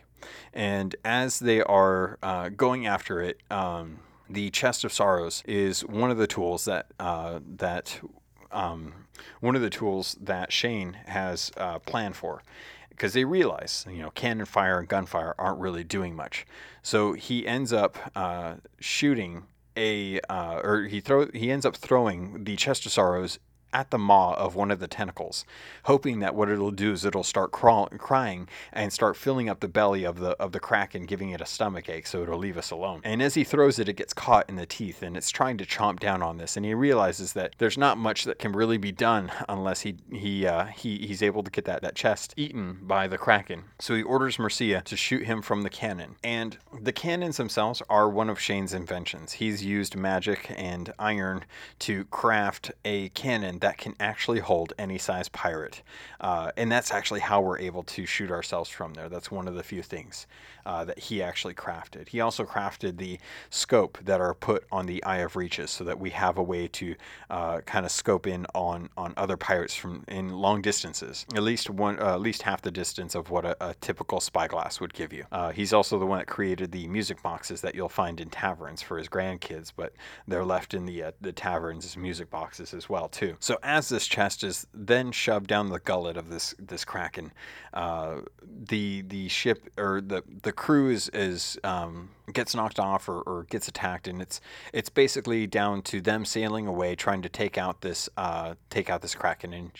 And 0.52 0.96
as 1.04 1.38
they 1.38 1.62
are 1.62 2.18
uh, 2.22 2.48
going 2.50 2.87
after 2.87 3.22
it, 3.22 3.40
um, 3.50 4.00
the 4.28 4.50
Chest 4.50 4.85
of 4.85 4.92
Sorrows 4.92 5.42
is 5.46 5.85
one 5.87 6.11
of 6.11 6.18
the 6.18 6.26
tools 6.26 6.64
that 6.64 6.87
uh, 6.98 7.38
that 7.57 8.00
um, 8.50 9.07
one 9.40 9.54
of 9.54 9.62
the 9.62 9.70
tools 9.70 10.18
that 10.20 10.52
Shane 10.52 10.94
has 11.07 11.52
uh, 11.57 11.78
planned 11.78 12.16
for 12.16 12.42
because 12.90 13.12
they 13.12 13.24
realize 13.24 13.87
you 13.88 14.02
know 14.02 14.11
cannon 14.11 14.44
fire 14.44 14.81
and 14.81 14.88
gunfire 14.88 15.35
aren't 15.38 15.61
really 15.61 15.85
doing 15.85 16.14
much. 16.16 16.44
So 16.83 17.12
he 17.12 17.46
ends 17.46 17.72
up 17.72 17.96
uh, 18.16 18.57
shooting 18.81 19.44
a 19.76 20.20
uh, 20.28 20.61
or 20.64 20.83
he 20.83 21.00
throw 21.00 21.31
he 21.33 21.50
ends 21.50 21.64
up 21.64 21.76
throwing 21.76 22.44
the 22.44 22.57
chest 22.57 22.85
of 22.85 22.92
sorrows 22.92 23.38
at 23.72 23.90
the 23.90 23.98
maw 23.98 24.35
of 24.35 24.54
one 24.54 24.70
of 24.70 24.81
the 24.81 24.88
tentacles, 24.88 25.44
hoping 25.85 26.20
that 26.20 26.35
what 26.35 26.48
it'll 26.48 26.70
do 26.70 26.92
is 26.92 27.04
it'll 27.04 27.22
start 27.22 27.52
crawl- 27.52 27.88
crying 27.98 28.48
and 28.72 28.92
start 28.92 29.16
filling 29.16 29.48
up 29.48 29.61
the 29.61 29.68
belly 29.68 30.04
of 30.04 30.18
the 30.18 30.31
of 30.38 30.52
the 30.52 30.61
kraken, 30.61 31.07
giving 31.07 31.31
it 31.31 31.40
a 31.40 31.46
stomach 31.46 31.88
ache, 31.88 32.07
so 32.07 32.22
it'll 32.22 32.38
leave 32.38 32.57
us 32.57 32.70
alone. 32.70 33.00
And 33.04 33.22
as 33.22 33.35
he 33.35 33.44
throws 33.44 33.78
it, 33.78 33.88
it 33.88 33.96
gets 33.96 34.12
caught 34.12 34.48
in 34.48 34.57
the 34.57 34.66
teeth, 34.66 35.02
and 35.02 35.16
it's 35.16 35.31
trying 35.31 35.59
to 35.59 35.66
chomp 35.66 36.00
down 36.00 36.22
on 36.22 36.38
this. 36.38 36.57
And 36.57 36.64
he 36.64 36.74
realizes 36.74 37.33
that 37.35 37.54
there's 37.59 37.78
not 37.78 37.98
much 37.98 38.24
that 38.24 38.38
can 38.38 38.52
really 38.52 38.78
be 38.78 38.92
done 38.92 39.31
unless 39.48 39.81
he 39.83 39.96
he 40.11 40.46
uh, 40.46 40.66
he 40.66 40.98
he's 40.98 41.22
able 41.22 41.42
to 41.42 41.50
get 41.50 41.64
that 41.64 41.83
that 41.83 41.94
chest 41.94 42.35
eaten 42.37 42.78
by 42.83 43.07
the 43.07 43.18
kraken. 43.18 43.64
So 43.78 43.94
he 43.94 44.02
orders 44.02 44.38
Mercia 44.38 44.83
to 44.83 44.96
shoot 44.96 45.24
him 45.24 45.42
from 45.42 45.62
the 45.62 45.70
cannon. 45.70 46.16
And 46.24 46.59
the 46.81 46.92
cannons 46.92 47.37
themselves 47.37 47.83
are 47.88 48.09
one 48.09 48.31
of 48.31 48.40
Shane's 48.40 48.72
inventions. 48.72 49.33
He's 49.33 49.64
used 49.64 49.96
magic 49.96 50.52
and 50.57 50.92
iron 50.98 51.44
to 51.81 52.04
craft 52.07 52.72
a 52.85 53.09
that 53.61 53.79
can 53.79 53.94
actually 54.01 54.40
hold 54.40 54.73
any 54.79 54.99
size 54.99 55.29
pirate. 55.29 55.83
Uh, 56.21 56.51
and 56.57 56.71
that's 56.71 56.92
actually 56.92 57.21
how 57.21 57.40
we're 57.40 57.59
able 57.59 57.83
to 57.83 58.07
shoot 58.07 58.31
ourselves 58.31 58.71
from 58.71 58.94
there. 58.94 59.09
That's 59.09 59.31
one 59.31 59.49
of 59.49 59.55
the 59.55 59.62
few 59.62 59.83
things 59.83 60.27
uh, 60.66 60.85
that 60.85 60.99
he 60.99 61.23
actually 61.23 61.55
crafted. 61.55 62.09
He 62.09 62.21
also 62.21 62.44
crafted 62.44 62.99
the 62.99 63.18
scope 63.51 63.99
that 64.05 64.21
are 64.21 64.35
put 64.35 64.64
on 64.71 64.87
the 64.87 65.03
Eye 65.05 65.18
of 65.18 65.37
Reaches 65.37 65.71
so 65.71 65.85
that 65.85 65.99
we 65.99 66.11
have 66.11 66.38
a 66.38 66.42
way 66.42 66.68
to 66.68 66.94
uh, 67.31 67.61
kind 67.61 67.87
of 67.87 67.92
scope 67.92 68.27
in 68.27 68.47
on, 68.55 68.88
on 68.97 69.14
other 69.16 69.37
pirates 69.37 69.75
from 69.75 70.05
in 70.09 70.31
long 70.31 70.62
distances, 70.62 71.25
at 71.35 71.42
least 71.42 71.71
one, 71.71 71.99
uh, 72.01 72.14
at 72.14 72.21
least 72.21 72.42
half 72.42 72.62
the 72.62 72.71
distance 72.71 73.14
of 73.14 73.31
what 73.31 73.44
a, 73.44 73.57
a 73.64 73.75
typical 73.81 74.21
spyglass 74.21 74.81
would 74.81 74.92
give 74.92 75.12
you. 75.12 75.25
Uh, 75.33 75.51
he's 75.51 75.73
also 75.73 75.99
the 75.99 76.07
one 76.07 76.18
that 76.18 76.27
created 76.27 76.71
the 76.73 76.87
music 76.88 77.23
boxes 77.23 77.61
that 77.61 77.75
you'll 77.75 77.88
find 77.88 78.21
in 78.21 78.29
taverns 78.29 78.83
for 78.83 78.99
his 78.99 79.09
grandkids, 79.09 79.73
but 79.75 79.92
they're 80.27 80.44
left 80.44 80.75
in 80.75 80.85
the 80.85 81.03
uh, 81.03 81.12
the 81.21 81.33
taverns 81.33 81.85
as 81.85 81.97
music 81.97 82.31
boxes 82.31 82.75
as 82.75 82.88
well 82.88 83.09
too. 83.09 83.37
So 83.48 83.56
as 83.62 83.88
this 83.88 84.06
chest 84.06 84.44
is 84.44 84.66
then 84.74 85.11
shoved 85.11 85.46
down 85.46 85.70
the 85.70 85.78
gullet 85.78 86.18
of 86.18 86.28
this 86.28 86.54
this 86.58 86.84
kraken, 86.84 87.32
uh, 87.72 88.16
the 88.46 89.00
the 89.00 89.28
ship 89.28 89.70
or 89.78 90.02
the 90.02 90.22
the 90.42 90.52
crew 90.52 90.90
is 90.90 91.08
is 91.14 91.58
um, 91.64 92.11
gets 92.30 92.54
knocked 92.54 92.78
off 92.78 93.08
or, 93.08 93.22
or 93.22 93.44
gets 93.44 93.66
attacked, 93.66 94.06
and 94.06 94.20
it's 94.20 94.42
it's 94.74 94.90
basically 94.90 95.46
down 95.46 95.80
to 95.84 96.02
them 96.02 96.26
sailing 96.26 96.66
away, 96.66 96.94
trying 96.94 97.22
to 97.22 97.30
take 97.30 97.56
out 97.56 97.80
this 97.80 98.11
uh, 98.18 98.52
take 98.68 98.90
out 98.90 99.00
this 99.00 99.14
kraken. 99.14 99.54
And 99.54 99.70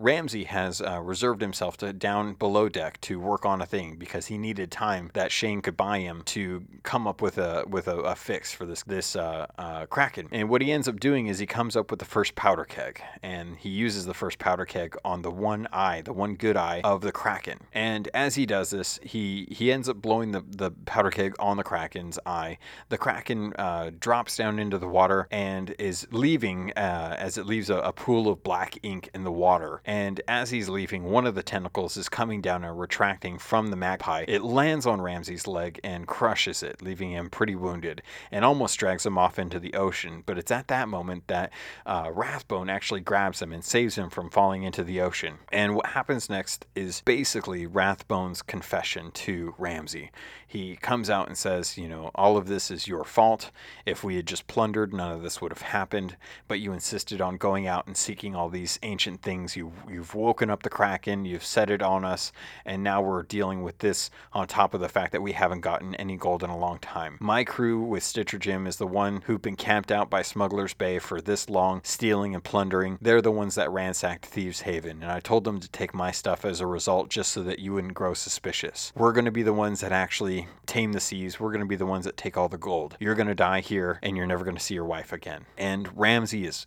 Ramsey 0.00 0.44
has 0.44 0.80
uh, 0.80 1.00
reserved 1.00 1.40
himself 1.40 1.76
to 1.78 1.92
down 1.92 2.34
below 2.34 2.68
deck 2.68 3.00
to 3.00 3.18
work 3.18 3.44
on 3.44 3.60
a 3.60 3.66
thing 3.66 3.96
because 3.96 4.26
he 4.26 4.38
needed 4.38 4.70
time 4.70 5.10
that 5.14 5.32
Shane 5.32 5.60
could 5.60 5.76
buy 5.76 5.98
him 5.98 6.22
to 6.26 6.62
come 6.84 7.08
up 7.08 7.20
with 7.20 7.36
a 7.36 7.64
with 7.68 7.88
a, 7.88 7.96
a 7.98 8.14
fix 8.14 8.52
for 8.52 8.64
this 8.64 8.84
this 8.84 9.16
uh, 9.16 9.46
uh, 9.58 9.86
kraken. 9.86 10.28
And 10.30 10.48
what 10.48 10.62
he 10.62 10.70
ends 10.70 10.86
up 10.86 11.00
doing 11.00 11.26
is 11.26 11.40
he 11.40 11.46
comes 11.46 11.74
up 11.76 11.90
with 11.90 11.98
the 11.98 12.04
first 12.04 12.36
powder 12.36 12.64
keg, 12.64 13.02
and 13.24 13.56
he 13.56 13.70
uses 13.70 14.06
the 14.06 14.14
first 14.14 14.38
powder 14.38 14.64
keg 14.64 14.96
on 15.04 15.22
the 15.22 15.32
one 15.32 15.66
eye, 15.72 16.02
the 16.02 16.12
one 16.12 16.36
good 16.36 16.56
eye 16.56 16.80
of 16.84 17.00
the 17.00 17.10
kraken. 17.10 17.58
And 17.72 18.08
as 18.14 18.36
he 18.36 18.46
does 18.46 18.70
this, 18.70 19.00
he 19.02 19.48
he 19.50 19.72
ends 19.72 19.88
up 19.88 20.00
blowing 20.00 20.30
the 20.30 20.44
the 20.48 20.70
powder 20.86 21.10
keg 21.10 21.34
on 21.40 21.56
the 21.56 21.64
kraken's 21.64 22.20
eye. 22.24 22.58
The 22.88 22.98
kraken 22.98 23.52
uh, 23.54 23.90
drops 23.98 24.36
down 24.36 24.60
into 24.60 24.78
the 24.78 24.88
water 24.88 25.26
and 25.32 25.74
is 25.80 26.06
leaving 26.12 26.72
uh, 26.76 27.16
as 27.18 27.36
it 27.36 27.46
leaves 27.46 27.68
a, 27.68 27.78
a 27.78 27.92
pool 27.92 28.28
of 28.28 28.44
black 28.44 28.78
ink 28.84 29.10
in 29.12 29.24
the 29.24 29.32
water 29.32 29.82
and 29.88 30.20
as 30.28 30.50
he's 30.50 30.68
leaving, 30.68 31.04
one 31.04 31.26
of 31.26 31.34
the 31.34 31.42
tentacles 31.42 31.96
is 31.96 32.10
coming 32.10 32.42
down 32.42 32.62
and 32.62 32.78
retracting 32.78 33.38
from 33.38 33.68
the 33.68 33.76
magpie. 33.76 34.26
It 34.28 34.42
lands 34.42 34.84
on 34.84 35.00
Ramsey's 35.00 35.46
leg 35.46 35.80
and 35.82 36.06
crushes 36.06 36.62
it, 36.62 36.82
leaving 36.82 37.12
him 37.12 37.30
pretty 37.30 37.56
wounded, 37.56 38.02
and 38.30 38.44
almost 38.44 38.78
drags 38.78 39.06
him 39.06 39.16
off 39.16 39.38
into 39.38 39.58
the 39.58 39.72
ocean. 39.72 40.24
But 40.26 40.36
it's 40.36 40.50
at 40.50 40.68
that 40.68 40.88
moment 40.88 41.26
that 41.28 41.54
uh, 41.86 42.10
Rathbone 42.12 42.68
actually 42.68 43.00
grabs 43.00 43.40
him 43.40 43.50
and 43.50 43.64
saves 43.64 43.94
him 43.94 44.10
from 44.10 44.28
falling 44.28 44.62
into 44.62 44.84
the 44.84 45.00
ocean. 45.00 45.38
And 45.50 45.74
what 45.74 45.86
happens 45.86 46.28
next 46.28 46.66
is 46.74 47.00
basically 47.06 47.66
Rathbone's 47.66 48.42
confession 48.42 49.10
to 49.12 49.54
Ramsey. 49.56 50.10
He 50.46 50.76
comes 50.76 51.10
out 51.10 51.28
and 51.28 51.36
says, 51.36 51.76
You 51.76 51.88
know, 51.88 52.10
all 52.14 52.36
of 52.36 52.46
this 52.46 52.70
is 52.70 52.88
your 52.88 53.04
fault. 53.04 53.50
If 53.84 54.04
we 54.04 54.16
had 54.16 54.26
just 54.26 54.46
plundered, 54.46 54.92
none 54.92 55.12
of 55.12 55.22
this 55.22 55.40
would 55.40 55.52
have 55.52 55.62
happened. 55.62 56.16
But 56.46 56.60
you 56.60 56.72
insisted 56.72 57.20
on 57.22 57.36
going 57.38 57.66
out 57.66 57.86
and 57.86 57.96
seeking 57.96 58.34
all 58.34 58.48
these 58.48 58.78
ancient 58.82 59.22
things. 59.22 59.56
You 59.56 59.72
you've 59.88 60.14
woken 60.14 60.50
up 60.50 60.62
the 60.62 60.70
kraken, 60.70 61.24
you've 61.24 61.44
set 61.44 61.70
it 61.70 61.82
on 61.82 62.04
us, 62.04 62.32
and 62.64 62.82
now 62.82 63.00
we're 63.02 63.22
dealing 63.22 63.62
with 63.62 63.78
this 63.78 64.10
on 64.32 64.46
top 64.46 64.74
of 64.74 64.80
the 64.80 64.88
fact 64.88 65.12
that 65.12 65.22
we 65.22 65.32
haven't 65.32 65.60
gotten 65.60 65.94
any 65.96 66.16
gold 66.16 66.42
in 66.42 66.50
a 66.50 66.58
long 66.58 66.78
time. 66.78 67.16
My 67.20 67.44
crew 67.44 67.80
with 67.80 68.02
Stitcher 68.02 68.38
Jim 68.38 68.66
is 68.66 68.76
the 68.76 68.86
one 68.86 69.22
who've 69.26 69.42
been 69.42 69.56
camped 69.56 69.92
out 69.92 70.10
by 70.10 70.22
Smuggler's 70.22 70.74
Bay 70.74 70.98
for 70.98 71.20
this 71.20 71.48
long, 71.48 71.80
stealing 71.84 72.34
and 72.34 72.42
plundering. 72.42 72.98
They're 73.00 73.22
the 73.22 73.30
ones 73.30 73.54
that 73.56 73.70
ransacked 73.70 74.26
Thieves 74.26 74.62
Haven, 74.62 75.02
and 75.02 75.12
I 75.12 75.20
told 75.20 75.44
them 75.44 75.60
to 75.60 75.68
take 75.68 75.94
my 75.94 76.10
stuff 76.10 76.44
as 76.44 76.60
a 76.60 76.66
result 76.66 77.08
just 77.08 77.32
so 77.32 77.42
that 77.42 77.58
you 77.58 77.74
wouldn't 77.74 77.94
grow 77.94 78.14
suspicious. 78.14 78.92
We're 78.94 79.12
going 79.12 79.24
to 79.24 79.30
be 79.30 79.42
the 79.42 79.52
ones 79.52 79.80
that 79.80 79.92
actually 79.92 80.48
tame 80.66 80.92
the 80.92 81.00
seas. 81.00 81.40
We're 81.40 81.50
going 81.50 81.60
to 81.60 81.66
be 81.66 81.76
the 81.76 81.86
ones 81.86 82.04
that 82.04 82.16
take 82.16 82.36
all 82.36 82.48
the 82.48 82.58
gold. 82.58 82.96
You're 83.00 83.14
going 83.14 83.28
to 83.28 83.34
die 83.34 83.60
here, 83.60 83.98
and 84.02 84.16
you're 84.16 84.26
never 84.26 84.44
going 84.44 84.56
to 84.56 84.62
see 84.62 84.74
your 84.74 84.84
wife 84.84 85.12
again. 85.12 85.46
And 85.56 85.96
Ramsey 85.98 86.46
is 86.46 86.66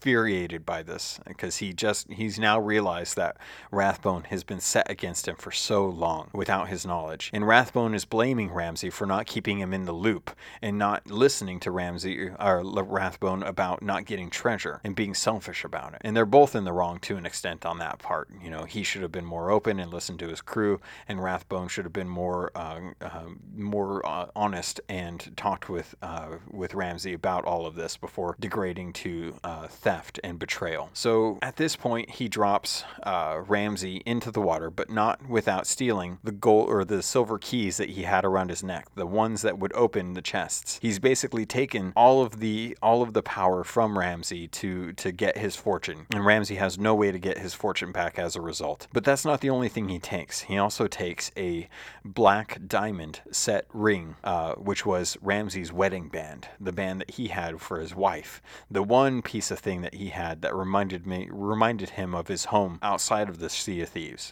infuriated 0.00 0.64
by 0.64 0.82
this 0.82 1.20
because 1.26 1.58
he 1.58 1.74
just 1.74 2.10
he's 2.10 2.38
now 2.38 2.58
realized 2.58 3.16
that 3.16 3.36
Rathbone 3.70 4.24
has 4.24 4.44
been 4.44 4.60
set 4.60 4.90
against 4.90 5.28
him 5.28 5.36
for 5.36 5.50
so 5.50 5.86
long 5.86 6.30
without 6.32 6.68
his 6.68 6.86
knowledge. 6.86 7.30
And 7.34 7.46
Rathbone 7.46 7.94
is 7.94 8.06
blaming 8.06 8.50
Ramsey 8.50 8.88
for 8.88 9.06
not 9.06 9.26
keeping 9.26 9.58
him 9.58 9.74
in 9.74 9.84
the 9.84 9.92
loop 9.92 10.30
and 10.62 10.78
not 10.78 11.10
listening 11.10 11.60
to 11.60 11.70
Ramsey 11.70 12.30
or 12.40 12.62
Rathbone 12.64 13.42
about 13.42 13.82
not 13.82 14.06
getting 14.06 14.30
treasure 14.30 14.80
and 14.84 14.96
being 14.96 15.12
selfish 15.12 15.64
about 15.64 15.92
it. 15.92 16.00
And 16.02 16.16
they're 16.16 16.24
both 16.24 16.54
in 16.54 16.64
the 16.64 16.72
wrong 16.72 16.98
to 17.00 17.18
an 17.18 17.26
extent 17.26 17.66
on 17.66 17.78
that 17.80 17.98
part. 17.98 18.30
You 18.42 18.48
know, 18.48 18.64
he 18.64 18.82
should 18.82 19.02
have 19.02 19.12
been 19.12 19.26
more 19.26 19.50
open 19.50 19.78
and 19.78 19.92
listened 19.92 20.18
to 20.20 20.28
his 20.28 20.40
crew, 20.40 20.80
and 21.08 21.22
Rathbone 21.22 21.68
should 21.68 21.84
have 21.84 21.92
been 21.92 22.08
more 22.08 22.52
uh, 22.54 22.80
uh, 23.02 23.24
more 23.54 24.06
uh, 24.06 24.26
honest 24.34 24.80
and 24.88 25.30
talked 25.36 25.68
with 25.68 25.94
uh, 26.00 26.36
with 26.50 26.72
Ramsey 26.72 27.12
about 27.12 27.44
all 27.44 27.66
of 27.66 27.74
this 27.74 27.98
before 27.98 28.36
degrading 28.40 28.94
to 28.94 29.34
uh, 29.44 29.66
theft 29.90 30.20
and 30.22 30.38
betrayal. 30.38 30.88
So 30.92 31.38
at 31.42 31.56
this 31.56 31.74
point, 31.74 32.10
he 32.10 32.28
drops 32.28 32.84
uh, 33.02 33.42
Ramsey 33.48 34.02
into 34.06 34.30
the 34.30 34.40
water, 34.40 34.70
but 34.70 34.88
not 34.88 35.28
without 35.28 35.66
stealing 35.66 36.18
the 36.22 36.30
gold 36.30 36.68
or 36.68 36.84
the 36.84 37.02
silver 37.02 37.38
keys 37.38 37.76
that 37.78 37.90
he 37.90 38.04
had 38.04 38.24
around 38.24 38.50
his 38.50 38.62
neck, 38.62 38.86
the 38.94 39.06
ones 39.06 39.42
that 39.42 39.58
would 39.58 39.72
open 39.74 40.14
the 40.14 40.22
chests. 40.22 40.78
He's 40.80 41.00
basically 41.00 41.44
taken 41.44 41.92
all 41.96 42.22
of 42.22 42.38
the 42.38 42.78
all 42.80 43.02
of 43.02 43.14
the 43.14 43.22
power 43.22 43.64
from 43.64 43.98
Ramsey 43.98 44.46
to 44.48 44.92
to 44.92 45.10
get 45.10 45.36
his 45.36 45.56
fortune, 45.56 46.06
and 46.14 46.24
Ramsey 46.24 46.54
has 46.54 46.78
no 46.78 46.94
way 46.94 47.10
to 47.10 47.18
get 47.18 47.38
his 47.38 47.54
fortune 47.54 47.90
back 47.90 48.16
as 48.16 48.36
a 48.36 48.40
result. 48.40 48.86
But 48.92 49.02
that's 49.02 49.24
not 49.24 49.40
the 49.40 49.50
only 49.50 49.68
thing 49.68 49.88
he 49.88 49.98
takes. 49.98 50.42
He 50.42 50.56
also 50.56 50.86
takes 50.86 51.32
a 51.36 51.68
black 52.04 52.60
diamond 52.68 53.22
set 53.32 53.66
ring, 53.72 54.14
uh, 54.22 54.54
which 54.54 54.86
was 54.86 55.18
Ramsey's 55.20 55.72
wedding 55.72 56.08
band, 56.08 56.46
the 56.60 56.72
band 56.72 57.00
that 57.00 57.12
he 57.12 57.28
had 57.28 57.60
for 57.60 57.80
his 57.80 57.94
wife, 57.94 58.40
the 58.70 58.84
one 58.84 59.20
piece 59.20 59.50
of 59.50 59.58
thing 59.58 59.79
that 59.82 59.94
he 59.94 60.08
had 60.08 60.42
that 60.42 60.54
reminded 60.54 61.06
me 61.06 61.28
reminded 61.30 61.90
him 61.90 62.14
of 62.14 62.28
his 62.28 62.46
home 62.46 62.78
outside 62.82 63.28
of 63.28 63.38
the 63.38 63.50
Sea 63.50 63.82
of 63.82 63.88
Thieves. 63.90 64.30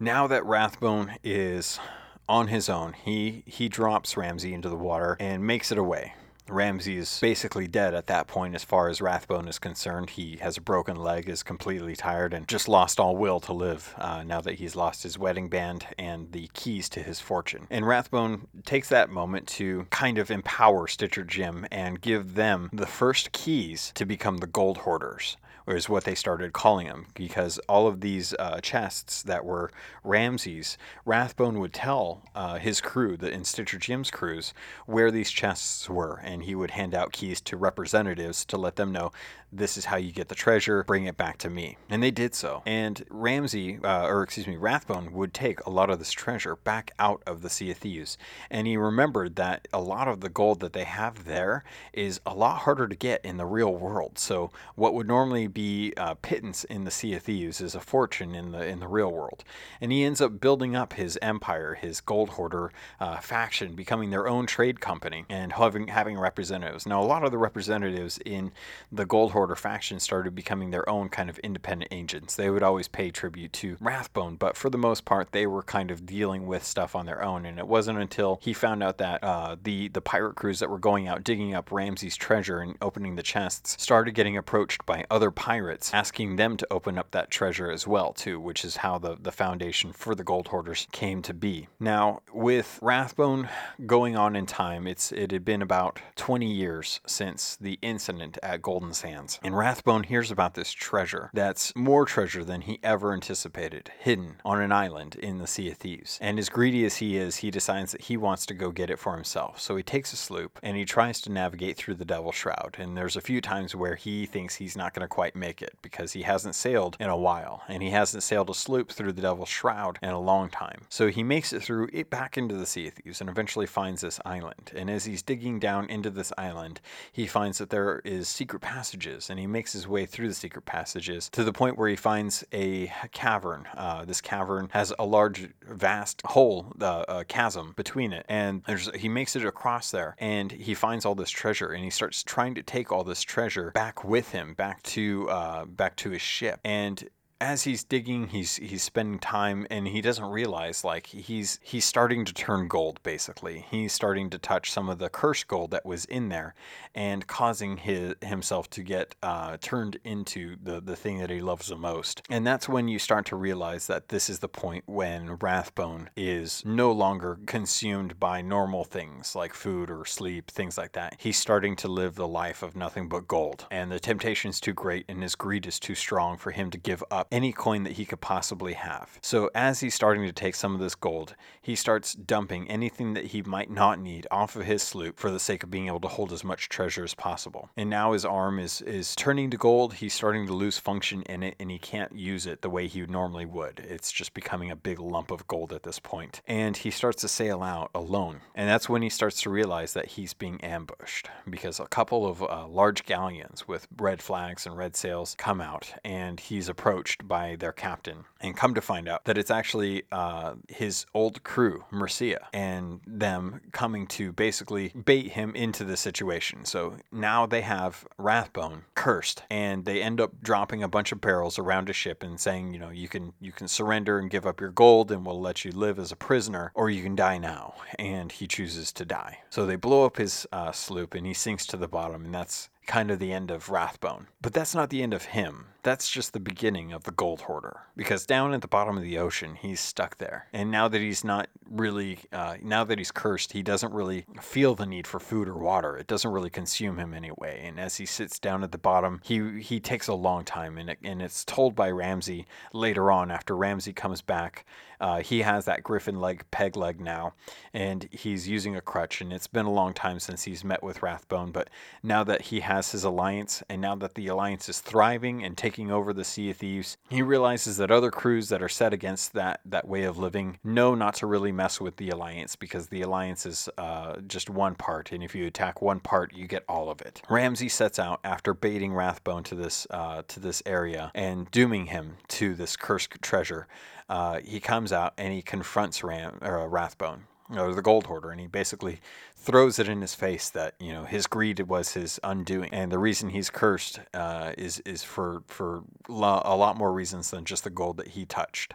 Now 0.00 0.26
that 0.26 0.44
Rathbone 0.44 1.16
is 1.24 1.80
on 2.28 2.48
his 2.48 2.68
own, 2.68 2.92
he 2.92 3.42
he 3.46 3.68
drops 3.68 4.16
Ramsey 4.16 4.54
into 4.54 4.68
the 4.68 4.76
water 4.76 5.16
and 5.18 5.46
makes 5.46 5.72
it 5.72 5.78
away. 5.78 6.14
Ramsey 6.48 6.96
is 6.96 7.18
basically 7.20 7.66
dead 7.66 7.94
at 7.94 8.06
that 8.06 8.26
point 8.26 8.54
as 8.54 8.64
far 8.64 8.88
as 8.88 9.00
Rathbone 9.00 9.48
is 9.48 9.58
concerned. 9.58 10.10
He 10.10 10.36
has 10.36 10.56
a 10.56 10.60
broken 10.60 10.96
leg, 10.96 11.28
is 11.28 11.42
completely 11.42 11.96
tired, 11.96 12.32
and 12.32 12.46
just 12.46 12.68
lost 12.68 13.00
all 13.00 13.16
will 13.16 13.40
to 13.40 13.52
live 13.52 13.94
uh, 13.98 14.22
now 14.22 14.40
that 14.40 14.54
he's 14.54 14.76
lost 14.76 15.02
his 15.02 15.18
wedding 15.18 15.48
band 15.48 15.86
and 15.98 16.32
the 16.32 16.48
keys 16.54 16.88
to 16.90 17.02
his 17.02 17.20
fortune. 17.20 17.66
And 17.70 17.86
Rathbone 17.86 18.48
takes 18.64 18.88
that 18.90 19.10
moment 19.10 19.46
to 19.48 19.86
kind 19.90 20.18
of 20.18 20.30
empower 20.30 20.86
Stitcher 20.86 21.24
Jim 21.24 21.66
and 21.70 22.00
give 22.00 22.34
them 22.34 22.70
the 22.72 22.86
first 22.86 23.32
keys 23.32 23.92
to 23.94 24.04
become 24.04 24.38
the 24.38 24.46
gold 24.46 24.78
hoarders 24.78 25.36
is 25.74 25.88
what 25.88 26.04
they 26.04 26.14
started 26.14 26.52
calling 26.52 26.86
them 26.86 27.06
because 27.14 27.58
all 27.68 27.86
of 27.88 28.00
these 28.00 28.34
uh, 28.38 28.60
chests 28.60 29.22
that 29.22 29.44
were 29.44 29.70
Ramsey's, 30.04 30.78
Rathbone 31.04 31.58
would 31.58 31.72
tell 31.72 32.22
uh, 32.34 32.58
his 32.58 32.80
crew, 32.80 33.16
the 33.16 33.30
in 33.30 33.44
Stitcher 33.44 33.78
Jim's 33.78 34.10
crews, 34.10 34.54
where 34.86 35.10
these 35.10 35.30
chests 35.30 35.88
were, 35.88 36.20
and 36.22 36.44
he 36.44 36.54
would 36.54 36.72
hand 36.72 36.94
out 36.94 37.12
keys 37.12 37.40
to 37.42 37.56
representatives 37.56 38.44
to 38.44 38.56
let 38.56 38.76
them 38.76 38.92
know 38.92 39.10
this 39.52 39.76
is 39.76 39.86
how 39.86 39.96
you 39.96 40.12
get 40.12 40.28
the 40.28 40.34
treasure, 40.34 40.82
bring 40.84 41.06
it 41.06 41.16
back 41.16 41.38
to 41.38 41.50
me. 41.50 41.76
And 41.88 42.02
they 42.02 42.10
did 42.10 42.34
so. 42.34 42.62
And 42.66 43.04
Ramsey, 43.10 43.78
uh, 43.82 44.06
or 44.06 44.22
excuse 44.22 44.46
me, 44.46 44.56
Rathbone 44.56 45.12
would 45.12 45.32
take 45.32 45.60
a 45.60 45.70
lot 45.70 45.88
of 45.90 45.98
this 45.98 46.12
treasure 46.12 46.56
back 46.56 46.92
out 46.98 47.22
of 47.26 47.42
the 47.42 47.50
Sea 47.50 47.70
of 47.70 47.78
Thieves. 47.78 48.18
And 48.50 48.66
he 48.66 48.76
remembered 48.76 49.36
that 49.36 49.68
a 49.72 49.80
lot 49.80 50.08
of 50.08 50.20
the 50.20 50.28
gold 50.28 50.60
that 50.60 50.72
they 50.72 50.84
have 50.84 51.24
there 51.24 51.64
is 51.92 52.20
a 52.26 52.34
lot 52.34 52.58
harder 52.58 52.88
to 52.88 52.96
get 52.96 53.24
in 53.24 53.36
the 53.36 53.46
real 53.46 53.74
world. 53.74 54.18
So 54.18 54.50
what 54.74 54.94
would 54.94 55.06
normally 55.06 55.46
be 55.56 55.94
uh, 55.96 56.12
pittance 56.16 56.64
in 56.64 56.84
the 56.84 56.90
Sea 56.90 57.14
of 57.14 57.22
Thieves 57.22 57.62
is 57.62 57.74
a 57.74 57.80
fortune 57.80 58.34
in 58.34 58.52
the 58.52 58.62
in 58.66 58.78
the 58.78 58.86
real 58.86 59.10
world, 59.10 59.42
and 59.80 59.90
he 59.90 60.04
ends 60.04 60.20
up 60.20 60.38
building 60.38 60.76
up 60.76 60.92
his 60.92 61.18
empire, 61.22 61.72
his 61.72 62.02
gold 62.02 62.28
hoarder 62.28 62.72
uh, 63.00 63.20
faction, 63.20 63.74
becoming 63.74 64.10
their 64.10 64.28
own 64.28 64.44
trade 64.44 64.82
company 64.82 65.24
and 65.30 65.54
having 65.54 65.88
having 65.88 66.18
representatives. 66.18 66.86
Now, 66.86 67.02
a 67.02 67.06
lot 67.06 67.24
of 67.24 67.30
the 67.30 67.38
representatives 67.38 68.18
in 68.26 68.52
the 68.92 69.06
gold 69.06 69.32
hoarder 69.32 69.56
faction 69.56 69.98
started 69.98 70.34
becoming 70.34 70.72
their 70.72 70.86
own 70.90 71.08
kind 71.08 71.30
of 71.30 71.38
independent 71.38 71.90
agents. 71.90 72.36
They 72.36 72.50
would 72.50 72.62
always 72.62 72.86
pay 72.86 73.10
tribute 73.10 73.54
to 73.54 73.78
Rathbone, 73.80 74.36
but 74.36 74.58
for 74.58 74.68
the 74.68 74.76
most 74.76 75.06
part, 75.06 75.32
they 75.32 75.46
were 75.46 75.62
kind 75.62 75.90
of 75.90 76.04
dealing 76.04 76.46
with 76.46 76.64
stuff 76.64 76.94
on 76.94 77.06
their 77.06 77.24
own. 77.24 77.46
And 77.46 77.58
it 77.58 77.66
wasn't 77.66 77.98
until 77.98 78.40
he 78.42 78.52
found 78.52 78.82
out 78.82 78.98
that 78.98 79.24
uh, 79.24 79.56
the 79.62 79.88
the 79.88 80.02
pirate 80.02 80.34
crews 80.34 80.58
that 80.58 80.68
were 80.68 80.78
going 80.78 81.08
out 81.08 81.24
digging 81.24 81.54
up 81.54 81.72
Ramsey's 81.72 82.14
treasure 82.14 82.58
and 82.58 82.76
opening 82.82 83.16
the 83.16 83.22
chests 83.22 83.82
started 83.82 84.14
getting 84.14 84.36
approached 84.36 84.84
by 84.84 85.06
other 85.10 85.30
pirates, 85.30 85.45
asking 85.92 86.36
them 86.36 86.56
to 86.56 86.66
open 86.70 86.98
up 86.98 87.10
that 87.12 87.30
treasure 87.30 87.70
as 87.70 87.86
well 87.86 88.12
too, 88.12 88.40
which 88.40 88.64
is 88.64 88.76
how 88.76 88.98
the 88.98 89.16
the 89.20 89.32
foundation 89.32 89.92
for 89.92 90.14
the 90.14 90.24
gold 90.24 90.48
hoarders 90.48 90.86
came 90.92 91.22
to 91.22 91.34
be. 91.34 91.68
Now, 91.78 92.22
with 92.32 92.78
Rathbone 92.82 93.48
going 93.86 94.16
on 94.16 94.36
in 94.36 94.46
time, 94.46 94.86
it's 94.86 95.12
it 95.12 95.30
had 95.30 95.44
been 95.44 95.62
about 95.62 96.00
20 96.16 96.46
years 96.46 97.00
since 97.06 97.56
the 97.56 97.78
incident 97.82 98.38
at 98.42 98.62
Golden 98.62 98.92
Sands, 98.92 99.38
and 99.42 99.56
Rathbone 99.56 100.04
hears 100.04 100.30
about 100.30 100.54
this 100.54 100.72
treasure 100.72 101.30
that's 101.32 101.74
more 101.76 102.04
treasure 102.04 102.44
than 102.44 102.62
he 102.62 102.80
ever 102.82 103.12
anticipated, 103.12 103.90
hidden 103.98 104.36
on 104.44 104.60
an 104.60 104.72
island 104.72 105.16
in 105.16 105.38
the 105.38 105.46
Sea 105.46 105.70
of 105.70 105.76
Thieves. 105.78 106.18
And 106.20 106.38
as 106.38 106.48
greedy 106.48 106.84
as 106.84 106.96
he 106.96 107.16
is, 107.16 107.36
he 107.36 107.50
decides 107.50 107.92
that 107.92 108.02
he 108.02 108.16
wants 108.16 108.46
to 108.46 108.54
go 108.54 108.70
get 108.70 108.90
it 108.90 108.98
for 108.98 109.14
himself. 109.14 109.60
So 109.60 109.76
he 109.76 109.82
takes 109.82 110.12
a 110.12 110.16
sloop 110.16 110.58
and 110.62 110.76
he 110.76 110.84
tries 110.84 111.20
to 111.22 111.32
navigate 111.32 111.76
through 111.76 111.94
the 111.94 112.04
Devil's 112.04 112.34
Shroud. 112.34 112.76
And 112.78 112.96
there's 112.96 113.16
a 113.16 113.20
few 113.20 113.40
times 113.40 113.74
where 113.74 113.94
he 113.94 114.26
thinks 114.26 114.56
he's 114.56 114.76
not 114.76 114.94
going 114.94 115.02
to 115.02 115.08
quite 115.08 115.35
make 115.36 115.62
it 115.62 115.74
because 115.82 116.12
he 116.12 116.22
hasn't 116.22 116.54
sailed 116.54 116.96
in 116.98 117.08
a 117.08 117.16
while 117.16 117.62
and 117.68 117.82
he 117.82 117.90
hasn't 117.90 118.22
sailed 118.22 118.50
a 118.50 118.54
sloop 118.54 118.90
through 118.90 119.12
the 119.12 119.22
Devil's 119.22 119.48
Shroud 119.48 119.98
in 120.02 120.10
a 120.10 120.20
long 120.20 120.48
time. 120.48 120.82
So 120.88 121.08
he 121.08 121.22
makes 121.22 121.52
it 121.52 121.62
through 121.62 121.88
it 121.92 122.10
back 122.10 122.36
into 122.36 122.54
the 122.54 122.66
Sea 122.66 122.90
Thieves 122.90 123.20
and 123.20 123.30
eventually 123.30 123.66
finds 123.66 124.00
this 124.00 124.20
island. 124.24 124.72
And 124.74 124.90
as 124.90 125.04
he's 125.04 125.22
digging 125.22 125.58
down 125.58 125.88
into 125.88 126.10
this 126.10 126.32
island, 126.38 126.80
he 127.12 127.26
finds 127.26 127.58
that 127.58 127.70
there 127.70 128.00
is 128.04 128.28
secret 128.28 128.60
passages 128.60 129.30
and 129.30 129.38
he 129.38 129.46
makes 129.46 129.72
his 129.72 129.86
way 129.86 130.06
through 130.06 130.28
the 130.28 130.34
secret 130.34 130.64
passages 130.64 131.28
to 131.30 131.44
the 131.44 131.52
point 131.52 131.76
where 131.76 131.88
he 131.88 131.96
finds 131.96 132.44
a 132.52 132.92
cavern. 133.12 133.66
Uh, 133.76 134.04
this 134.04 134.20
cavern 134.20 134.68
has 134.72 134.92
a 134.98 135.04
large, 135.04 135.48
vast 135.62 136.22
hole, 136.24 136.72
uh, 136.80 137.04
a 137.08 137.24
chasm 137.24 137.72
between 137.76 138.12
it, 138.12 138.24
and 138.28 138.62
he 138.94 139.08
makes 139.08 139.36
it 139.36 139.44
across 139.44 139.90
there, 139.90 140.14
and 140.18 140.52
he 140.52 140.74
finds 140.74 141.04
all 141.04 141.14
this 141.14 141.30
treasure, 141.30 141.72
and 141.72 141.84
he 141.84 141.90
starts 141.90 142.22
trying 142.22 142.54
to 142.54 142.62
take 142.62 142.92
all 142.92 143.04
this 143.04 143.22
treasure 143.22 143.70
back 143.72 144.04
with 144.04 144.30
him, 144.30 144.54
back 144.54 144.82
to 144.82 145.15
uh, 145.24 145.64
back 145.64 145.96
to 145.96 146.10
his 146.10 146.22
ship, 146.22 146.60
and 146.64 147.08
as 147.40 147.64
he's 147.64 147.84
digging, 147.84 148.28
he's 148.28 148.56
he's 148.56 148.82
spending 148.82 149.18
time 149.18 149.66
and 149.70 149.88
he 149.88 150.00
doesn't 150.00 150.24
realize 150.24 150.84
like 150.84 151.06
he's 151.06 151.58
he's 151.62 151.84
starting 151.84 152.24
to 152.24 152.32
turn 152.32 152.66
gold 152.66 152.98
basically. 153.02 153.66
He's 153.70 153.92
starting 153.92 154.30
to 154.30 154.38
touch 154.38 154.70
some 154.70 154.88
of 154.88 154.98
the 154.98 155.10
cursed 155.10 155.46
gold 155.46 155.70
that 155.72 155.84
was 155.84 156.06
in 156.06 156.30
there 156.30 156.54
and 156.94 157.26
causing 157.26 157.76
his 157.76 158.14
himself 158.22 158.70
to 158.70 158.82
get 158.82 159.14
uh, 159.22 159.58
turned 159.60 159.98
into 160.04 160.56
the 160.62 160.80
the 160.80 160.96
thing 160.96 161.18
that 161.18 161.30
he 161.30 161.40
loves 161.40 161.68
the 161.68 161.76
most. 161.76 162.22
And 162.30 162.46
that's 162.46 162.68
when 162.68 162.88
you 162.88 162.98
start 162.98 163.26
to 163.26 163.36
realize 163.36 163.86
that 163.86 164.08
this 164.08 164.30
is 164.30 164.38
the 164.38 164.48
point 164.48 164.84
when 164.86 165.36
Rathbone 165.36 166.08
is 166.16 166.62
no 166.64 166.90
longer 166.90 167.38
consumed 167.46 168.18
by 168.18 168.40
normal 168.40 168.84
things 168.84 169.34
like 169.36 169.52
food 169.52 169.90
or 169.90 170.06
sleep, 170.06 170.50
things 170.50 170.78
like 170.78 170.92
that. 170.92 171.16
He's 171.18 171.36
starting 171.36 171.76
to 171.76 171.88
live 171.88 172.14
the 172.14 172.28
life 172.28 172.62
of 172.62 172.76
nothing 172.76 173.08
but 173.08 173.28
gold. 173.28 173.66
And 173.70 173.92
the 173.92 174.00
temptation 174.00 174.50
is 174.50 174.60
too 174.60 174.72
great 174.72 175.04
and 175.08 175.22
his 175.22 175.34
greed 175.34 175.66
is 175.66 175.78
too 175.78 175.94
strong 175.94 176.38
for 176.38 176.50
him 176.50 176.70
to 176.70 176.78
give 176.78 177.04
up 177.10 177.25
any 177.30 177.52
coin 177.52 177.84
that 177.84 177.94
he 177.94 178.04
could 178.04 178.20
possibly 178.20 178.74
have. 178.74 179.18
So 179.22 179.50
as 179.54 179.80
he's 179.80 179.94
starting 179.94 180.24
to 180.26 180.32
take 180.32 180.54
some 180.54 180.74
of 180.74 180.80
this 180.80 180.94
gold, 180.94 181.34
he 181.60 181.74
starts 181.74 182.14
dumping 182.14 182.70
anything 182.70 183.14
that 183.14 183.26
he 183.26 183.42
might 183.42 183.70
not 183.70 183.98
need 183.98 184.26
off 184.30 184.56
of 184.56 184.66
his 184.66 184.82
sloop 184.82 185.18
for 185.18 185.30
the 185.30 185.40
sake 185.40 185.62
of 185.62 185.70
being 185.70 185.86
able 185.86 186.00
to 186.00 186.08
hold 186.08 186.32
as 186.32 186.44
much 186.44 186.68
treasure 186.68 187.04
as 187.04 187.14
possible. 187.14 187.70
And 187.76 187.90
now 187.90 188.12
his 188.12 188.24
arm 188.24 188.58
is 188.58 188.80
is 188.82 189.14
turning 189.16 189.50
to 189.50 189.56
gold. 189.56 189.94
He's 189.94 190.14
starting 190.14 190.46
to 190.46 190.52
lose 190.52 190.78
function 190.78 191.22
in 191.22 191.42
it 191.42 191.56
and 191.58 191.70
he 191.70 191.78
can't 191.78 192.16
use 192.16 192.46
it 192.46 192.62
the 192.62 192.70
way 192.70 192.86
he 192.86 193.04
normally 193.06 193.46
would. 193.46 193.80
It's 193.80 194.12
just 194.12 194.34
becoming 194.34 194.70
a 194.70 194.76
big 194.76 194.98
lump 195.00 195.30
of 195.30 195.46
gold 195.46 195.72
at 195.72 195.82
this 195.82 195.98
point. 195.98 196.40
And 196.46 196.76
he 196.76 196.90
starts 196.90 197.22
to 197.22 197.28
sail 197.28 197.62
out 197.62 197.90
alone. 197.94 198.40
And 198.54 198.68
that's 198.68 198.88
when 198.88 199.02
he 199.02 199.08
starts 199.08 199.40
to 199.42 199.50
realize 199.50 199.92
that 199.94 200.06
he's 200.08 200.34
being 200.34 200.60
ambushed 200.60 201.28
because 201.48 201.80
a 201.80 201.86
couple 201.86 202.26
of 202.26 202.42
uh, 202.42 202.66
large 202.66 203.04
galleons 203.04 203.66
with 203.66 203.88
red 203.96 204.22
flags 204.22 204.66
and 204.66 204.76
red 204.76 204.96
sails 204.96 205.34
come 205.38 205.60
out 205.60 205.94
and 206.04 206.40
he's 206.40 206.68
approached 206.68 207.15
by 207.24 207.56
their 207.56 207.72
captain 207.72 208.24
and 208.40 208.56
come 208.56 208.74
to 208.74 208.80
find 208.80 209.08
out 209.08 209.24
that 209.24 209.38
it's 209.38 209.50
actually 209.50 210.02
uh, 210.12 210.54
his 210.68 211.06
old 211.14 211.42
crew, 211.42 211.84
Mercia, 211.90 212.48
and 212.52 213.00
them 213.06 213.60
coming 213.72 214.06
to 214.06 214.32
basically 214.32 214.92
bait 215.04 215.32
him 215.32 215.54
into 215.54 215.84
the 215.84 215.96
situation. 215.96 216.64
So 216.64 216.96
now 217.10 217.46
they 217.46 217.62
have 217.62 218.06
Rathbone 218.18 218.84
cursed, 218.94 219.42
and 219.50 219.84
they 219.84 220.02
end 220.02 220.20
up 220.20 220.40
dropping 220.42 220.82
a 220.82 220.88
bunch 220.88 221.12
of 221.12 221.20
barrels 221.20 221.58
around 221.58 221.88
a 221.88 221.92
ship 221.92 222.22
and 222.22 222.38
saying, 222.38 222.72
you 222.72 222.78
know, 222.78 222.90
you 222.90 223.08
can 223.08 223.32
you 223.40 223.52
can 223.52 223.68
surrender 223.68 224.18
and 224.18 224.30
give 224.30 224.46
up 224.46 224.60
your 224.60 224.70
gold, 224.70 225.10
and 225.10 225.24
we'll 225.24 225.40
let 225.40 225.64
you 225.64 225.72
live 225.72 225.98
as 225.98 226.12
a 226.12 226.16
prisoner, 226.16 226.72
or 226.74 226.90
you 226.90 227.02
can 227.02 227.16
die 227.16 227.38
now. 227.38 227.74
And 227.98 228.30
he 228.32 228.46
chooses 228.46 228.92
to 228.92 229.04
die. 229.04 229.38
So 229.50 229.66
they 229.66 229.76
blow 229.76 230.04
up 230.04 230.16
his 230.16 230.46
uh, 230.52 230.72
sloop, 230.72 231.14
and 231.14 231.26
he 231.26 231.34
sinks 231.34 231.66
to 231.66 231.76
the 231.76 231.88
bottom, 231.88 232.24
and 232.24 232.34
that's 232.34 232.68
kind 232.86 233.10
of 233.10 233.18
the 233.18 233.32
end 233.32 233.50
of 233.50 233.68
Rathbone. 233.68 234.28
But 234.40 234.52
that's 234.52 234.74
not 234.74 234.90
the 234.90 235.02
end 235.02 235.12
of 235.12 235.24
him. 235.24 235.66
That's 235.86 236.10
just 236.10 236.32
the 236.32 236.40
beginning 236.40 236.92
of 236.92 237.04
the 237.04 237.12
gold 237.12 237.42
hoarder. 237.42 237.82
Because 237.96 238.26
down 238.26 238.52
at 238.52 238.60
the 238.60 238.66
bottom 238.66 238.96
of 238.96 239.04
the 239.04 239.18
ocean, 239.18 239.54
he's 239.54 239.78
stuck 239.78 240.18
there. 240.18 240.48
And 240.52 240.68
now 240.68 240.88
that 240.88 241.00
he's 241.00 241.22
not 241.22 241.46
really, 241.70 242.18
uh, 242.32 242.56
now 242.60 242.82
that 242.82 242.98
he's 242.98 243.12
cursed, 243.12 243.52
he 243.52 243.62
doesn't 243.62 243.92
really 243.92 244.26
feel 244.42 244.74
the 244.74 244.84
need 244.84 245.06
for 245.06 245.20
food 245.20 245.46
or 245.46 245.56
water. 245.56 245.96
It 245.96 246.08
doesn't 246.08 246.32
really 246.32 246.50
consume 246.50 246.98
him 246.98 247.14
anyway. 247.14 247.62
And 247.64 247.78
as 247.78 247.98
he 247.98 248.04
sits 248.04 248.40
down 248.40 248.64
at 248.64 248.72
the 248.72 248.78
bottom, 248.78 249.20
he 249.22 249.60
he 249.60 249.78
takes 249.78 250.08
a 250.08 250.14
long 250.14 250.44
time. 250.44 250.76
And, 250.76 250.90
it, 250.90 250.98
and 251.04 251.22
it's 251.22 251.44
told 251.44 251.76
by 251.76 251.92
Ramsey 251.92 252.46
later 252.72 253.12
on 253.12 253.30
after 253.30 253.56
Ramsey 253.56 253.92
comes 253.92 254.22
back. 254.22 254.66
Uh, 254.98 255.20
he 255.20 255.42
has 255.42 255.66
that 255.66 255.82
griffin 255.82 256.18
leg, 256.20 256.42
peg 256.50 256.74
leg 256.74 256.98
now, 257.00 257.34
and 257.74 258.08
he's 258.10 258.48
using 258.48 258.74
a 258.74 258.80
crutch. 258.80 259.20
And 259.20 259.30
it's 259.30 259.46
been 259.46 259.66
a 259.66 259.70
long 259.70 259.92
time 259.92 260.18
since 260.18 260.44
he's 260.44 260.64
met 260.64 260.82
with 260.82 261.02
Rathbone. 261.02 261.52
But 261.52 261.68
now 262.02 262.24
that 262.24 262.40
he 262.42 262.60
has 262.60 262.92
his 262.92 263.04
alliance, 263.04 263.62
and 263.68 263.80
now 263.80 263.94
that 263.96 264.14
the 264.14 264.26
alliance 264.28 264.70
is 264.70 264.80
thriving 264.80 265.44
and 265.44 265.56
taking 265.56 265.75
over 265.84 266.12
the 266.12 266.24
Sea 266.24 266.50
of 266.50 266.56
Thieves, 266.56 266.96
he 267.08 267.22
realizes 267.22 267.76
that 267.76 267.90
other 267.90 268.10
crews 268.10 268.48
that 268.48 268.62
are 268.62 268.68
set 268.68 268.92
against 268.92 269.32
that 269.34 269.60
that 269.64 269.86
way 269.86 270.04
of 270.04 270.18
living 270.18 270.58
know 270.64 270.94
not 270.94 271.14
to 271.16 271.26
really 271.26 271.52
mess 271.52 271.80
with 271.80 271.96
the 271.96 272.10
alliance 272.10 272.56
because 272.56 272.88
the 272.88 273.02
alliance 273.02 273.44
is 273.46 273.68
uh, 273.78 274.16
just 274.26 274.48
one 274.48 274.74
part, 274.74 275.12
and 275.12 275.22
if 275.22 275.34
you 275.34 275.46
attack 275.46 275.82
one 275.82 276.00
part, 276.00 276.32
you 276.34 276.46
get 276.46 276.64
all 276.68 276.90
of 276.90 277.00
it. 277.00 277.22
Ramsey 277.28 277.68
sets 277.68 277.98
out 277.98 278.20
after 278.24 278.54
baiting 278.54 278.94
Rathbone 278.94 279.44
to 279.44 279.54
this 279.54 279.86
uh, 279.90 280.22
to 280.28 280.40
this 280.40 280.62
area 280.64 281.10
and 281.14 281.50
dooming 281.50 281.86
him 281.86 282.16
to 282.28 282.54
this 282.54 282.76
cursed 282.76 283.20
treasure. 283.20 283.66
Uh, 284.08 284.40
he 284.44 284.60
comes 284.60 284.92
out 284.92 285.14
and 285.18 285.32
he 285.32 285.42
confronts 285.42 286.02
Ram 286.02 286.38
or 286.40 286.68
Rathbone 286.68 287.24
or 287.50 287.74
the 287.74 287.82
gold 287.82 288.06
hoarder, 288.06 288.30
and 288.30 288.40
he 288.40 288.46
basically 288.46 289.00
throws 289.34 289.78
it 289.78 289.88
in 289.88 290.00
his 290.00 290.14
face 290.14 290.48
that 290.50 290.74
you 290.80 290.92
know 290.92 291.04
his 291.04 291.26
greed 291.26 291.60
was 291.60 291.92
his 291.92 292.18
undoing, 292.24 292.72
and 292.72 292.90
the 292.90 292.98
reason 292.98 293.30
he's 293.30 293.50
cursed 293.50 294.00
uh, 294.14 294.52
is 294.58 294.80
is 294.80 295.02
for 295.02 295.42
for 295.46 295.82
lo- 296.08 296.42
a 296.44 296.56
lot 296.56 296.76
more 296.76 296.92
reasons 296.92 297.30
than 297.30 297.44
just 297.44 297.64
the 297.64 297.70
gold 297.70 297.96
that 297.98 298.08
he 298.08 298.24
touched, 298.24 298.74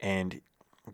and 0.00 0.40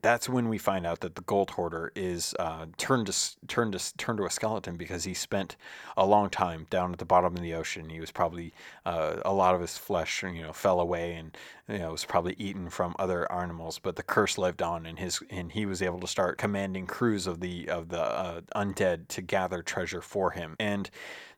that's 0.01 0.29
when 0.29 0.49
we 0.49 0.57
find 0.57 0.87
out 0.87 1.01
that 1.01 1.17
the 1.17 1.23
gold 1.23 1.51
hoarder 1.51 1.93
is 1.95 2.35
uh, 2.39 2.67
turned 2.79 3.07
to 3.07 3.47
turned 3.47 3.75
to 3.75 3.97
turned 3.97 4.19
to 4.19 4.25
a 4.25 4.31
skeleton 4.31 4.77
because 4.77 5.05
he 5.05 5.13
spent 5.13 5.57
a 5.97 6.07
long 6.07 6.31
time 6.31 6.67
down 6.71 6.93
at 6.93 6.99
the 6.99 7.05
bottom 7.05 7.37
of 7.37 7.43
the 7.43 7.53
ocean. 7.53 7.91
He 7.91 8.01
was 8.01 8.11
probably 8.11 8.55
uh, 8.87 9.17
a 9.25 9.33
lot 9.35 9.55
of 9.55 9.61
his 9.61 9.77
flesh, 9.77 10.23
you 10.23 10.43
know, 10.43 10.53
fell 10.53 10.81
away 10.81 11.15
and 11.15 11.37
you 11.69 11.79
know 11.79 11.93
was 11.93 12.05
probably 12.05 12.35
eaten 12.39 12.71
from 12.71 12.95
other 12.99 13.31
animals. 13.31 13.79
But 13.79 13.97
the 13.97 14.03
curse 14.03 14.39
lived 14.39 14.63
on, 14.63 14.87
and 14.87 14.99
his 14.99 15.21
and 15.31 15.53
he 15.53 15.67
was 15.67 15.83
able 15.83 16.01
to 16.01 16.07
start 16.07 16.39
commanding 16.39 16.87
crews 16.87 17.27
of 17.27 17.41
the 17.41 17.69
of 17.69 17.89
the 17.89 18.03
uh, 18.03 18.41
undead 18.55 19.09
to 19.09 19.23
gather 19.23 19.63
treasure 19.63 20.03
for 20.03 20.31
him 20.33 20.57
and 20.59 20.91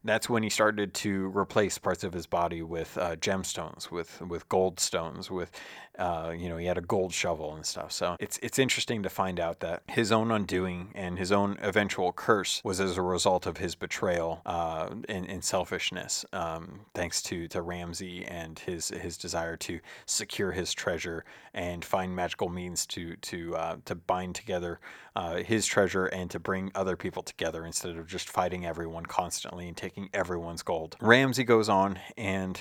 that's 0.04 0.28
when 0.28 0.42
he 0.42 0.50
started 0.50 0.92
to 0.92 1.32
replace 1.36 1.78
parts 1.78 2.04
of 2.04 2.12
his 2.12 2.26
body 2.26 2.62
with 2.62 2.96
uh, 2.98 3.16
gemstones, 3.16 3.90
with 3.90 4.20
with 4.20 4.48
gold 4.48 4.78
stones, 4.78 5.30
with 5.30 5.50
uh, 5.98 6.32
you 6.36 6.48
know 6.48 6.58
he 6.58 6.66
had 6.66 6.76
a 6.76 6.82
gold 6.82 7.12
shovel 7.12 7.54
and 7.54 7.64
stuff. 7.64 7.90
So 7.90 8.16
it's 8.20 8.38
it's 8.42 8.58
interesting 8.58 9.02
to 9.02 9.08
find 9.08 9.40
out 9.40 9.60
that 9.60 9.82
his 9.88 10.12
own 10.12 10.30
undoing 10.30 10.90
and 10.94 11.18
his 11.18 11.32
own 11.32 11.56
eventual 11.62 12.12
curse 12.12 12.60
was 12.62 12.80
as 12.80 12.98
a 12.98 13.02
result 13.02 13.46
of 13.46 13.56
his 13.56 13.74
betrayal 13.74 14.42
uh, 14.44 14.90
and, 15.08 15.28
and, 15.28 15.42
selfishness, 15.42 16.24
um, 16.32 16.80
thanks 16.94 17.22
to 17.22 17.48
to 17.48 17.62
Ramsey 17.62 18.24
and 18.26 18.58
his 18.58 18.88
his 18.88 19.16
desire 19.16 19.56
to 19.56 19.80
secure 20.14 20.52
his 20.52 20.72
treasure 20.72 21.24
and 21.52 21.84
find 21.84 22.14
magical 22.14 22.48
means 22.48 22.86
to 22.86 23.16
to 23.16 23.56
uh, 23.56 23.76
to 23.84 23.94
bind 23.94 24.34
together 24.34 24.80
uh, 25.16 25.36
his 25.36 25.66
treasure 25.66 26.06
and 26.06 26.30
to 26.30 26.38
bring 26.38 26.70
other 26.74 26.96
people 26.96 27.22
together 27.22 27.64
instead 27.64 27.96
of 27.96 28.06
just 28.06 28.28
fighting 28.28 28.64
everyone 28.64 29.06
constantly 29.06 29.68
and 29.68 29.76
taking 29.76 30.08
everyone's 30.12 30.62
gold. 30.62 30.96
Ramsey 31.00 31.44
goes 31.44 31.68
on 31.68 31.98
and 32.16 32.60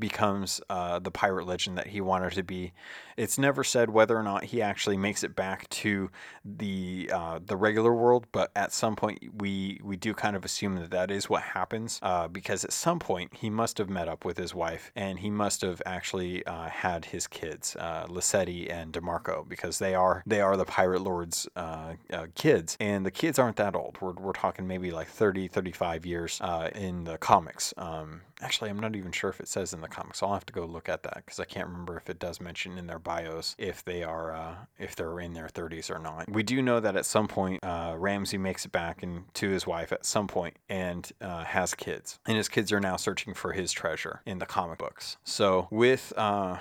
becomes 0.00 0.60
uh, 0.70 0.98
the 0.98 1.10
pirate 1.10 1.46
legend 1.46 1.78
that 1.78 1.88
he 1.88 2.00
wanted 2.00 2.32
to 2.32 2.42
be. 2.42 2.72
It's 3.16 3.38
never 3.38 3.62
said 3.62 3.90
whether 3.90 4.16
or 4.16 4.22
not 4.22 4.44
he 4.44 4.62
actually 4.62 4.96
makes 4.96 5.22
it 5.22 5.36
back 5.36 5.68
to 5.68 6.10
the 6.42 7.10
uh, 7.12 7.40
the 7.44 7.56
regular 7.56 7.92
world, 7.92 8.26
but 8.32 8.50
at 8.56 8.72
some 8.72 8.96
point 8.96 9.22
we 9.36 9.78
we 9.84 9.96
do 9.96 10.14
kind 10.14 10.34
of 10.34 10.44
assume 10.44 10.76
that 10.76 10.90
that 10.90 11.10
is 11.10 11.28
what 11.28 11.42
happens 11.42 11.98
uh, 12.02 12.28
because 12.28 12.64
at 12.64 12.72
some 12.72 12.98
point 12.98 13.34
he 13.34 13.50
must 13.50 13.76
have 13.76 13.90
met 13.90 14.08
up 14.08 14.24
with 14.24 14.38
his 14.38 14.54
wife 14.54 14.90
and 14.96 15.18
he 15.18 15.28
must 15.28 15.60
have 15.60 15.82
actually 15.84 16.44
uh, 16.46 16.68
had 16.68 17.04
his 17.04 17.26
kids, 17.26 17.76
uh, 17.78 18.06
Lissetti 18.06 18.72
and 18.72 18.92
Demarco, 18.92 19.46
because 19.46 19.78
they 19.78 19.94
are 19.94 20.22
they 20.26 20.40
are 20.40 20.56
the 20.56 20.64
pirate 20.64 21.02
lord's 21.02 21.46
uh, 21.56 21.94
uh, 22.12 22.26
kids, 22.34 22.76
and 22.80 23.04
the 23.04 23.10
kids 23.10 23.38
aren't 23.38 23.56
that 23.56 23.76
old. 23.76 23.98
We're 24.00 24.12
we're 24.12 24.32
talking 24.32 24.66
maybe 24.66 24.90
like 24.90 25.08
30, 25.08 25.48
35 25.48 26.06
years 26.06 26.40
in 26.74 27.04
the 27.04 27.18
comics. 27.18 27.74
Um, 27.76 28.22
actually, 28.40 28.70
I'm 28.70 28.78
not 28.78 28.96
even 28.96 29.12
sure 29.12 29.28
if 29.28 29.40
it 29.40 29.48
says 29.48 29.74
in 29.74 29.80
the 29.80 29.88
comics. 29.90 30.22
I'll 30.22 30.32
have 30.32 30.46
to 30.46 30.52
go 30.52 30.64
look 30.64 30.88
at 30.88 31.02
that 31.02 31.22
because 31.24 31.40
I 31.40 31.44
can't 31.44 31.66
remember 31.66 31.96
if 31.96 32.08
it 32.08 32.18
does 32.18 32.40
mention 32.40 32.78
in 32.78 32.86
their 32.86 32.98
bios 32.98 33.54
if 33.58 33.84
they 33.84 34.02
are 34.02 34.34
uh, 34.34 34.54
if 34.78 34.96
they're 34.96 35.20
in 35.20 35.34
their 35.34 35.48
30s 35.48 35.90
or 35.90 35.98
not. 35.98 36.30
We 36.30 36.42
do 36.42 36.62
know 36.62 36.80
that 36.80 36.96
at 36.96 37.06
some 37.06 37.28
point 37.28 37.64
uh, 37.64 37.94
Ramsey 37.98 38.38
makes 38.38 38.64
it 38.64 38.72
back 38.72 39.02
and 39.02 39.32
to 39.34 39.48
his 39.48 39.66
wife 39.66 39.92
at 39.92 40.04
some 40.04 40.26
point 40.26 40.56
and 40.68 41.10
uh, 41.20 41.44
has 41.44 41.74
kids, 41.74 42.18
and 42.26 42.36
his 42.36 42.48
kids 42.48 42.72
are 42.72 42.80
now 42.80 42.96
searching 42.96 43.34
for 43.34 43.52
his 43.52 43.72
treasure 43.72 44.22
in 44.26 44.38
the 44.38 44.46
comic 44.46 44.78
books. 44.78 45.16
So 45.24 45.68
with 45.70 46.12
uh, 46.16 46.58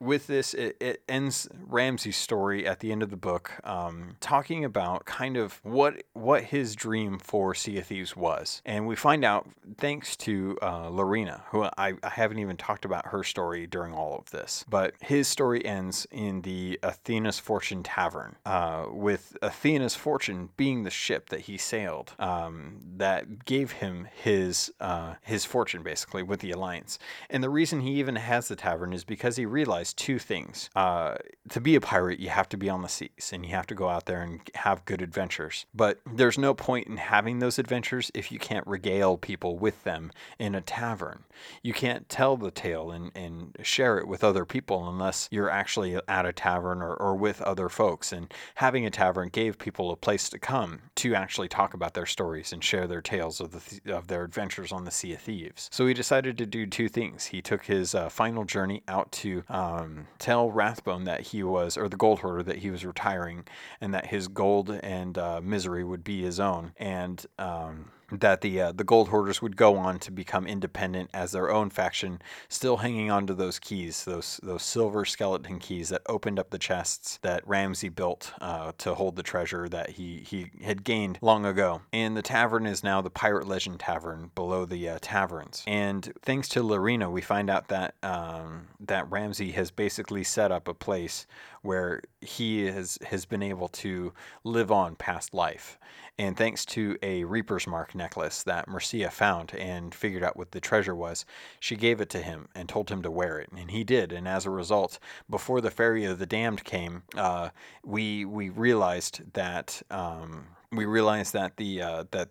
with 0.00 0.26
this, 0.26 0.54
it, 0.54 0.76
it, 0.80 1.02
ends 1.08 1.48
Ramsey's 1.66 2.16
story 2.16 2.66
at 2.66 2.80
the 2.80 2.92
end 2.92 3.02
of 3.02 3.10
the 3.10 3.16
book, 3.16 3.52
um, 3.64 4.16
talking 4.20 4.64
about 4.64 5.04
kind 5.06 5.36
of 5.36 5.60
what 5.62 6.02
what 6.12 6.44
his 6.44 6.76
dream 6.76 7.18
for 7.18 7.54
Sea 7.54 7.78
of 7.78 7.86
Thieves 7.86 8.16
was, 8.16 8.62
and 8.64 8.86
we 8.86 8.94
find 8.94 9.24
out 9.24 9.48
thanks 9.78 10.16
to 10.18 10.56
uh, 10.62 10.88
Lorena, 10.88 11.42
who 11.50 11.64
I, 11.64 11.94
I, 12.02 12.08
haven't 12.08 12.38
even 12.38 12.56
talked 12.56 12.84
about 12.84 13.06
her 13.06 13.24
story 13.24 13.66
during 13.66 13.92
all 13.92 14.16
of 14.16 14.30
this, 14.30 14.64
but 14.68 14.94
his 15.00 15.26
story 15.28 15.64
ends 15.64 16.06
in 16.10 16.42
the 16.42 16.78
Athena's 16.82 17.38
Fortune 17.38 17.82
Tavern, 17.82 18.36
uh, 18.44 18.86
with 18.90 19.36
Athena's 19.42 19.94
Fortune 19.94 20.50
being 20.56 20.82
the 20.82 20.90
ship 20.90 21.30
that 21.30 21.40
he 21.40 21.56
sailed, 21.56 22.14
um, 22.18 22.80
that 22.96 23.44
gave 23.44 23.72
him 23.72 24.08
his 24.22 24.72
uh, 24.80 25.14
his 25.22 25.44
fortune 25.44 25.82
basically 25.82 26.22
with 26.22 26.40
the 26.40 26.50
Alliance, 26.50 26.98
and 27.30 27.42
the 27.42 27.50
reason 27.50 27.80
he 27.80 27.98
even 27.98 28.16
has 28.16 28.48
the 28.48 28.56
tavern 28.56 28.92
is 28.92 29.04
because 29.04 29.36
he 29.36 29.46
realized 29.46 29.87
two 29.92 30.18
things. 30.18 30.70
Uh, 30.74 31.16
to 31.50 31.60
be 31.60 31.74
a 31.74 31.80
pirate, 31.80 32.20
you 32.20 32.28
have 32.28 32.48
to 32.50 32.56
be 32.56 32.68
on 32.68 32.82
the 32.82 32.88
seas 32.88 33.30
and 33.32 33.44
you 33.44 33.52
have 33.52 33.66
to 33.66 33.74
go 33.74 33.88
out 33.88 34.06
there 34.06 34.22
and 34.22 34.40
have 34.54 34.84
good 34.84 35.02
adventures. 35.02 35.66
But 35.74 36.00
there's 36.10 36.38
no 36.38 36.54
point 36.54 36.86
in 36.86 36.96
having 36.96 37.38
those 37.38 37.58
adventures 37.58 38.10
if 38.14 38.30
you 38.30 38.38
can't 38.38 38.66
regale 38.66 39.16
people 39.16 39.58
with 39.58 39.84
them 39.84 40.10
in 40.38 40.54
a 40.54 40.60
tavern. 40.60 41.24
You 41.62 41.72
can't 41.72 42.08
tell 42.08 42.36
the 42.36 42.50
tale 42.50 42.90
and, 42.90 43.10
and 43.14 43.56
share 43.62 43.98
it 43.98 44.08
with 44.08 44.24
other 44.24 44.44
people 44.44 44.88
unless 44.88 45.28
you're 45.30 45.50
actually 45.50 45.98
at 46.08 46.26
a 46.26 46.32
tavern 46.32 46.82
or, 46.82 46.94
or 46.94 47.14
with 47.16 47.40
other 47.42 47.68
folks. 47.68 48.12
And 48.12 48.32
having 48.56 48.84
a 48.84 48.90
tavern 48.90 49.28
gave 49.28 49.58
people 49.58 49.90
a 49.90 49.96
place 49.96 50.28
to 50.30 50.38
come 50.38 50.80
to 50.96 51.14
actually 51.14 51.48
talk 51.48 51.74
about 51.74 51.94
their 51.94 52.06
stories 52.06 52.52
and 52.52 52.62
share 52.62 52.86
their 52.86 53.00
tales 53.00 53.40
of, 53.40 53.52
the, 53.52 53.94
of 53.94 54.08
their 54.08 54.24
adventures 54.24 54.72
on 54.72 54.84
the 54.84 54.90
Sea 54.90 55.14
of 55.14 55.20
Thieves. 55.20 55.68
So 55.72 55.86
he 55.86 55.94
decided 55.94 56.38
to 56.38 56.46
do 56.46 56.66
two 56.66 56.88
things. 56.88 57.26
He 57.26 57.40
took 57.40 57.64
his 57.64 57.94
uh, 57.94 58.08
final 58.08 58.44
journey 58.44 58.82
out 58.88 59.10
to 59.12 59.44
uh, 59.48 59.77
um, 59.78 60.06
tell 60.18 60.50
Rathbone 60.50 61.04
that 61.04 61.20
he 61.20 61.42
was, 61.42 61.76
or 61.76 61.88
the 61.88 61.96
gold 61.96 62.20
hoarder, 62.20 62.42
that 62.42 62.58
he 62.58 62.70
was 62.70 62.84
retiring 62.84 63.44
and 63.80 63.94
that 63.94 64.06
his 64.06 64.28
gold 64.28 64.70
and 64.70 65.16
uh, 65.16 65.40
misery 65.42 65.84
would 65.84 66.04
be 66.04 66.22
his 66.22 66.40
own. 66.40 66.72
And 66.76 67.24
um, 67.38 67.90
that 68.10 68.40
the 68.40 68.60
uh, 68.60 68.72
the 68.72 68.84
gold 68.84 69.08
hoarders 69.08 69.42
would 69.42 69.56
go 69.56 69.76
on 69.76 69.98
to 70.00 70.10
become 70.10 70.46
independent 70.46 71.10
as 71.12 71.32
their 71.32 71.50
own 71.50 71.70
faction, 71.70 72.22
still 72.48 72.78
hanging 72.78 73.10
on 73.10 73.26
to 73.26 73.34
those 73.34 73.58
keys, 73.58 74.04
those 74.04 74.40
those 74.42 74.62
silver 74.62 75.04
skeleton 75.04 75.58
keys 75.58 75.90
that 75.90 76.02
opened 76.06 76.38
up 76.38 76.50
the 76.50 76.58
chests 76.58 77.18
that 77.22 77.46
Ramsey 77.46 77.88
built 77.88 78.32
uh, 78.40 78.72
to 78.78 78.94
hold 78.94 79.16
the 79.16 79.22
treasure 79.22 79.68
that 79.68 79.90
he 79.90 80.18
he 80.18 80.50
had 80.62 80.84
gained 80.84 81.18
long 81.20 81.44
ago. 81.44 81.82
And 81.92 82.16
the 82.16 82.22
tavern 82.22 82.66
is 82.66 82.82
now 82.82 83.00
the 83.00 83.10
Pirate 83.10 83.46
Legend 83.46 83.80
Tavern 83.80 84.30
below 84.34 84.64
the 84.64 84.88
uh, 84.88 84.98
taverns. 85.00 85.62
And 85.66 86.12
thanks 86.22 86.48
to 86.50 86.62
Lorena, 86.62 87.10
we 87.10 87.20
find 87.20 87.50
out 87.50 87.68
that 87.68 87.94
um, 88.02 88.68
that 88.80 89.10
Ramsey 89.10 89.52
has 89.52 89.70
basically 89.70 90.24
set 90.24 90.50
up 90.50 90.68
a 90.68 90.74
place 90.74 91.26
where 91.62 92.00
he 92.20 92.66
has 92.66 92.98
has 93.06 93.26
been 93.26 93.42
able 93.42 93.68
to 93.68 94.12
live 94.44 94.72
on 94.72 94.96
past 94.96 95.34
life. 95.34 95.78
And 96.18 96.36
thanks 96.36 96.64
to 96.66 96.98
a 97.00 97.22
Reaper's 97.24 97.66
Mark 97.66 97.94
necklace 97.94 98.42
that 98.42 98.66
Mercia 98.66 99.10
found 99.10 99.54
and 99.54 99.94
figured 99.94 100.24
out 100.24 100.36
what 100.36 100.50
the 100.50 100.60
treasure 100.60 100.94
was, 100.94 101.24
she 101.60 101.76
gave 101.76 102.00
it 102.00 102.10
to 102.10 102.18
him 102.18 102.48
and 102.56 102.68
told 102.68 102.90
him 102.90 103.02
to 103.02 103.10
wear 103.10 103.38
it, 103.38 103.50
and 103.56 103.70
he 103.70 103.84
did. 103.84 104.12
And 104.12 104.26
as 104.26 104.44
a 104.44 104.50
result, 104.50 104.98
before 105.30 105.60
the 105.60 105.70
Ferry 105.70 106.04
of 106.04 106.18
the 106.18 106.26
Damned 106.26 106.64
came, 106.64 107.04
uh, 107.16 107.50
we 107.84 108.24
we 108.24 108.48
realized 108.48 109.32
that 109.34 109.80
um, 109.90 110.48
we 110.72 110.84
realized 110.84 111.32
that 111.32 111.56
the 111.56 111.82
uh, 111.82 112.04
that 112.10 112.28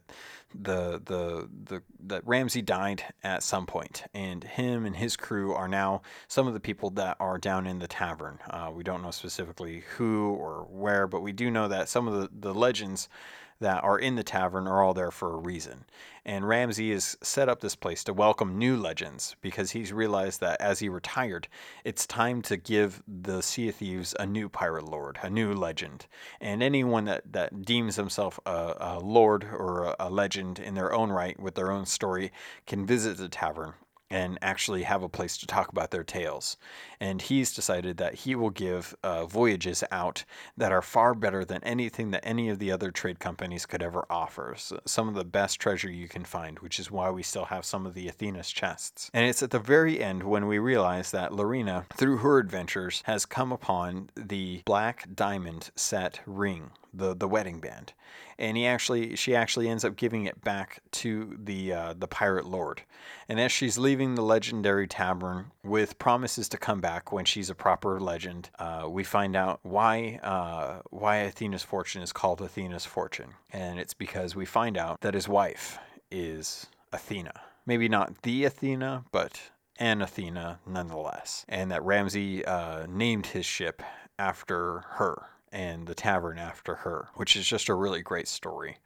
the 0.54 1.02
the 1.06 1.50
the 1.66 1.82
that 2.08 2.28
Ramsey 2.28 2.62
died 2.62 3.04
at 3.24 3.42
some 3.42 3.66
point, 3.66 4.04
and 4.14 4.44
him 4.44 4.86
and 4.86 4.96
his 4.96 5.16
crew 5.16 5.54
are 5.54 5.68
now 5.68 6.02
some 6.28 6.48
of 6.48 6.54
the 6.54 6.60
people 6.60 6.90
that 6.92 7.18
are 7.20 7.38
down 7.38 7.66
in 7.66 7.80
the 7.80 7.88
tavern. 7.88 8.40
Uh, 8.50 8.72
we 8.74 8.84
don't 8.84 9.02
know 9.02 9.12
specifically 9.12 9.84
who 9.96 10.34
or 10.34 10.68
where, 10.70 11.08
but 11.08 11.22
we 11.22 11.32
do 11.32 11.50
know 11.50 11.68
that 11.68 11.90
some 11.90 12.08
of 12.08 12.14
the 12.22 12.30
the 12.40 12.54
legends 12.54 13.10
that 13.60 13.84
are 13.84 13.98
in 13.98 14.16
the 14.16 14.24
tavern 14.24 14.68
are 14.68 14.82
all 14.82 14.94
there 14.94 15.12
for 15.12 15.34
a 15.34 15.38
reason. 15.38 15.86
And 16.26 16.48
Ramsey 16.48 16.92
has 16.92 17.18
set 17.24 17.48
up 17.48 17.62
this 17.62 17.76
place 17.76 18.04
to 18.04 18.14
welcome 18.14 18.58
new 18.58 18.76
legends 18.76 19.36
because 19.42 19.72
he's 19.72 19.94
realized 19.94 20.42
that 20.42 20.60
as 20.60 20.80
he 20.80 20.90
retired, 20.90 21.48
it's 21.86 22.06
time 22.06 22.42
to 22.44 22.58
give 22.58 23.02
the 23.08 23.42
Sea 23.42 23.72
Thieves 23.72 24.14
a 24.20 24.26
new 24.26 24.50
pirate 24.50 24.86
lord, 24.86 25.20
a 25.24 25.30
new 25.30 25.54
legend. 25.54 26.06
And 26.42 26.62
anyone 26.62 27.06
that, 27.06 27.32
that 27.32 27.64
deems 27.64 27.96
himself 27.96 28.40
a, 28.46 28.76
a 28.80 29.00
lord 29.00 29.46
or 29.46 29.86
a, 29.86 29.96
a 30.02 30.10
legend 30.10 30.60
in 30.60 30.74
their 30.74 30.94
own 30.94 31.12
right 31.12 31.40
with 31.40 31.56
their 31.56 31.72
own 31.72 31.86
story 31.86 32.32
can 32.66 32.86
visit 32.86 33.18
the 33.18 33.30
tavern 33.30 33.74
and 34.10 34.38
actually 34.42 34.84
have 34.84 35.04
a 35.04 35.10
place 35.10 35.38
to 35.38 35.48
talk 35.48 35.70
about 35.70 35.92
their 35.92 36.04
tales. 36.04 36.58
And 37.00 37.22
he's 37.22 37.54
decided 37.54 37.98
that 37.98 38.16
he 38.16 38.36
will 38.36 38.50
give 38.50 38.96
uh, 39.04 39.26
voyages 39.26 39.84
out 39.92 40.24
that 40.56 40.72
are 40.72 40.82
far 40.82 41.14
better 41.14 41.44
than 41.44 41.64
anything 41.64 42.12
that 42.12 42.26
any 42.26 42.50
of 42.50 42.60
the 42.60 42.72
other 42.72 42.92
trade 42.92 43.20
companies 43.20 43.66
could 43.66 43.84
ever 43.84 44.06
offer. 44.10 44.56
So 44.58 44.80
some 44.86 45.08
of 45.08 45.16
the 45.16 45.26
best 45.26 45.60
treasure 45.60 45.92
you 45.92 46.08
can 46.08 46.24
find, 46.24 46.60
which 46.60 46.80
is 46.80 46.90
why 46.90 47.10
we 47.10 47.24
still 47.24 47.46
have 47.46 47.66
some 47.66 47.86
of 47.86 47.94
the 47.94 48.08
Athena's 48.08 48.52
chests. 48.52 49.12
And 49.14 49.26
it's 49.26 49.44
at 49.44 49.52
the 49.52 49.60
very 49.60 50.02
end 50.02 50.24
when 50.24 50.48
we 50.48 50.58
realize 50.58 51.12
that 51.12 51.34
Lorena, 51.34 51.86
through 51.96 52.18
her 52.18 52.38
adventures, 52.38 53.04
has 53.06 53.26
come 53.26 53.52
upon 53.52 54.10
the 54.16 54.62
black 54.66 55.08
diamond 55.14 55.70
set 55.76 56.22
ring 56.26 56.72
the 56.98 57.16
the 57.16 57.28
wedding 57.28 57.60
band, 57.60 57.94
and 58.38 58.58
he 58.58 58.66
actually 58.66 59.16
she 59.16 59.36
actually 59.36 59.70
ends 59.70 59.86
up 59.86 59.96
giving 59.96 60.26
it 60.26 60.44
back 60.44 60.82
to 60.92 61.38
the 61.42 61.74
uh, 61.74 61.94
the 61.98 62.08
pirate 62.08 62.46
lord. 62.46 62.82
And 63.30 63.40
as 63.40 63.52
she's 63.52 63.78
leaving 63.78 63.97
the 64.16 64.22
legendary 64.22 64.88
tavern 64.88 65.52
with 65.64 66.00
promises 66.00 66.48
to 66.50 66.58
come 66.58 66.80
back 66.80 67.12
when 67.12 67.26
she's 67.26 67.50
a 67.50 67.56
proper 67.56 68.00
legend, 68.00 68.50
uh, 68.60 68.86
we 68.90 69.04
find 69.04 69.36
out 69.36 69.60
why 69.64 70.20
uh, 70.24 70.82
why 70.90 71.18
Athena's 71.18 71.64
fortune 71.64 72.02
is 72.02 72.12
called 72.12 72.42
Athena's 72.42 72.86
fortune, 72.86 73.34
and 73.52 73.80
it's 73.80 73.94
because 73.94 74.36
we 74.36 74.46
find 74.46 74.78
out 74.78 75.02
that 75.02 75.14
his 75.14 75.28
wife 75.28 75.80
is 76.12 76.68
Athena. 76.94 77.34
Maybe 77.66 77.90
not 77.90 78.22
the 78.22 78.46
Athena, 78.46 79.06
but 79.12 79.42
an 79.78 80.02
Athena 80.02 80.60
nonetheless, 80.66 81.46
and 81.50 81.72
that 81.72 81.84
Ramsey 81.84 82.46
uh, 82.46 82.86
named 82.88 83.28
his 83.28 83.46
ship 83.46 83.82
after 84.20 84.80
her 84.92 85.30
and 85.52 85.88
the 85.88 85.96
tavern 85.96 86.38
after 86.38 86.76
her, 86.76 87.08
which 87.16 87.36
is 87.36 87.48
just 87.48 87.70
a 87.70 87.74
really 87.74 88.02
great 88.02 88.28
story. 88.28 88.78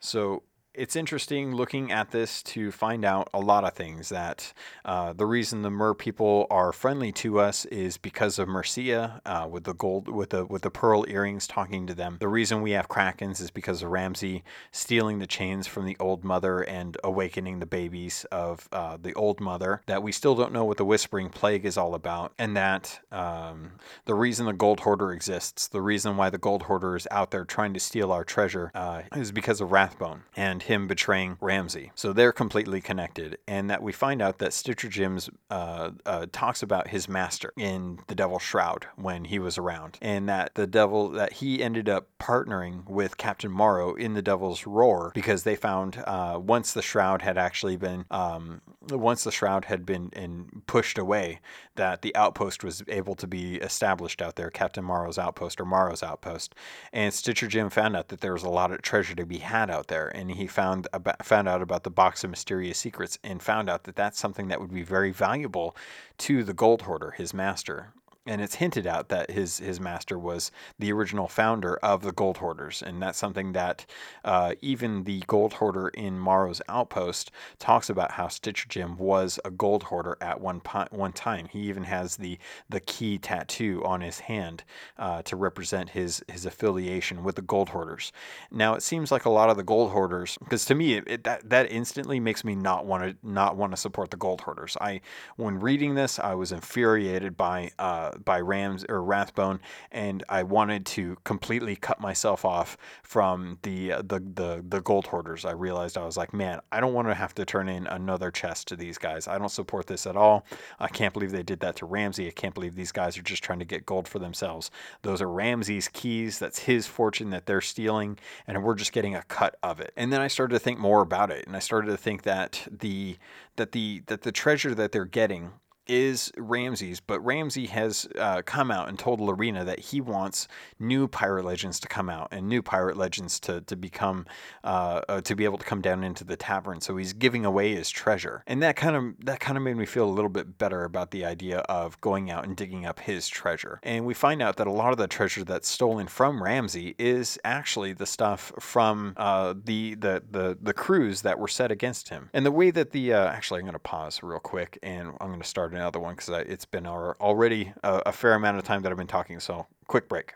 So 0.00 0.42
it's 0.74 0.96
interesting 0.96 1.54
looking 1.54 1.92
at 1.92 2.10
this 2.10 2.42
to 2.42 2.70
find 2.70 3.04
out 3.04 3.28
a 3.34 3.40
lot 3.40 3.64
of 3.64 3.74
things. 3.74 4.08
That 4.08 4.52
uh, 4.84 5.12
the 5.12 5.26
reason 5.26 5.62
the 5.62 5.70
Mer 5.70 5.94
people 5.94 6.46
are 6.50 6.72
friendly 6.72 7.12
to 7.12 7.40
us 7.40 7.64
is 7.66 7.98
because 7.98 8.38
of 8.38 8.48
Mercia 8.48 9.20
uh, 9.26 9.46
with 9.50 9.64
the 9.64 9.74
gold, 9.74 10.08
with 10.08 10.30
the 10.30 10.44
with 10.44 10.62
the 10.62 10.70
pearl 10.70 11.04
earrings 11.08 11.46
talking 11.46 11.86
to 11.86 11.94
them. 11.94 12.16
The 12.20 12.28
reason 12.28 12.62
we 12.62 12.70
have 12.72 12.88
Krakens 12.88 13.40
is 13.40 13.50
because 13.50 13.82
of 13.82 13.90
Ramsey 13.90 14.44
stealing 14.70 15.18
the 15.18 15.26
chains 15.26 15.66
from 15.66 15.84
the 15.84 15.96
old 16.00 16.24
mother 16.24 16.60
and 16.60 16.96
awakening 17.04 17.58
the 17.58 17.66
babies 17.66 18.24
of 18.32 18.68
uh, 18.72 18.96
the 19.00 19.14
old 19.14 19.40
mother. 19.40 19.82
That 19.86 20.02
we 20.02 20.12
still 20.12 20.34
don't 20.34 20.52
know 20.52 20.64
what 20.64 20.78
the 20.78 20.84
Whispering 20.84 21.28
Plague 21.28 21.66
is 21.66 21.76
all 21.76 21.94
about, 21.94 22.32
and 22.38 22.56
that 22.56 23.00
um, 23.10 23.72
the 24.06 24.14
reason 24.14 24.46
the 24.46 24.52
Gold 24.52 24.80
Hoarder 24.80 25.12
exists, 25.12 25.68
the 25.68 25.82
reason 25.82 26.16
why 26.16 26.30
the 26.30 26.38
Gold 26.38 26.62
Hoarder 26.62 26.96
is 26.96 27.06
out 27.10 27.30
there 27.30 27.44
trying 27.44 27.74
to 27.74 27.80
steal 27.80 28.10
our 28.10 28.24
treasure, 28.24 28.70
uh, 28.74 29.02
is 29.14 29.32
because 29.32 29.60
of 29.60 29.70
Rathbone 29.70 30.22
and 30.34 30.61
him 30.62 30.86
betraying 30.86 31.36
Ramsey. 31.40 31.92
So 31.94 32.12
they're 32.12 32.32
completely 32.32 32.80
connected, 32.80 33.38
and 33.46 33.70
that 33.70 33.82
we 33.82 33.92
find 33.92 34.22
out 34.22 34.38
that 34.38 34.52
Stitcher 34.52 34.88
Jim's 34.88 35.30
uh, 35.50 35.90
uh, 36.06 36.26
talks 36.32 36.62
about 36.62 36.88
his 36.88 37.08
master 37.08 37.52
in 37.56 38.00
the 38.06 38.14
Devil's 38.14 38.42
Shroud 38.42 38.86
when 38.96 39.24
he 39.26 39.38
was 39.38 39.58
around, 39.58 39.98
and 40.00 40.28
that 40.28 40.54
the 40.54 40.66
devil 40.66 41.10
that 41.10 41.34
he 41.34 41.62
ended 41.62 41.88
up 41.88 42.08
partnering 42.18 42.88
with 42.88 43.16
Captain 43.16 43.50
Morrow 43.50 43.94
in 43.94 44.14
the 44.14 44.22
Devil's 44.22 44.66
Roar 44.66 45.12
because 45.14 45.44
they 45.44 45.56
found 45.56 46.02
uh, 46.06 46.38
once 46.42 46.72
the 46.72 46.82
shroud 46.82 47.22
had 47.22 47.38
actually 47.38 47.76
been 47.76 48.04
um, 48.10 48.60
once 48.90 49.24
the 49.24 49.32
shroud 49.32 49.66
had 49.66 49.86
been 49.86 50.10
in, 50.14 50.62
pushed 50.66 50.98
away, 50.98 51.40
that 51.76 52.02
the 52.02 52.14
outpost 52.16 52.64
was 52.64 52.82
able 52.88 53.14
to 53.14 53.26
be 53.26 53.56
established 53.56 54.20
out 54.20 54.36
there, 54.36 54.50
Captain 54.50 54.84
Morrow's 54.84 55.18
outpost 55.18 55.60
or 55.60 55.64
Morrow's 55.64 56.02
outpost, 56.02 56.54
and 56.92 57.12
Stitcher 57.12 57.46
Jim 57.46 57.70
found 57.70 57.96
out 57.96 58.08
that 58.08 58.20
there 58.20 58.32
was 58.32 58.42
a 58.42 58.48
lot 58.48 58.72
of 58.72 58.82
treasure 58.82 59.14
to 59.14 59.26
be 59.26 59.38
had 59.38 59.70
out 59.70 59.88
there, 59.88 60.08
and 60.08 60.30
he 60.30 60.46
found 60.52 60.86
about, 60.92 61.24
found 61.24 61.48
out 61.48 61.62
about 61.62 61.82
the 61.84 61.90
box 61.90 62.22
of 62.22 62.30
mysterious 62.30 62.78
secrets 62.78 63.18
and 63.24 63.42
found 63.42 63.68
out 63.68 63.84
that 63.84 63.96
that's 63.96 64.18
something 64.18 64.48
that 64.48 64.60
would 64.60 64.72
be 64.72 64.82
very 64.82 65.10
valuable 65.10 65.76
to 66.18 66.44
the 66.44 66.54
Gold 66.54 66.82
Hoarder, 66.82 67.12
his 67.12 67.34
master 67.34 67.92
and 68.26 68.40
it's 68.40 68.56
hinted 68.56 68.86
at 68.86 69.08
that 69.08 69.30
his 69.30 69.58
his 69.58 69.80
master 69.80 70.18
was 70.18 70.50
the 70.78 70.92
original 70.92 71.28
founder 71.28 71.76
of 71.76 72.02
the 72.02 72.12
gold 72.12 72.38
hoarders 72.38 72.82
and 72.82 73.02
that's 73.02 73.18
something 73.18 73.52
that 73.52 73.86
uh, 74.24 74.54
even 74.60 75.04
the 75.04 75.22
gold 75.26 75.54
hoarder 75.54 75.88
in 75.88 76.18
Morrow's 76.18 76.62
outpost 76.68 77.30
talks 77.58 77.90
about 77.90 78.12
how 78.12 78.28
Stitcher 78.28 78.68
Jim 78.68 78.96
was 78.96 79.38
a 79.44 79.50
gold 79.50 79.84
hoarder 79.84 80.16
at 80.20 80.40
one 80.40 80.60
one 80.90 81.12
time. 81.12 81.48
He 81.50 81.60
even 81.60 81.84
has 81.84 82.16
the 82.16 82.38
the 82.68 82.80
key 82.80 83.18
tattoo 83.18 83.82
on 83.84 84.00
his 84.00 84.20
hand 84.20 84.64
uh, 84.98 85.22
to 85.22 85.36
represent 85.36 85.90
his 85.90 86.22
his 86.28 86.46
affiliation 86.46 87.24
with 87.24 87.36
the 87.36 87.42
gold 87.42 87.70
hoarders. 87.70 88.12
Now 88.50 88.74
it 88.74 88.82
seems 88.82 89.10
like 89.10 89.24
a 89.24 89.30
lot 89.30 89.50
of 89.50 89.56
the 89.56 89.62
gold 89.62 89.90
hoarders 89.90 90.38
because 90.38 90.64
to 90.66 90.74
me 90.74 90.94
it, 90.94 91.04
it, 91.06 91.24
that 91.24 91.48
that 91.48 91.70
instantly 91.70 92.20
makes 92.20 92.44
me 92.44 92.54
not 92.54 92.86
want 92.86 93.04
to 93.04 93.28
not 93.28 93.56
want 93.56 93.72
to 93.72 93.76
support 93.76 94.10
the 94.10 94.16
gold 94.16 94.42
hoarders. 94.42 94.76
I 94.80 95.00
when 95.36 95.60
reading 95.60 95.94
this 95.94 96.18
I 96.18 96.34
was 96.34 96.52
infuriated 96.52 97.36
by 97.36 97.70
uh, 97.78 98.11
by 98.24 98.40
Rams 98.40 98.84
or 98.88 99.02
Rathbone, 99.02 99.60
and 99.90 100.24
I 100.28 100.42
wanted 100.42 100.86
to 100.86 101.16
completely 101.24 101.76
cut 101.76 102.00
myself 102.00 102.44
off 102.44 102.76
from 103.02 103.58
the 103.62 103.92
uh, 103.92 104.02
the 104.02 104.20
the 104.20 104.64
the 104.66 104.80
gold 104.80 105.06
hoarders. 105.06 105.44
I 105.44 105.52
realized 105.52 105.96
I 105.96 106.04
was 106.04 106.16
like, 106.16 106.32
man, 106.32 106.60
I 106.70 106.80
don't 106.80 106.94
want 106.94 107.08
to 107.08 107.14
have 107.14 107.34
to 107.36 107.44
turn 107.44 107.68
in 107.68 107.86
another 107.86 108.30
chest 108.30 108.68
to 108.68 108.76
these 108.76 108.98
guys. 108.98 109.28
I 109.28 109.38
don't 109.38 109.48
support 109.48 109.86
this 109.86 110.06
at 110.06 110.16
all. 110.16 110.44
I 110.78 110.88
can't 110.88 111.12
believe 111.12 111.32
they 111.32 111.42
did 111.42 111.60
that 111.60 111.76
to 111.76 111.86
Ramsey. 111.86 112.26
I 112.28 112.32
can't 112.32 112.54
believe 112.54 112.74
these 112.74 112.92
guys 112.92 113.16
are 113.18 113.22
just 113.22 113.42
trying 113.42 113.58
to 113.58 113.64
get 113.64 113.86
gold 113.86 114.08
for 114.08 114.18
themselves. 114.18 114.70
Those 115.02 115.22
are 115.22 115.28
Ramsey's 115.28 115.88
keys. 115.88 116.38
That's 116.38 116.60
his 116.60 116.86
fortune 116.86 117.30
that 117.30 117.46
they're 117.46 117.60
stealing, 117.60 118.18
and 118.46 118.62
we're 118.62 118.74
just 118.74 118.92
getting 118.92 119.14
a 119.14 119.22
cut 119.22 119.56
of 119.62 119.80
it. 119.80 119.92
And 119.96 120.12
then 120.12 120.20
I 120.20 120.28
started 120.28 120.54
to 120.54 120.60
think 120.60 120.78
more 120.78 121.02
about 121.02 121.30
it, 121.30 121.46
and 121.46 121.56
I 121.56 121.60
started 121.60 121.90
to 121.90 121.96
think 121.96 122.22
that 122.22 122.66
the 122.70 123.16
that 123.56 123.72
the 123.72 124.02
that 124.06 124.22
the 124.22 124.32
treasure 124.32 124.74
that 124.74 124.92
they're 124.92 125.04
getting 125.04 125.52
is 125.86 126.32
Ramsey's, 126.36 127.00
but 127.00 127.20
Ramsey 127.20 127.66
has 127.66 128.06
uh, 128.18 128.42
come 128.42 128.70
out 128.70 128.88
and 128.88 128.98
told 128.98 129.20
Lorena 129.20 129.64
that 129.64 129.80
he 129.80 130.00
wants 130.00 130.48
new 130.78 131.08
pirate 131.08 131.44
legends 131.44 131.80
to 131.80 131.88
come 131.88 132.08
out 132.08 132.28
and 132.30 132.48
new 132.48 132.62
pirate 132.62 132.96
legends 132.96 133.40
to 133.40 133.60
to 133.62 133.76
become 133.76 134.26
uh, 134.64 135.00
uh, 135.08 135.20
to 135.22 135.34
be 135.34 135.44
able 135.44 135.58
to 135.58 135.64
come 135.64 135.80
down 135.80 136.04
into 136.04 136.24
the 136.24 136.36
tavern. 136.36 136.80
So 136.80 136.96
he's 136.96 137.12
giving 137.12 137.44
away 137.44 137.74
his 137.74 137.90
treasure, 137.90 138.42
and 138.46 138.62
that 138.62 138.76
kind 138.76 138.96
of 138.96 139.26
that 139.26 139.40
kind 139.40 139.56
of 139.56 139.62
made 139.62 139.76
me 139.76 139.86
feel 139.86 140.08
a 140.08 140.10
little 140.10 140.30
bit 140.30 140.58
better 140.58 140.84
about 140.84 141.10
the 141.10 141.24
idea 141.24 141.58
of 141.60 142.00
going 142.00 142.30
out 142.30 142.44
and 142.44 142.56
digging 142.56 142.86
up 142.86 143.00
his 143.00 143.28
treasure. 143.28 143.80
And 143.82 144.06
we 144.06 144.14
find 144.14 144.42
out 144.42 144.56
that 144.56 144.66
a 144.66 144.72
lot 144.72 144.92
of 144.92 144.98
the 144.98 145.08
treasure 145.08 145.44
that's 145.44 145.68
stolen 145.68 146.06
from 146.06 146.42
Ramsey 146.42 146.94
is 146.98 147.38
actually 147.44 147.92
the 147.92 148.06
stuff 148.06 148.52
from 148.58 149.14
uh, 149.16 149.54
the 149.64 149.94
the 149.94 150.22
the 150.30 150.58
the 150.60 150.72
crews 150.72 151.22
that 151.22 151.38
were 151.38 151.48
set 151.48 151.70
against 151.70 152.08
him. 152.08 152.30
And 152.32 152.46
the 152.46 152.52
way 152.52 152.70
that 152.70 152.90
the 152.92 153.12
uh, 153.12 153.26
actually, 153.26 153.60
I'm 153.60 153.66
going 153.66 153.72
to 153.74 153.78
pause 153.78 154.22
real 154.22 154.38
quick 154.38 154.78
and 154.82 155.08
I'm 155.20 155.28
going 155.28 155.40
to 155.40 155.46
start 155.46 155.71
another 155.74 156.00
one 156.00 156.14
because 156.14 156.28
it's 156.46 156.64
been 156.64 156.86
already 156.86 157.72
a, 157.82 158.02
a 158.06 158.12
fair 158.12 158.34
amount 158.34 158.58
of 158.58 158.64
time 158.64 158.82
that 158.82 158.92
I've 158.92 158.98
been 158.98 159.06
talking. 159.06 159.40
So, 159.40 159.66
quick 159.86 160.08
break. 160.08 160.34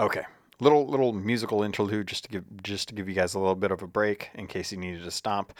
Okay, 0.00 0.24
little 0.60 0.86
little 0.86 1.12
musical 1.12 1.62
interlude 1.62 2.08
just 2.08 2.24
to 2.24 2.30
give 2.30 2.44
just 2.62 2.88
to 2.88 2.94
give 2.94 3.08
you 3.08 3.14
guys 3.14 3.34
a 3.34 3.38
little 3.38 3.54
bit 3.54 3.70
of 3.70 3.82
a 3.82 3.86
break 3.86 4.30
in 4.34 4.46
case 4.46 4.72
you 4.72 4.78
needed 4.78 5.04
to 5.04 5.10
stop 5.10 5.52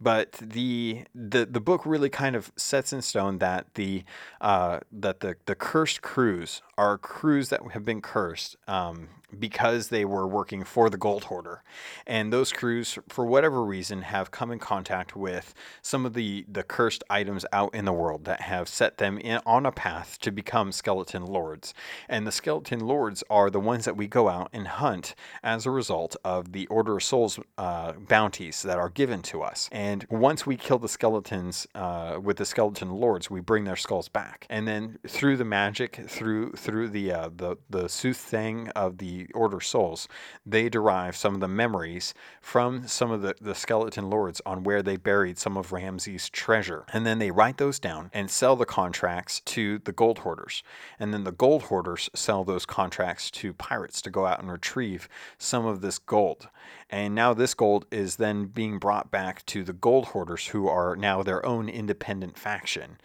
but 0.00 0.32
the 0.32 1.04
the 1.14 1.44
the 1.44 1.60
book 1.60 1.84
really 1.84 2.08
kind 2.08 2.36
of 2.36 2.52
sets 2.56 2.92
in 2.92 3.02
stone 3.02 3.38
that 3.38 3.66
the 3.74 4.04
uh, 4.40 4.78
that 4.92 5.20
the 5.20 5.36
the 5.46 5.54
cursed 5.54 6.02
crews 6.02 6.62
are 6.78 6.98
crews 6.98 7.48
that 7.48 7.60
have 7.72 7.84
been 7.84 8.00
cursed 8.00 8.56
um, 8.68 9.08
because 9.34 9.88
they 9.88 10.04
were 10.04 10.26
working 10.26 10.64
for 10.64 10.88
the 10.88 10.96
gold 10.96 11.24
hoarder. 11.24 11.62
And 12.06 12.32
those 12.32 12.52
crews, 12.52 12.98
for 13.08 13.26
whatever 13.26 13.64
reason, 13.64 14.02
have 14.02 14.30
come 14.30 14.50
in 14.50 14.58
contact 14.58 15.16
with 15.16 15.54
some 15.82 16.06
of 16.06 16.14
the, 16.14 16.44
the 16.50 16.62
cursed 16.62 17.04
items 17.10 17.44
out 17.52 17.74
in 17.74 17.84
the 17.84 17.92
world 17.92 18.24
that 18.24 18.42
have 18.42 18.68
set 18.68 18.98
them 18.98 19.18
in, 19.18 19.40
on 19.46 19.66
a 19.66 19.72
path 19.72 20.18
to 20.20 20.30
become 20.30 20.72
skeleton 20.72 21.24
lords. 21.24 21.74
And 22.08 22.26
the 22.26 22.32
skeleton 22.32 22.80
lords 22.80 23.22
are 23.28 23.50
the 23.50 23.60
ones 23.60 23.84
that 23.84 23.96
we 23.96 24.06
go 24.06 24.28
out 24.28 24.50
and 24.52 24.66
hunt 24.66 25.14
as 25.42 25.66
a 25.66 25.70
result 25.70 26.16
of 26.24 26.52
the 26.52 26.66
Order 26.68 26.96
of 26.96 27.02
Souls 27.02 27.38
uh, 27.58 27.92
bounties 27.92 28.62
that 28.62 28.78
are 28.78 28.90
given 28.90 29.22
to 29.22 29.42
us. 29.42 29.68
And 29.72 30.06
once 30.10 30.46
we 30.46 30.56
kill 30.56 30.78
the 30.78 30.88
skeletons 30.88 31.66
uh, 31.74 32.18
with 32.22 32.36
the 32.36 32.44
skeleton 32.44 32.90
lords, 32.90 33.30
we 33.30 33.40
bring 33.40 33.64
their 33.64 33.76
skulls 33.76 34.08
back. 34.08 34.46
And 34.50 34.66
then 34.66 34.98
through 35.06 35.36
the 35.36 35.44
magic, 35.44 36.04
through 36.08 36.52
through 36.52 36.88
the 36.88 37.12
uh, 37.12 37.30
the 37.34 37.56
the 37.70 37.88
soothsaying 37.88 38.68
of 38.70 38.98
the 38.98 39.23
Order 39.34 39.60
Souls, 39.60 40.08
they 40.44 40.68
derive 40.68 41.16
some 41.16 41.34
of 41.34 41.40
the 41.40 41.48
memories 41.48 42.14
from 42.40 42.86
some 42.86 43.10
of 43.10 43.22
the, 43.22 43.34
the 43.40 43.54
skeleton 43.54 44.10
lords 44.10 44.40
on 44.44 44.62
where 44.62 44.82
they 44.82 44.96
buried 44.96 45.38
some 45.38 45.56
of 45.56 45.72
Ramsey's 45.72 46.28
treasure. 46.28 46.84
And 46.92 47.06
then 47.06 47.18
they 47.18 47.30
write 47.30 47.58
those 47.58 47.78
down 47.78 48.10
and 48.12 48.30
sell 48.30 48.56
the 48.56 48.66
contracts 48.66 49.40
to 49.40 49.78
the 49.78 49.92
gold 49.92 50.20
hoarders. 50.20 50.62
And 50.98 51.12
then 51.12 51.24
the 51.24 51.32
gold 51.32 51.64
hoarders 51.64 52.10
sell 52.14 52.44
those 52.44 52.66
contracts 52.66 53.30
to 53.32 53.52
pirates 53.52 54.02
to 54.02 54.10
go 54.10 54.26
out 54.26 54.40
and 54.40 54.50
retrieve 54.50 55.08
some 55.38 55.66
of 55.66 55.80
this 55.80 55.98
gold. 55.98 56.48
And 56.94 57.12
now 57.16 57.34
this 57.34 57.54
gold 57.54 57.86
is 57.90 58.14
then 58.16 58.44
being 58.44 58.78
brought 58.78 59.10
back 59.10 59.44
to 59.46 59.64
the 59.64 59.72
gold 59.72 60.04
hoarders, 60.04 60.46
who 60.46 60.68
are 60.68 60.94
now 60.94 61.24
their 61.24 61.44
own 61.44 61.68
independent 61.68 62.38
faction, 62.38 63.00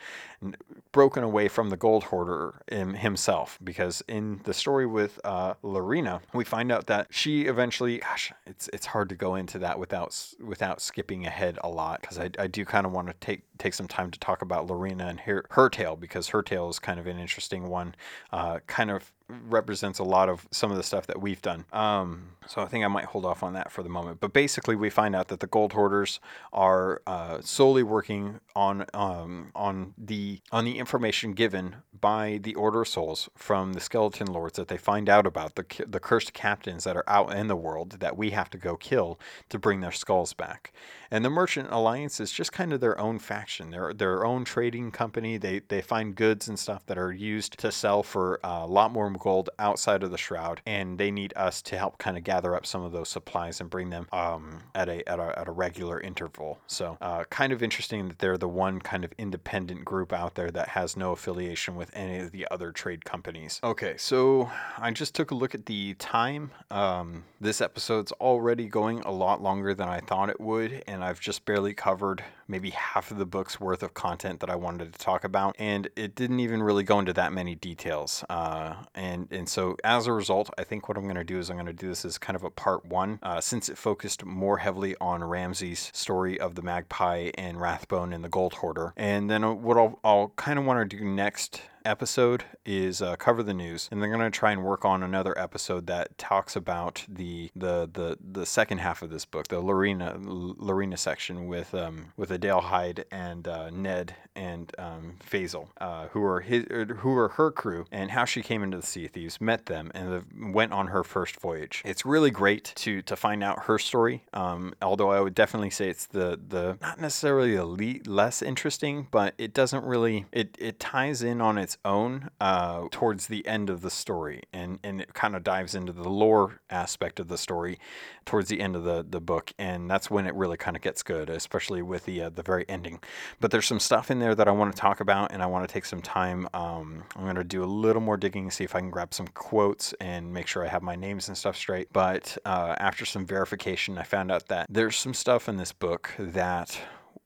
broken 0.91 1.23
away 1.23 1.47
from 1.47 1.71
the 1.71 1.75
gold 1.75 2.03
hoarder 2.03 2.61
himself. 2.69 3.57
Because 3.63 4.03
in 4.07 4.41
the 4.43 4.53
story 4.53 4.85
with 4.85 5.19
uh, 5.23 5.55
Lorena, 5.63 6.21
we 6.33 6.43
find 6.43 6.71
out 6.71 6.85
that 6.85 7.07
she 7.09 7.45
eventually, 7.45 7.97
gosh, 7.97 8.31
it's 8.45 8.69
it's 8.71 8.85
hard 8.85 9.09
to 9.09 9.15
go 9.15 9.33
into 9.33 9.57
that 9.57 9.79
without 9.79 10.15
without 10.39 10.81
skipping 10.81 11.25
ahead 11.25 11.57
a 11.63 11.67
lot, 11.67 12.01
because 12.01 12.19
I, 12.19 12.29
I 12.37 12.45
do 12.45 12.65
kind 12.65 12.85
of 12.85 12.91
want 12.91 13.07
to 13.07 13.15
take 13.15 13.41
take 13.57 13.73
some 13.73 13.87
time 13.87 14.11
to 14.11 14.19
talk 14.19 14.43
about 14.43 14.67
Lorena 14.67 15.07
and 15.07 15.19
her, 15.21 15.45
her 15.49 15.67
tale, 15.67 15.95
because 15.95 16.27
her 16.27 16.43
tale 16.43 16.69
is 16.69 16.77
kind 16.77 16.99
of 16.99 17.07
an 17.07 17.17
interesting 17.17 17.67
one, 17.67 17.95
uh, 18.31 18.59
kind 18.67 18.91
of 18.91 19.11
represents 19.29 19.99
a 19.99 20.03
lot 20.03 20.29
of 20.29 20.47
some 20.51 20.71
of 20.71 20.77
the 20.77 20.83
stuff 20.83 21.07
that 21.07 21.21
we've 21.21 21.41
done. 21.41 21.65
Um, 21.71 22.31
so 22.49 22.63
I 22.63 22.65
think 22.65 22.83
I 22.83 22.87
might 22.87 23.05
hold 23.05 23.25
off 23.25 23.43
on 23.43 23.53
that 23.53 23.71
for 23.71 23.83
the 23.83 23.89
moment. 23.89 24.19
But 24.19 24.33
basically, 24.33 24.75
we 24.75 24.89
find 24.89 25.15
out 25.15 25.27
that 25.27 25.39
the 25.39 25.47
gold 25.47 25.73
hoarders 25.73 26.19
are 26.51 27.01
uh, 27.05 27.41
solely 27.41 27.83
working 27.83 28.39
on 28.55 28.85
um, 28.93 29.51
on 29.55 29.93
the 29.97 30.41
on 30.51 30.65
the 30.65 30.79
information 30.79 31.33
given 31.33 31.77
by 32.01 32.39
the 32.41 32.55
Order 32.55 32.81
of 32.81 32.87
Souls 32.87 33.29
from 33.35 33.73
the 33.73 33.79
skeleton 33.79 34.27
lords 34.27 34.55
that 34.57 34.67
they 34.67 34.77
find 34.77 35.09
out 35.09 35.27
about 35.27 35.55
the 35.55 35.65
the 35.87 35.99
cursed 35.99 36.33
captains 36.33 36.85
that 36.85 36.97
are 36.97 37.07
out 37.07 37.33
in 37.35 37.47
the 37.47 37.55
world 37.55 37.99
that 37.99 38.17
we 38.17 38.31
have 38.31 38.49
to 38.49 38.57
go 38.57 38.75
kill 38.75 39.19
to 39.49 39.59
bring 39.59 39.81
their 39.81 39.91
skulls 39.91 40.33
back. 40.33 40.73
And 41.11 41.23
the 41.23 41.29
Merchant 41.29 41.69
Alliance 41.71 42.19
is 42.19 42.31
just 42.31 42.51
kind 42.51 42.73
of 42.73 42.79
their 42.79 42.99
own 42.99 43.19
faction, 43.19 43.69
their 43.69 43.93
their 43.93 44.25
own 44.25 44.43
trading 44.43 44.89
company. 44.89 45.37
They 45.37 45.59
they 45.59 45.81
find 45.81 46.15
goods 46.15 46.47
and 46.47 46.57
stuff 46.57 46.85
that 46.87 46.97
are 46.97 47.11
used 47.11 47.59
to 47.59 47.71
sell 47.71 48.01
for 48.01 48.39
a 48.43 48.65
lot 48.65 48.91
more 48.91 49.05
gold 49.19 49.49
outside 49.59 50.03
of 50.03 50.11
the 50.11 50.17
shroud, 50.17 50.61
and 50.65 50.97
they 50.97 51.11
need 51.11 51.33
us 51.35 51.61
to 51.63 51.77
help 51.77 51.97
kind 51.97 52.17
of 52.17 52.23
gather 52.23 52.55
up 52.55 52.65
some 52.65 52.83
of 52.83 52.91
those 52.91 53.09
supplies 53.09 53.61
and 53.61 53.69
bring 53.69 53.89
them 53.89 54.07
um, 54.11 54.59
at 54.75 54.89
a 54.89 55.07
at 55.09 55.19
a 55.19 55.39
at 55.39 55.47
a 55.47 55.51
regular 55.51 55.99
interval. 55.99 56.59
So 56.67 56.97
uh, 57.01 57.23
kind 57.29 57.53
of 57.53 57.61
interesting 57.61 58.07
that 58.07 58.19
they're 58.19 58.37
the 58.37 58.47
one 58.47 58.79
kind 58.79 59.03
of 59.03 59.13
independent 59.17 59.85
group 59.85 60.13
out 60.13 60.35
there 60.35 60.51
that 60.51 60.69
has 60.69 60.95
no 60.95 61.11
affiliation 61.11 61.75
with 61.75 61.91
any 61.93 62.19
of 62.19 62.31
the 62.31 62.47
other 62.51 62.71
trade 62.71 63.05
companies. 63.05 63.59
Okay, 63.63 63.95
so 63.97 64.49
I 64.77 64.91
just 64.91 65.15
took 65.15 65.31
a 65.31 65.35
look 65.35 65.53
at 65.53 65.65
the 65.65 65.93
time. 65.95 66.51
Um, 66.71 67.23
this 67.41 67.61
episode's 67.61 68.11
already 68.13 68.67
going 68.67 68.99
a 69.01 69.11
lot 69.11 69.41
longer 69.41 69.73
than 69.73 69.89
I 69.89 69.99
thought 69.99 70.29
it 70.29 70.39
would, 70.39 70.83
and 70.87 71.03
I've 71.03 71.19
just 71.19 71.45
barely 71.45 71.73
covered 71.73 72.23
maybe 72.47 72.71
half 72.71 73.11
of 73.11 73.17
the 73.17 73.25
book's 73.25 73.59
worth 73.59 73.83
of 73.83 73.93
content 73.93 74.39
that 74.39 74.49
I 74.49 74.55
wanted 74.55 74.91
to 74.91 74.99
talk 74.99 75.23
about, 75.23 75.55
and 75.59 75.87
it 75.95 76.15
didn't 76.15 76.39
even 76.39 76.63
really 76.63 76.83
go 76.83 76.99
into 76.99 77.13
that 77.13 77.31
many 77.31 77.55
details. 77.55 78.23
Uh, 78.29 78.75
and 78.95 79.08
and 79.31 79.47
so 79.47 79.75
as 79.83 80.07
a 80.07 80.13
result, 80.13 80.49
I 80.57 80.63
think 80.63 80.87
what 80.87 80.97
I'm 80.97 81.03
going 81.03 81.15
to 81.15 81.23
do 81.23 81.39
is 81.39 81.49
I'm 81.49 81.55
going 81.55 81.65
to 81.67 81.73
do 81.73 81.87
this 81.87 82.05
as 82.05 82.17
kind 82.17 82.35
of 82.35 82.43
a 82.43 82.49
part 82.49 82.85
one, 82.85 83.19
uh, 83.23 83.41
since 83.41 83.69
it 83.69 83.77
focused 83.77 84.25
more 84.25 84.57
heavily 84.57 84.95
on 85.01 85.23
Ramsey's 85.23 85.91
story 85.93 86.39
of 86.39 86.55
the 86.55 86.61
Magpie 86.61 87.31
and 87.35 87.59
Rathbone 87.59 88.13
and 88.13 88.23
the 88.23 88.29
Gold 88.29 88.53
Hoarder. 88.53 88.93
And 88.95 89.29
then 89.29 89.43
uh, 89.43 89.53
what 89.53 89.77
I'll, 89.77 89.99
I'll 90.03 90.29
kind 90.35 90.59
of 90.59 90.65
want 90.65 90.89
to 90.89 90.97
do 90.97 91.03
next 91.03 91.61
episode 91.85 92.43
is 92.65 93.01
uh, 93.01 93.15
cover 93.15 93.43
the 93.43 93.53
news, 93.53 93.87
and 93.91 94.01
they're 94.01 94.09
going 94.09 94.19
to 94.31 94.37
try 94.37 94.51
and 94.51 94.63
work 94.63 94.85
on 94.85 95.03
another 95.03 95.37
episode 95.37 95.87
that 95.87 96.17
talks 96.17 96.55
about 96.55 97.05
the 97.07 97.49
the 97.55 97.89
the, 97.91 98.17
the 98.19 98.45
second 98.45 98.79
half 98.79 99.01
of 99.01 99.09
this 99.09 99.25
book, 99.25 99.47
the 99.47 99.59
Lorena 99.59 100.17
Lorena 100.19 100.97
section 100.97 101.47
with 101.47 101.73
um, 101.73 102.13
with 102.17 102.31
Adele 102.31 102.61
Hyde 102.61 103.05
and 103.11 103.47
uh, 103.47 103.69
Ned 103.69 104.15
and 104.35 104.71
um, 104.77 105.15
Faisal, 105.27 105.67
uh, 105.79 106.07
who 106.07 106.23
are 106.23 106.41
his 106.41 106.65
who 106.97 107.15
are 107.17 107.29
her 107.29 107.51
crew, 107.51 107.85
and 107.91 108.11
how 108.11 108.25
she 108.25 108.41
came 108.41 108.63
into 108.63 108.77
the 108.77 108.85
Sea 108.85 109.07
Thieves, 109.07 109.41
met 109.41 109.65
them, 109.65 109.91
and 109.93 110.53
went 110.53 110.71
on 110.71 110.87
her 110.87 111.03
first 111.03 111.39
voyage. 111.39 111.81
It's 111.85 112.05
really 112.05 112.31
great 112.31 112.73
to 112.77 113.01
to 113.03 113.15
find 113.15 113.43
out 113.43 113.65
her 113.65 113.77
story. 113.77 114.23
Um, 114.33 114.73
although 114.81 115.11
I 115.11 115.19
would 115.19 115.35
definitely 115.35 115.69
say 115.69 115.89
it's 115.89 116.05
the 116.05 116.39
the 116.47 116.77
not 116.81 116.99
necessarily 116.99 117.55
the 117.55 117.65
le- 117.65 118.03
less 118.05 118.41
interesting, 118.41 119.07
but 119.11 119.33
it 119.37 119.53
doesn't 119.53 119.83
really 119.83 120.25
it 120.31 120.55
it 120.59 120.79
ties 120.79 121.21
in 121.21 121.41
on 121.41 121.57
its 121.57 121.68
own 121.85 122.29
uh, 122.39 122.87
towards 122.91 123.27
the 123.27 123.45
end 123.47 123.69
of 123.69 123.81
the 123.81 123.89
story, 123.89 124.43
and 124.53 124.79
and 124.83 125.01
it 125.01 125.13
kind 125.13 125.35
of 125.35 125.43
dives 125.43 125.75
into 125.75 125.91
the 125.91 126.09
lore 126.09 126.61
aspect 126.69 127.19
of 127.19 127.27
the 127.27 127.37
story 127.37 127.79
towards 128.25 128.49
the 128.49 128.59
end 128.61 128.75
of 128.75 128.83
the 128.83 129.05
the 129.07 129.21
book, 129.21 129.51
and 129.57 129.89
that's 129.89 130.09
when 130.09 130.27
it 130.27 130.33
really 130.35 130.57
kind 130.57 130.75
of 130.75 130.81
gets 130.81 131.03
good, 131.03 131.29
especially 131.29 131.81
with 131.81 132.05
the 132.05 132.23
uh, 132.23 132.29
the 132.29 132.43
very 132.43 132.65
ending. 132.69 132.99
But 133.39 133.51
there's 133.51 133.65
some 133.65 133.79
stuff 133.79 134.11
in 134.11 134.19
there 134.19 134.35
that 134.35 134.47
I 134.47 134.51
want 134.51 134.73
to 134.73 134.79
talk 134.79 134.99
about, 134.99 135.31
and 135.31 135.41
I 135.41 135.45
want 135.45 135.67
to 135.67 135.73
take 135.73 135.85
some 135.85 136.01
time. 136.01 136.47
Um, 136.53 137.03
I'm 137.15 137.23
going 137.23 137.35
to 137.35 137.43
do 137.43 137.63
a 137.63 137.65
little 137.65 138.01
more 138.01 138.17
digging, 138.17 138.51
see 138.51 138.63
if 138.63 138.75
I 138.75 138.79
can 138.79 138.89
grab 138.89 139.13
some 139.13 139.27
quotes 139.27 139.93
and 139.99 140.33
make 140.33 140.47
sure 140.47 140.65
I 140.65 140.69
have 140.69 140.83
my 140.83 140.95
names 140.95 141.27
and 141.27 141.37
stuff 141.37 141.55
straight. 141.55 141.91
But 141.93 142.37
uh, 142.45 142.75
after 142.79 143.05
some 143.05 143.25
verification, 143.25 143.97
I 143.97 144.03
found 144.03 144.31
out 144.31 144.47
that 144.47 144.67
there's 144.69 144.95
some 144.95 145.13
stuff 145.13 145.49
in 145.49 145.57
this 145.57 145.71
book 145.71 146.11
that 146.17 146.79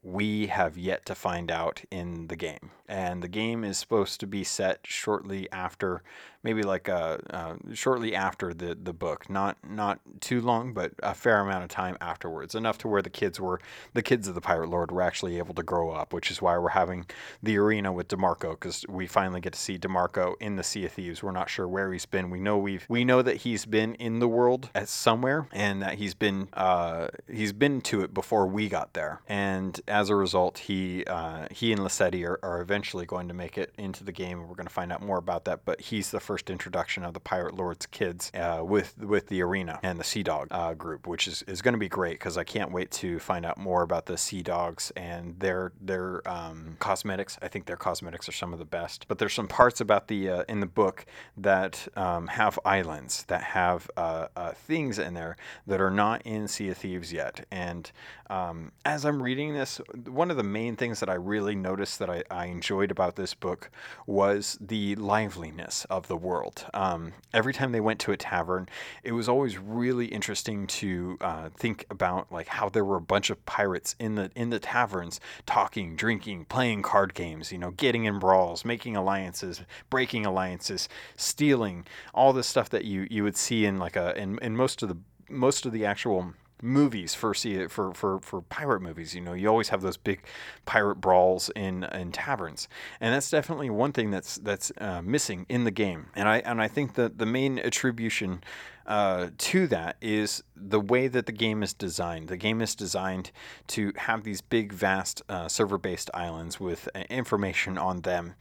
we 0.03 0.47
have 0.47 0.77
yet 0.77 1.05
to 1.05 1.15
find 1.15 1.49
out 1.49 1.81
in 1.89 2.27
the 2.27 2.35
game. 2.35 2.71
And 2.87 3.23
the 3.23 3.29
game 3.29 3.63
is 3.63 3.77
supposed 3.77 4.19
to 4.19 4.27
be 4.27 4.43
set 4.43 4.81
shortly 4.83 5.49
after 5.51 6.03
maybe 6.43 6.61
like 6.61 6.89
uh, 6.89 7.17
uh, 7.29 7.55
shortly 7.73 8.13
after 8.15 8.53
the, 8.53 8.75
the 8.75 8.93
book, 8.93 9.29
not 9.29 9.57
not 9.67 9.99
too 10.19 10.41
long, 10.41 10.73
but 10.73 10.91
a 11.01 11.13
fair 11.13 11.39
amount 11.39 11.63
of 11.63 11.69
time 11.69 11.97
afterwards, 12.01 12.53
enough 12.53 12.77
to 12.79 12.87
where 12.87 13.01
the 13.01 13.09
kids 13.09 13.39
were 13.39 13.59
the 13.93 14.01
kids 14.01 14.27
of 14.27 14.35
the 14.35 14.41
Pirate 14.41 14.69
Lord 14.69 14.91
were 14.91 15.01
actually 15.01 15.37
able 15.37 15.53
to 15.55 15.63
grow 15.63 15.91
up, 15.91 16.13
which 16.13 16.29
is 16.29 16.41
why 16.41 16.57
we're 16.57 16.69
having 16.69 17.05
the 17.41 17.57
arena 17.57 17.91
with 17.91 18.09
Demarco 18.09 18.51
because 18.51 18.85
we 18.89 19.07
finally 19.07 19.41
get 19.41 19.53
to 19.53 19.59
see 19.59 19.77
Demarco 19.77 20.35
in 20.39 20.57
the 20.57 20.63
Sea 20.63 20.85
of 20.85 20.91
Thieves. 20.91 21.23
We're 21.23 21.31
not 21.31 21.49
sure 21.49 21.67
where 21.67 21.91
he's 21.93 22.05
been. 22.05 22.29
We 22.29 22.39
know 22.39 22.57
we've 22.57 22.85
we 22.89 23.05
know 23.05 23.21
that 23.21 23.37
he's 23.37 23.65
been 23.65 23.95
in 23.95 24.19
the 24.19 24.27
world 24.27 24.69
at 24.75 24.89
somewhere 24.89 25.47
and 25.51 25.81
that 25.81 25.95
he's 25.95 26.13
been 26.13 26.49
uh, 26.53 27.07
he's 27.31 27.53
been 27.53 27.81
to 27.81 28.01
it 28.01 28.13
before 28.13 28.45
we 28.45 28.67
got 28.67 28.93
there, 28.93 29.21
and 29.27 29.79
as 29.93 30.09
a 30.09 30.15
result, 30.15 30.57
he 30.57 31.05
uh, 31.05 31.47
he 31.51 31.71
and 31.71 31.81
Lessetti 31.81 32.27
are, 32.27 32.39
are 32.43 32.61
eventually 32.61 33.05
going 33.05 33.27
to 33.29 33.33
make 33.33 33.57
it 33.57 33.73
into 33.77 34.03
the 34.03 34.11
game. 34.11 34.39
We're 34.47 34.55
going 34.55 34.67
to 34.67 34.73
find 34.73 34.91
out 34.91 35.01
more 35.01 35.17
about 35.17 35.45
that, 35.45 35.63
but 35.65 35.79
he's 35.79 36.11
the 36.11 36.19
first 36.19 36.33
first 36.33 36.49
introduction 36.49 37.03
of 37.03 37.13
the 37.13 37.19
Pirate 37.19 37.55
Lord's 37.55 37.85
kids 37.85 38.31
uh, 38.33 38.61
with 38.63 38.97
with 38.97 39.27
the 39.27 39.41
arena 39.43 39.79
and 39.83 39.99
the 39.99 40.03
Sea 40.03 40.23
Dog 40.23 40.47
uh, 40.49 40.73
group, 40.73 41.05
which 41.05 41.27
is, 41.27 41.43
is 41.43 41.61
going 41.61 41.73
to 41.73 41.79
be 41.79 41.87
great 41.87 42.13
because 42.13 42.37
I 42.37 42.43
can't 42.43 42.71
wait 42.71 42.91
to 42.91 43.19
find 43.19 43.45
out 43.45 43.57
more 43.57 43.83
about 43.83 44.07
the 44.07 44.17
Sea 44.17 44.41
Dogs 44.41 44.91
and 44.95 45.39
their 45.39 45.71
their 45.79 46.27
um, 46.27 46.75
cosmetics. 46.79 47.37
I 47.41 47.47
think 47.47 47.65
their 47.65 47.77
cosmetics 47.77 48.27
are 48.27 48.33
some 48.33 48.51
of 48.51 48.59
the 48.59 48.65
best. 48.65 49.05
But 49.07 49.19
there's 49.19 49.33
some 49.33 49.47
parts 49.47 49.79
about 49.79 50.07
the 50.07 50.29
uh, 50.29 50.43
in 50.49 50.59
the 50.59 50.65
book 50.65 51.05
that 51.37 51.87
um, 51.95 52.27
have 52.27 52.59
islands 52.65 53.23
that 53.27 53.43
have 53.43 53.89
uh, 53.95 54.27
uh, 54.35 54.51
things 54.53 54.99
in 54.99 55.13
there 55.13 55.37
that 55.67 55.79
are 55.79 55.91
not 55.91 56.23
in 56.23 56.47
Sea 56.47 56.69
of 56.69 56.77
Thieves 56.77 57.13
yet. 57.13 57.45
And 57.51 57.91
um, 58.29 58.71
as 58.85 59.05
I'm 59.05 59.21
reading 59.21 59.53
this, 59.53 59.79
one 60.07 60.31
of 60.31 60.37
the 60.37 60.43
main 60.43 60.75
things 60.75 60.99
that 60.99 61.09
I 61.09 61.15
really 61.15 61.55
noticed 61.55 61.99
that 61.99 62.09
I, 62.09 62.23
I 62.29 62.45
enjoyed 62.47 62.91
about 62.91 63.15
this 63.15 63.33
book 63.33 63.69
was 64.05 64.57
the 64.59 64.95
liveliness 64.95 65.85
of 65.89 66.07
the 66.07 66.17
world. 66.17 66.65
Um, 66.73 67.13
every 67.33 67.53
time 67.53 67.71
they 67.71 67.79
went 67.79 67.99
to 68.01 68.11
a 68.11 68.17
tavern, 68.17 68.69
it 69.03 69.11
was 69.11 69.29
always 69.29 69.57
really 69.57 70.07
interesting 70.07 70.67
to 70.67 71.17
uh, 71.21 71.49
think 71.55 71.85
about 71.89 72.31
like 72.31 72.47
how 72.47 72.69
there 72.69 72.85
were 72.85 72.97
a 72.97 73.01
bunch 73.01 73.29
of 73.29 73.45
pirates 73.45 73.95
in 73.99 74.15
the 74.15 74.31
in 74.35 74.49
the 74.49 74.59
taverns 74.59 75.19
talking, 75.45 75.95
drinking, 75.95 76.45
playing 76.45 76.81
card 76.81 77.13
games, 77.13 77.51
you 77.51 77.57
know, 77.57 77.71
getting 77.71 78.05
in 78.05 78.19
brawls, 78.19 78.65
making 78.65 78.95
alliances, 78.95 79.61
breaking 79.89 80.25
alliances, 80.25 80.89
stealing, 81.15 81.85
all 82.13 82.33
the 82.33 82.43
stuff 82.43 82.69
that 82.69 82.85
you 82.85 83.07
you 83.09 83.23
would 83.23 83.37
see 83.37 83.65
in 83.65 83.79
like 83.79 83.95
a 83.95 84.17
in, 84.17 84.37
in 84.39 84.55
most 84.55 84.81
of 84.83 84.89
the 84.89 84.97
most 85.29 85.65
of 85.65 85.71
the 85.71 85.85
actual 85.85 86.33
movies 86.63 87.13
for 87.13 87.33
for 87.33 87.93
for 87.93 88.19
for 88.19 88.41
pirate 88.41 88.81
movies. 88.81 89.13
You 89.13 89.21
know, 89.21 89.33
you 89.33 89.47
always 89.47 89.69
have 89.69 89.81
those 89.81 89.97
big 89.97 90.21
pirate 90.65 90.95
brawls 90.95 91.51
in 91.55 91.83
in 91.83 92.11
taverns, 92.11 92.67
and 92.99 93.13
that's 93.13 93.29
definitely 93.29 93.69
one 93.69 93.91
thing 93.91 94.11
that's 94.11 94.35
that's 94.37 94.71
uh, 94.79 95.01
missing 95.01 95.45
in 95.49 95.65
the 95.65 95.71
game. 95.71 96.07
And 96.15 96.27
I 96.27 96.37
and 96.39 96.61
I 96.61 96.67
think 96.67 96.95
that 96.95 97.17
the 97.17 97.25
main 97.25 97.59
attribution 97.59 98.43
uh, 98.85 99.29
to 99.37 99.67
that 99.67 99.95
is 100.01 100.43
the 100.55 100.79
way 100.79 101.07
that 101.07 101.25
the 101.25 101.31
game 101.31 101.63
is 101.63 101.73
designed. 101.73 102.27
The 102.27 102.37
game 102.37 102.61
is 102.61 102.75
designed 102.75 103.31
to 103.67 103.93
have 103.95 104.23
these 104.23 104.41
big, 104.41 104.73
vast 104.73 105.21
uh, 105.29 105.47
server 105.47 105.77
based 105.77 106.09
islands 106.13 106.59
with 106.59 106.89
uh, 106.93 107.03
information 107.09 107.77
on 107.77 108.01
them. 108.01 108.35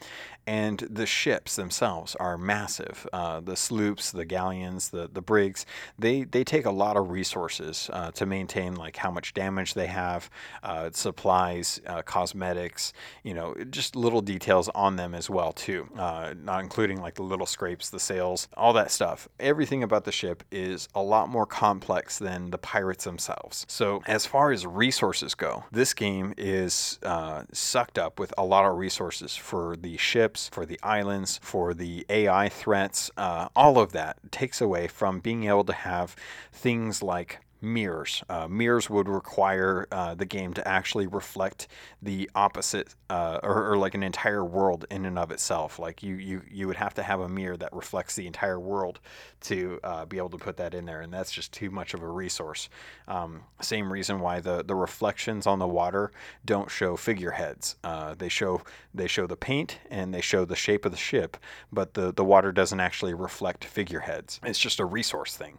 And 0.47 0.79
the 0.91 1.07
ships 1.07 1.57
themselves 1.57 2.17
are 2.17 2.37
massive. 2.37 3.07
Uh, 3.13 3.41
the 3.41 3.57
sloops, 3.57 4.11
the 4.11 4.25
galleons, 4.25 4.91
the, 4.91 5.09
the 5.13 5.23
brigs, 5.23 5.65
they, 5.99 6.25
they 6.25 6.43
take 6.43 6.67
a 6.67 6.71
lot 6.71 6.97
of 6.97 7.11
resources 7.11 7.89
uh, 7.93 8.11
to 8.13 8.27
maintain 8.27 8.75
like 8.75 8.97
how 8.97 9.11
much 9.11 9.35
damage 9.35 9.75
they 9.75 9.87
have, 9.87 10.29
uh, 10.63 10.91
supplies, 10.93 11.81
cosmetics, 12.05 12.93
you 13.23 13.35
know, 13.35 13.55
just 13.71 13.95
little 13.95 14.21
details 14.21 14.69
on 14.71 14.97
them 14.97 15.15
as 15.15 15.31
well 15.31 15.53
too. 15.53 15.89
not 15.95 16.61
including 16.61 17.01
like 17.01 17.15
the 17.15 17.23
little 17.23 17.47
scrapes, 17.47 17.91
the 17.91 18.01
sails, 18.01 18.49
all 18.57 18.73
that 18.73 18.91
stuff. 18.91 19.29
Everything 19.39 19.83
about 19.83 20.05
the 20.05 20.13
ship 20.13 20.33
ship 20.33 20.45
is 20.51 20.89
a 20.95 21.03
lot 21.03 21.29
more 21.29 21.47
complex 21.47 22.19
than 22.19 22.51
the 22.51 22.59
pirates 22.59 23.05
themselves. 23.05 23.67
So, 23.69 24.03
as 24.07 24.25
far 24.25 24.51
as 24.51 24.67
resources 24.67 25.35
go, 25.35 25.65
this 25.71 25.95
game 25.95 26.33
is 26.39 26.99
uh, 27.03 27.43
sucked 27.53 27.99
up 27.99 28.19
with 28.19 28.33
a 28.39 28.45
lot 28.45 28.65
of 28.65 28.77
resources 28.77 29.37
for 29.37 29.77
the 29.77 29.97
ships, 30.33 30.49
for 30.49 30.65
the 30.65 30.81
islands, 30.83 31.39
for 31.43 31.75
the 31.75 32.07
AI 32.09 32.49
threats. 32.49 33.11
Uh, 33.17 33.49
all 33.55 33.79
of 33.79 33.93
that 33.93 34.17
takes 34.33 34.61
away 34.63 34.87
from 34.89 35.21
being 35.21 35.45
able 35.45 35.65
to 35.65 35.73
have 35.75 36.17
things 36.53 37.03
like 37.03 37.41
mirrors. 37.63 38.23
Uh, 38.29 38.49
mirrors 38.49 38.91
would 38.91 39.09
require 39.09 39.87
uh, 39.93 40.15
the 40.15 40.27
game 40.27 40.53
to 40.55 40.67
actually 40.67 41.07
reflect 41.07 41.69
the 42.03 42.29
opposite, 42.35 42.95
uh, 43.09 43.39
or, 43.43 43.73
or, 43.73 43.77
like 43.77 43.95
an 43.95 44.03
entire 44.03 44.45
world 44.45 44.85
in 44.91 45.05
and 45.05 45.19
of 45.19 45.31
itself. 45.31 45.79
Like 45.79 46.03
you, 46.03 46.17
you, 46.17 46.43
you 46.51 46.67
would 46.67 46.77
have 46.77 46.95
to 46.95 47.03
have 47.03 47.21
a 47.21 47.29
mirror 47.29 47.57
that 47.57 47.73
reflects 47.73 48.17
the 48.17 48.27
entire 48.27 48.59
world 48.59 49.01
to 49.43 49.79
uh, 49.85 50.05
be 50.07 50.17
able 50.17 50.31
to 50.31 50.39
put 50.39 50.57
that 50.57 50.75
in 50.75 50.85
there, 50.85 51.01
and 51.01 51.13
that's 51.13 51.31
just 51.31 51.53
too 51.53 51.71
much 51.71 51.95
of 51.95 52.03
a 52.03 52.09
resource. 52.09 52.69
Um, 53.07 53.43
same 53.61 53.93
reason 53.93 54.21
why 54.21 54.41
the 54.41 54.63
the 54.65 54.75
reflections 54.75 55.47
on 55.47 55.59
the 55.59 55.67
water 55.67 56.13
don't 56.45 56.71
show 56.71 56.97
figureheads. 56.97 57.77
Uh, 57.85 58.15
they 58.15 58.29
show 58.29 58.63
they 58.95 59.07
show 59.07 59.27
the 59.27 59.37
paint 59.37 59.79
and 59.91 60.13
they 60.13 60.21
show 60.21 60.45
the 60.45 60.57
shape 60.57 60.85
of 60.85 60.93
the 60.93 60.99
ship, 60.99 61.37
but 61.73 61.95
the 61.95 62.13
the 62.13 62.25
water 62.25 62.53
doesn't 62.53 62.81
actually 62.81 63.15
reflect 63.15 63.65
figureheads. 63.65 64.41
It's 64.45 64.59
just 64.59 64.81
a 64.81 64.85
resource 64.85 65.37
thing. 65.37 65.59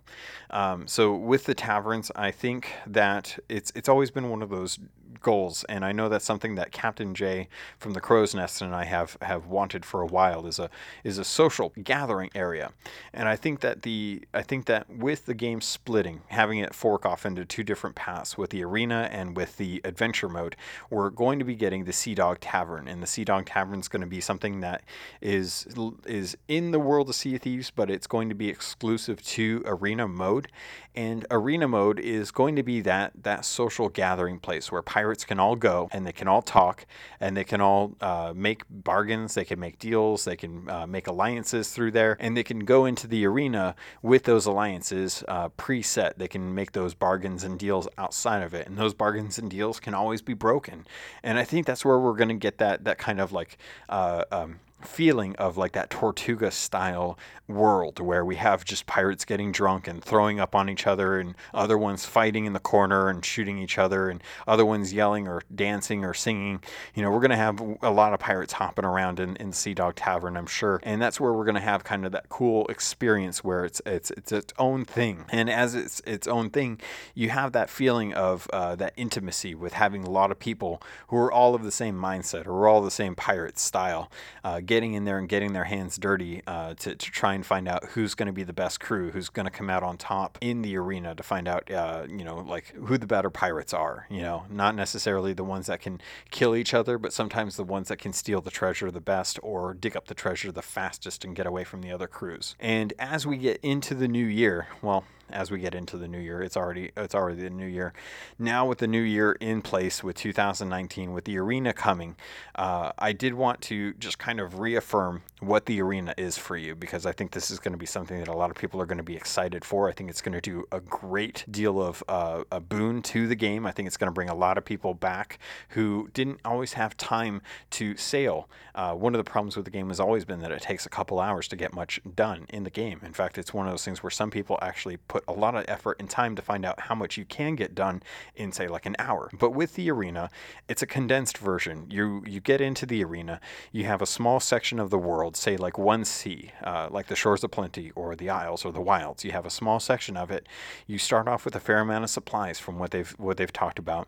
Um, 0.50 0.88
so 0.88 1.16
with 1.16 1.46
the 1.46 1.54
tavern 1.54 1.93
I 2.16 2.32
think 2.32 2.72
that 2.88 3.38
it's 3.48 3.72
it's 3.76 3.88
always 3.88 4.12
been 4.12 4.30
one 4.30 4.42
of 4.42 4.50
those 4.50 4.80
goals, 5.24 5.64
and 5.70 5.84
I 5.84 5.92
know 5.92 6.10
that's 6.10 6.26
something 6.26 6.56
that 6.56 6.72
Captain 6.72 7.16
Jay 7.16 7.48
from 7.80 7.94
the 7.94 8.02
Crow's 8.02 8.36
Nest 8.36 8.62
and 8.62 8.76
I 8.76 8.84
have 8.84 9.18
have 9.22 9.48
wanted 9.48 9.86
for 9.86 10.02
a 10.02 10.06
while 10.06 10.46
is 10.46 10.60
a 10.60 10.70
is 11.04 11.18
a 11.18 11.24
social 11.24 11.74
gathering 11.84 12.30
area, 12.36 12.72
and 13.14 13.28
I 13.28 13.36
think 13.36 13.62
that 13.62 13.82
the 13.82 14.22
I 14.34 14.44
think 14.44 14.66
that 14.66 14.90
with 14.90 15.26
the 15.26 15.34
game 15.34 15.62
splitting, 15.62 16.22
having 16.28 16.60
it 16.60 16.76
fork 16.76 17.06
off 17.06 17.26
into 17.26 17.46
two 17.46 17.64
different 17.64 17.96
paths 17.96 18.38
with 18.38 18.52
the 18.52 18.64
arena 18.64 19.10
and 19.12 19.36
with 19.36 19.58
the 19.58 19.82
adventure 19.84 20.30
mode, 20.30 20.56
we're 20.90 21.10
going 21.10 21.40
to 21.40 21.46
be 21.46 21.56
getting 21.56 21.86
the 21.86 21.94
Sea 21.94 22.14
Dog 22.14 22.40
Tavern, 22.40 22.88
and 22.88 23.02
the 23.02 23.08
Sea 23.08 23.24
Dog 23.24 23.46
Tavern 23.46 23.80
is 23.80 23.88
going 23.88 24.02
to 24.02 24.08
be 24.08 24.22
something 24.22 24.60
that 24.60 24.84
is 25.22 25.66
is 26.06 26.38
in 26.48 26.72
the 26.72 26.80
world 26.80 27.10
of 27.10 27.16
Sea 27.16 27.36
of 27.36 27.42
Thieves, 27.42 27.72
but 27.72 27.90
it's 27.90 28.08
going 28.08 28.30
to 28.30 28.36
be 28.36 28.50
exclusive 28.50 29.24
to 29.24 29.64
arena 29.66 30.08
mode, 30.08 30.50
and 30.94 31.26
arena 31.32 31.68
mode 31.68 32.00
is 32.00 32.30
going 32.32 32.56
to 32.56 32.64
be 32.64 32.82
that 32.82 33.14
that 33.24 33.46
social 33.46 33.88
gathering 33.90 34.40
place 34.40 34.72
where 34.72 34.82
pirates 34.82 35.13
can 35.18 35.40
all 35.40 35.56
go 35.56 35.90
and 35.92 36.06
they 36.06 36.12
can 36.12 36.28
all 36.28 36.42
talk 36.42 36.86
and 37.20 37.36
they 37.38 37.44
can 37.44 37.62
all 37.62 37.96
uh, 38.02 38.34
make 38.36 38.64
bargains, 38.70 39.34
they 39.34 39.46
can 39.46 39.60
make 39.60 39.78
deals, 39.80 40.26
they 40.26 40.36
can 40.36 40.70
uh, 40.70 40.88
make 40.88 41.08
alliances 41.08 41.72
through 41.72 41.92
there, 41.92 42.18
and 42.20 42.36
they 42.36 42.44
can 42.44 42.60
go 42.60 42.86
into 42.86 43.08
the 43.08 43.26
arena 43.26 43.76
with 44.02 44.24
those 44.24 44.46
alliances 44.46 45.24
uh, 45.28 45.50
preset. 45.50 46.16
They 46.18 46.28
can 46.28 46.56
make 46.56 46.72
those 46.72 46.94
bargains 46.94 47.44
and 47.44 47.60
deals 47.60 47.88
outside 47.98 48.42
of 48.44 48.54
it, 48.54 48.68
and 48.68 48.78
those 48.78 48.94
bargains 48.94 49.38
and 49.38 49.50
deals 49.50 49.80
can 49.80 49.94
always 49.94 50.22
be 50.22 50.34
broken. 50.34 50.88
And 51.22 51.38
I 51.38 51.44
think 51.44 51.68
that's 51.68 51.86
where 51.86 52.00
we're 52.00 52.16
going 52.16 52.30
to 52.30 52.36
get 52.36 52.58
that 52.58 52.86
that 52.86 52.98
kind 52.98 53.20
of 53.20 53.32
like 53.32 53.58
uh, 53.90 54.24
um, 54.32 54.60
feeling 54.88 55.36
of 55.38 55.58
like 55.58 55.74
that 55.74 55.90
Tortuga 55.90 56.52
style 56.52 57.18
world 57.48 58.00
where 58.00 58.24
we 58.24 58.36
have 58.38 58.64
just 58.64 58.86
pirates 58.86 59.26
getting 59.26 59.52
drunk 59.52 59.88
and 59.88 60.04
throwing 60.04 60.40
up 60.40 60.56
on 60.56 60.70
each 60.70 60.88
other 60.88 61.20
and 61.20 61.36
other 61.54 61.78
ones 61.78 62.06
fighting 62.06 62.46
in 62.46 62.54
the 62.54 62.60
corner 62.60 63.10
and 63.10 63.26
shooting 63.26 63.58
each 63.58 63.78
other 63.78 64.10
and 64.10 64.24
other 64.48 64.66
ones 64.66 64.94
yelling 64.94 65.28
or 65.28 65.42
dancing 65.54 66.06
or 66.06 66.14
singing. 66.14 66.62
You 66.96 67.04
know, 67.04 67.12
we're 67.12 67.20
going 67.20 67.32
to 67.32 67.36
have 67.36 67.60
a 67.82 67.92
lot 67.92 68.14
of 68.14 68.20
pirates 68.20 68.54
hopping 68.54 68.86
around 68.86 69.20
in, 69.20 69.36
in 69.38 69.52
Sea 69.52 69.74
Dog 69.74 69.96
Tavern, 69.96 70.38
I'm 70.38 70.46
sure. 70.46 70.80
And 70.84 71.02
that's 71.02 71.20
where 71.20 71.34
we're 71.34 71.46
going 71.46 71.56
to 71.56 71.62
have 71.62 71.84
kind 71.84 72.06
of 72.06 72.12
that 72.14 72.30
cool 72.30 72.66
experience 72.68 73.44
where 73.44 73.66
it's 73.66 73.82
it's 73.86 74.12
it's 74.12 74.32
its 74.32 74.54
own 74.58 74.86
thing. 74.86 75.26
And 75.30 75.50
as 75.50 75.76
it's 75.76 76.02
its 76.02 76.28
own 76.28 76.50
thing, 76.50 76.80
you 77.14 77.30
have 77.30 77.52
that 77.52 77.70
feeling 77.70 78.14
of 78.14 78.48
uh, 78.54 78.76
that 78.78 78.94
intimacy 78.96 79.54
with 79.54 79.74
having 79.74 80.04
a 80.04 80.10
lot 80.10 80.32
of 80.32 80.40
people 80.40 80.82
who 81.08 81.18
are 81.18 81.32
all 81.32 81.56
of 81.56 81.64
the 81.64 81.72
same 81.72 81.96
mindset 81.96 82.48
or 82.48 82.68
all 82.68 82.82
the 82.82 82.92
same 82.92 83.16
pirate 83.16 83.60
style, 83.60 84.12
uh, 84.44 84.60
getting 84.74 84.96
in 84.96 85.06
there 85.06 85.20
and 85.20 85.30
getting 85.30 85.54
their 85.54 85.66
hands 85.66 85.98
dirty 85.98 86.42
uh, 86.48 86.74
to, 86.74 86.96
to 86.96 87.12
try 87.12 87.36
and 87.36 87.46
find 87.46 87.68
out 87.68 87.86
who's 87.90 88.16
going 88.16 88.26
to 88.26 88.34
be 88.34 88.42
the 88.42 88.54
best 88.54 88.80
crew, 88.80 89.12
who's 89.12 89.30
going 89.30 89.46
to 89.46 89.52
come 89.52 89.70
out 89.70 89.84
on 89.84 89.98
top 89.98 90.36
in 90.42 90.64
the 90.64 90.76
arena 90.76 91.14
to 91.14 91.22
find 91.22 91.48
out, 91.48 91.70
uh, 91.70 92.08
you 92.10 92.24
know, 92.24 92.38
like 92.38 92.74
who 92.74 92.98
the 92.98 93.06
better 93.06 93.30
pirates 93.30 93.72
are. 93.72 94.08
You 94.10 94.24
know, 94.24 94.46
not 94.50 94.74
necessarily 94.76 95.34
the 95.34 95.44
ones 95.44 95.68
that 95.68 95.80
can 95.80 96.02
kill 96.32 96.56
each 96.56 96.74
other, 96.74 96.98
but 96.98 97.14
sometimes 97.14 97.56
the 97.56 97.64
ones 97.64 97.90
that 97.90 97.98
can 97.98 98.14
steal 98.14 98.42
the 98.42 98.50
treasure 98.50 98.90
the 98.90 99.00
best 99.00 99.40
or 99.44 99.76
dig 99.76 99.96
up 99.96 100.08
the 100.08 100.16
treasure 100.16 100.52
the 100.52 100.64
fastest 100.64 101.24
and 101.24 101.36
get 101.36 101.46
away 101.46 101.64
from 101.64 101.84
the 101.84 101.92
other 101.92 102.08
crews. 102.08 102.56
And 102.60 102.94
as 102.98 103.28
we 103.28 103.38
get 103.38 103.60
into 103.62 103.94
the 103.94 104.08
new 104.08 104.26
year, 104.26 104.70
well, 104.82 105.04
as 105.30 105.52
we 105.52 105.60
get 105.60 105.74
into 105.76 105.98
the 105.98 106.08
new 106.08 106.20
year. 106.20 106.42
It's 106.42 106.58
already 106.58 106.92
it's 106.96 107.16
already 107.16 107.42
the 107.42 107.50
new 107.50 107.66
year. 107.66 107.94
Now 108.38 108.66
with 108.66 108.80
the 108.80 108.88
new 108.88 109.02
year 109.02 109.34
in 109.34 109.62
place 109.62 110.04
with 110.04 110.16
2019 110.16 111.14
with 111.14 111.26
the 111.26 111.38
arena 111.38 111.74
coming, 111.74 112.16
uh, 112.56 112.92
I 112.98 113.14
did 113.14 113.34
want 113.34 113.62
to 113.62 113.94
just 113.94 114.20
kind 114.20 114.40
of 114.40 114.60
reaffirm 114.60 115.24
what 115.40 115.66
the 115.66 115.82
arena 115.82 116.14
is 116.18 116.38
for 116.38 116.56
you 116.56 116.76
because 116.76 117.06
I 117.06 117.12
think 117.12 117.32
this 117.32 117.52
is 117.52 117.60
going 117.60 117.74
to 117.74 117.78
be 117.78 117.86
something 117.86 118.18
that 118.20 118.28
a 118.28 118.34
lot 118.34 118.50
of 118.50 118.56
people 118.56 118.82
are 118.82 118.86
going 118.86 118.98
to 118.98 119.04
be 119.04 119.16
excited 119.16 119.66
for. 119.66 119.90
I 119.90 119.92
think 119.92 120.10
it's 120.10 120.22
going 120.22 120.34
to 120.34 120.42
do 120.42 120.66
a 120.72 120.80
great 120.80 121.46
deal 121.50 121.82
of 121.82 122.04
uh, 122.08 122.44
a 122.52 122.60
boon 122.60 123.02
to 123.04 123.28
the 123.28 123.36
game. 123.36 123.66
I 123.66 123.72
think 123.72 123.88
it's 123.88 123.98
going 123.98 124.08
to 124.08 124.14
bring 124.14 124.30
a 124.30 124.36
lot 124.36 124.58
of 124.58 124.66
people 124.66 124.94
back 124.94 125.40
who 125.70 126.10
didn't 126.14 126.40
always 126.46 126.74
have 126.74 126.96
time 126.98 127.42
to 127.72 127.96
sail. 127.98 128.50
Uh, 128.76 128.94
one 128.94 129.14
of 129.14 129.24
the 129.24 129.30
problems 129.30 129.56
with 129.56 129.66
the 129.66 129.72
game 129.72 129.90
has 129.90 130.00
always 130.00 130.26
been 130.26 130.40
that 130.40 130.52
it 130.52 130.62
takes 130.62 130.86
a 130.86 130.90
couple 130.90 131.20
hours 131.20 131.48
to 131.48 131.56
get 131.56 131.74
much 131.74 132.00
done 132.16 132.46
in 132.50 132.64
the 132.64 132.70
game. 132.70 133.00
In 133.04 133.14
fact, 133.14 133.38
it's 133.38 133.54
one 133.54 133.68
of 133.68 133.74
those 133.74 133.86
things 133.86 134.02
where 134.02 134.10
some 134.10 134.32
people 134.32 134.58
actually 134.62 134.98
put 135.14 135.24
a 135.28 135.32
lot 135.32 135.54
of 135.54 135.64
effort 135.68 135.96
and 136.00 136.10
time 136.10 136.36
to 136.36 136.42
find 136.42 136.66
out 136.66 136.80
how 136.80 136.96
much 136.96 137.18
you 137.20 137.26
can 137.26 137.56
get 137.56 137.76
done 137.76 138.02
in 138.36 138.52
say 138.52 138.68
like 138.68 138.88
an 138.88 138.96
hour. 138.98 139.30
But 139.32 139.52
with 139.52 139.76
the 139.76 139.92
arena, 139.92 140.32
it's 140.68 140.82
a 140.82 140.88
condensed 140.88 141.38
version. 141.38 141.86
You 141.88 142.24
you 142.26 142.40
get 142.40 142.60
into 142.62 142.88
the 142.88 143.04
arena, 143.04 143.40
you 143.72 143.84
have 143.86 144.02
a 144.02 144.08
small 144.08 144.40
section 144.40 144.80
of 144.80 144.90
the 144.90 144.98
world, 144.98 145.38
say 145.38 145.56
like 145.56 145.78
one 145.78 146.04
sea, 146.04 146.52
uh, 146.64 146.88
like 146.90 147.08
the 147.10 147.16
Shores 147.16 147.44
of 147.44 147.52
Plenty 147.52 147.92
or 147.92 148.16
the 148.16 148.32
Isles 148.32 148.66
or 148.66 148.72
the 148.72 148.82
Wilds. 148.82 149.24
You 149.24 149.34
have 149.34 149.46
a 149.46 149.52
small 149.52 149.80
section 149.80 150.18
of 150.18 150.32
it. 150.32 150.48
You 150.88 150.98
start 150.98 151.28
off 151.28 151.46
with 151.46 151.56
a 151.56 151.60
fair 151.60 151.80
amount 151.80 152.06
of 152.06 152.10
supplies 152.10 152.58
from 152.58 152.80
what 152.80 152.90
they've 152.90 153.12
what 153.20 153.38
they've 153.38 153.54
talked 153.54 153.78
about, 153.78 154.08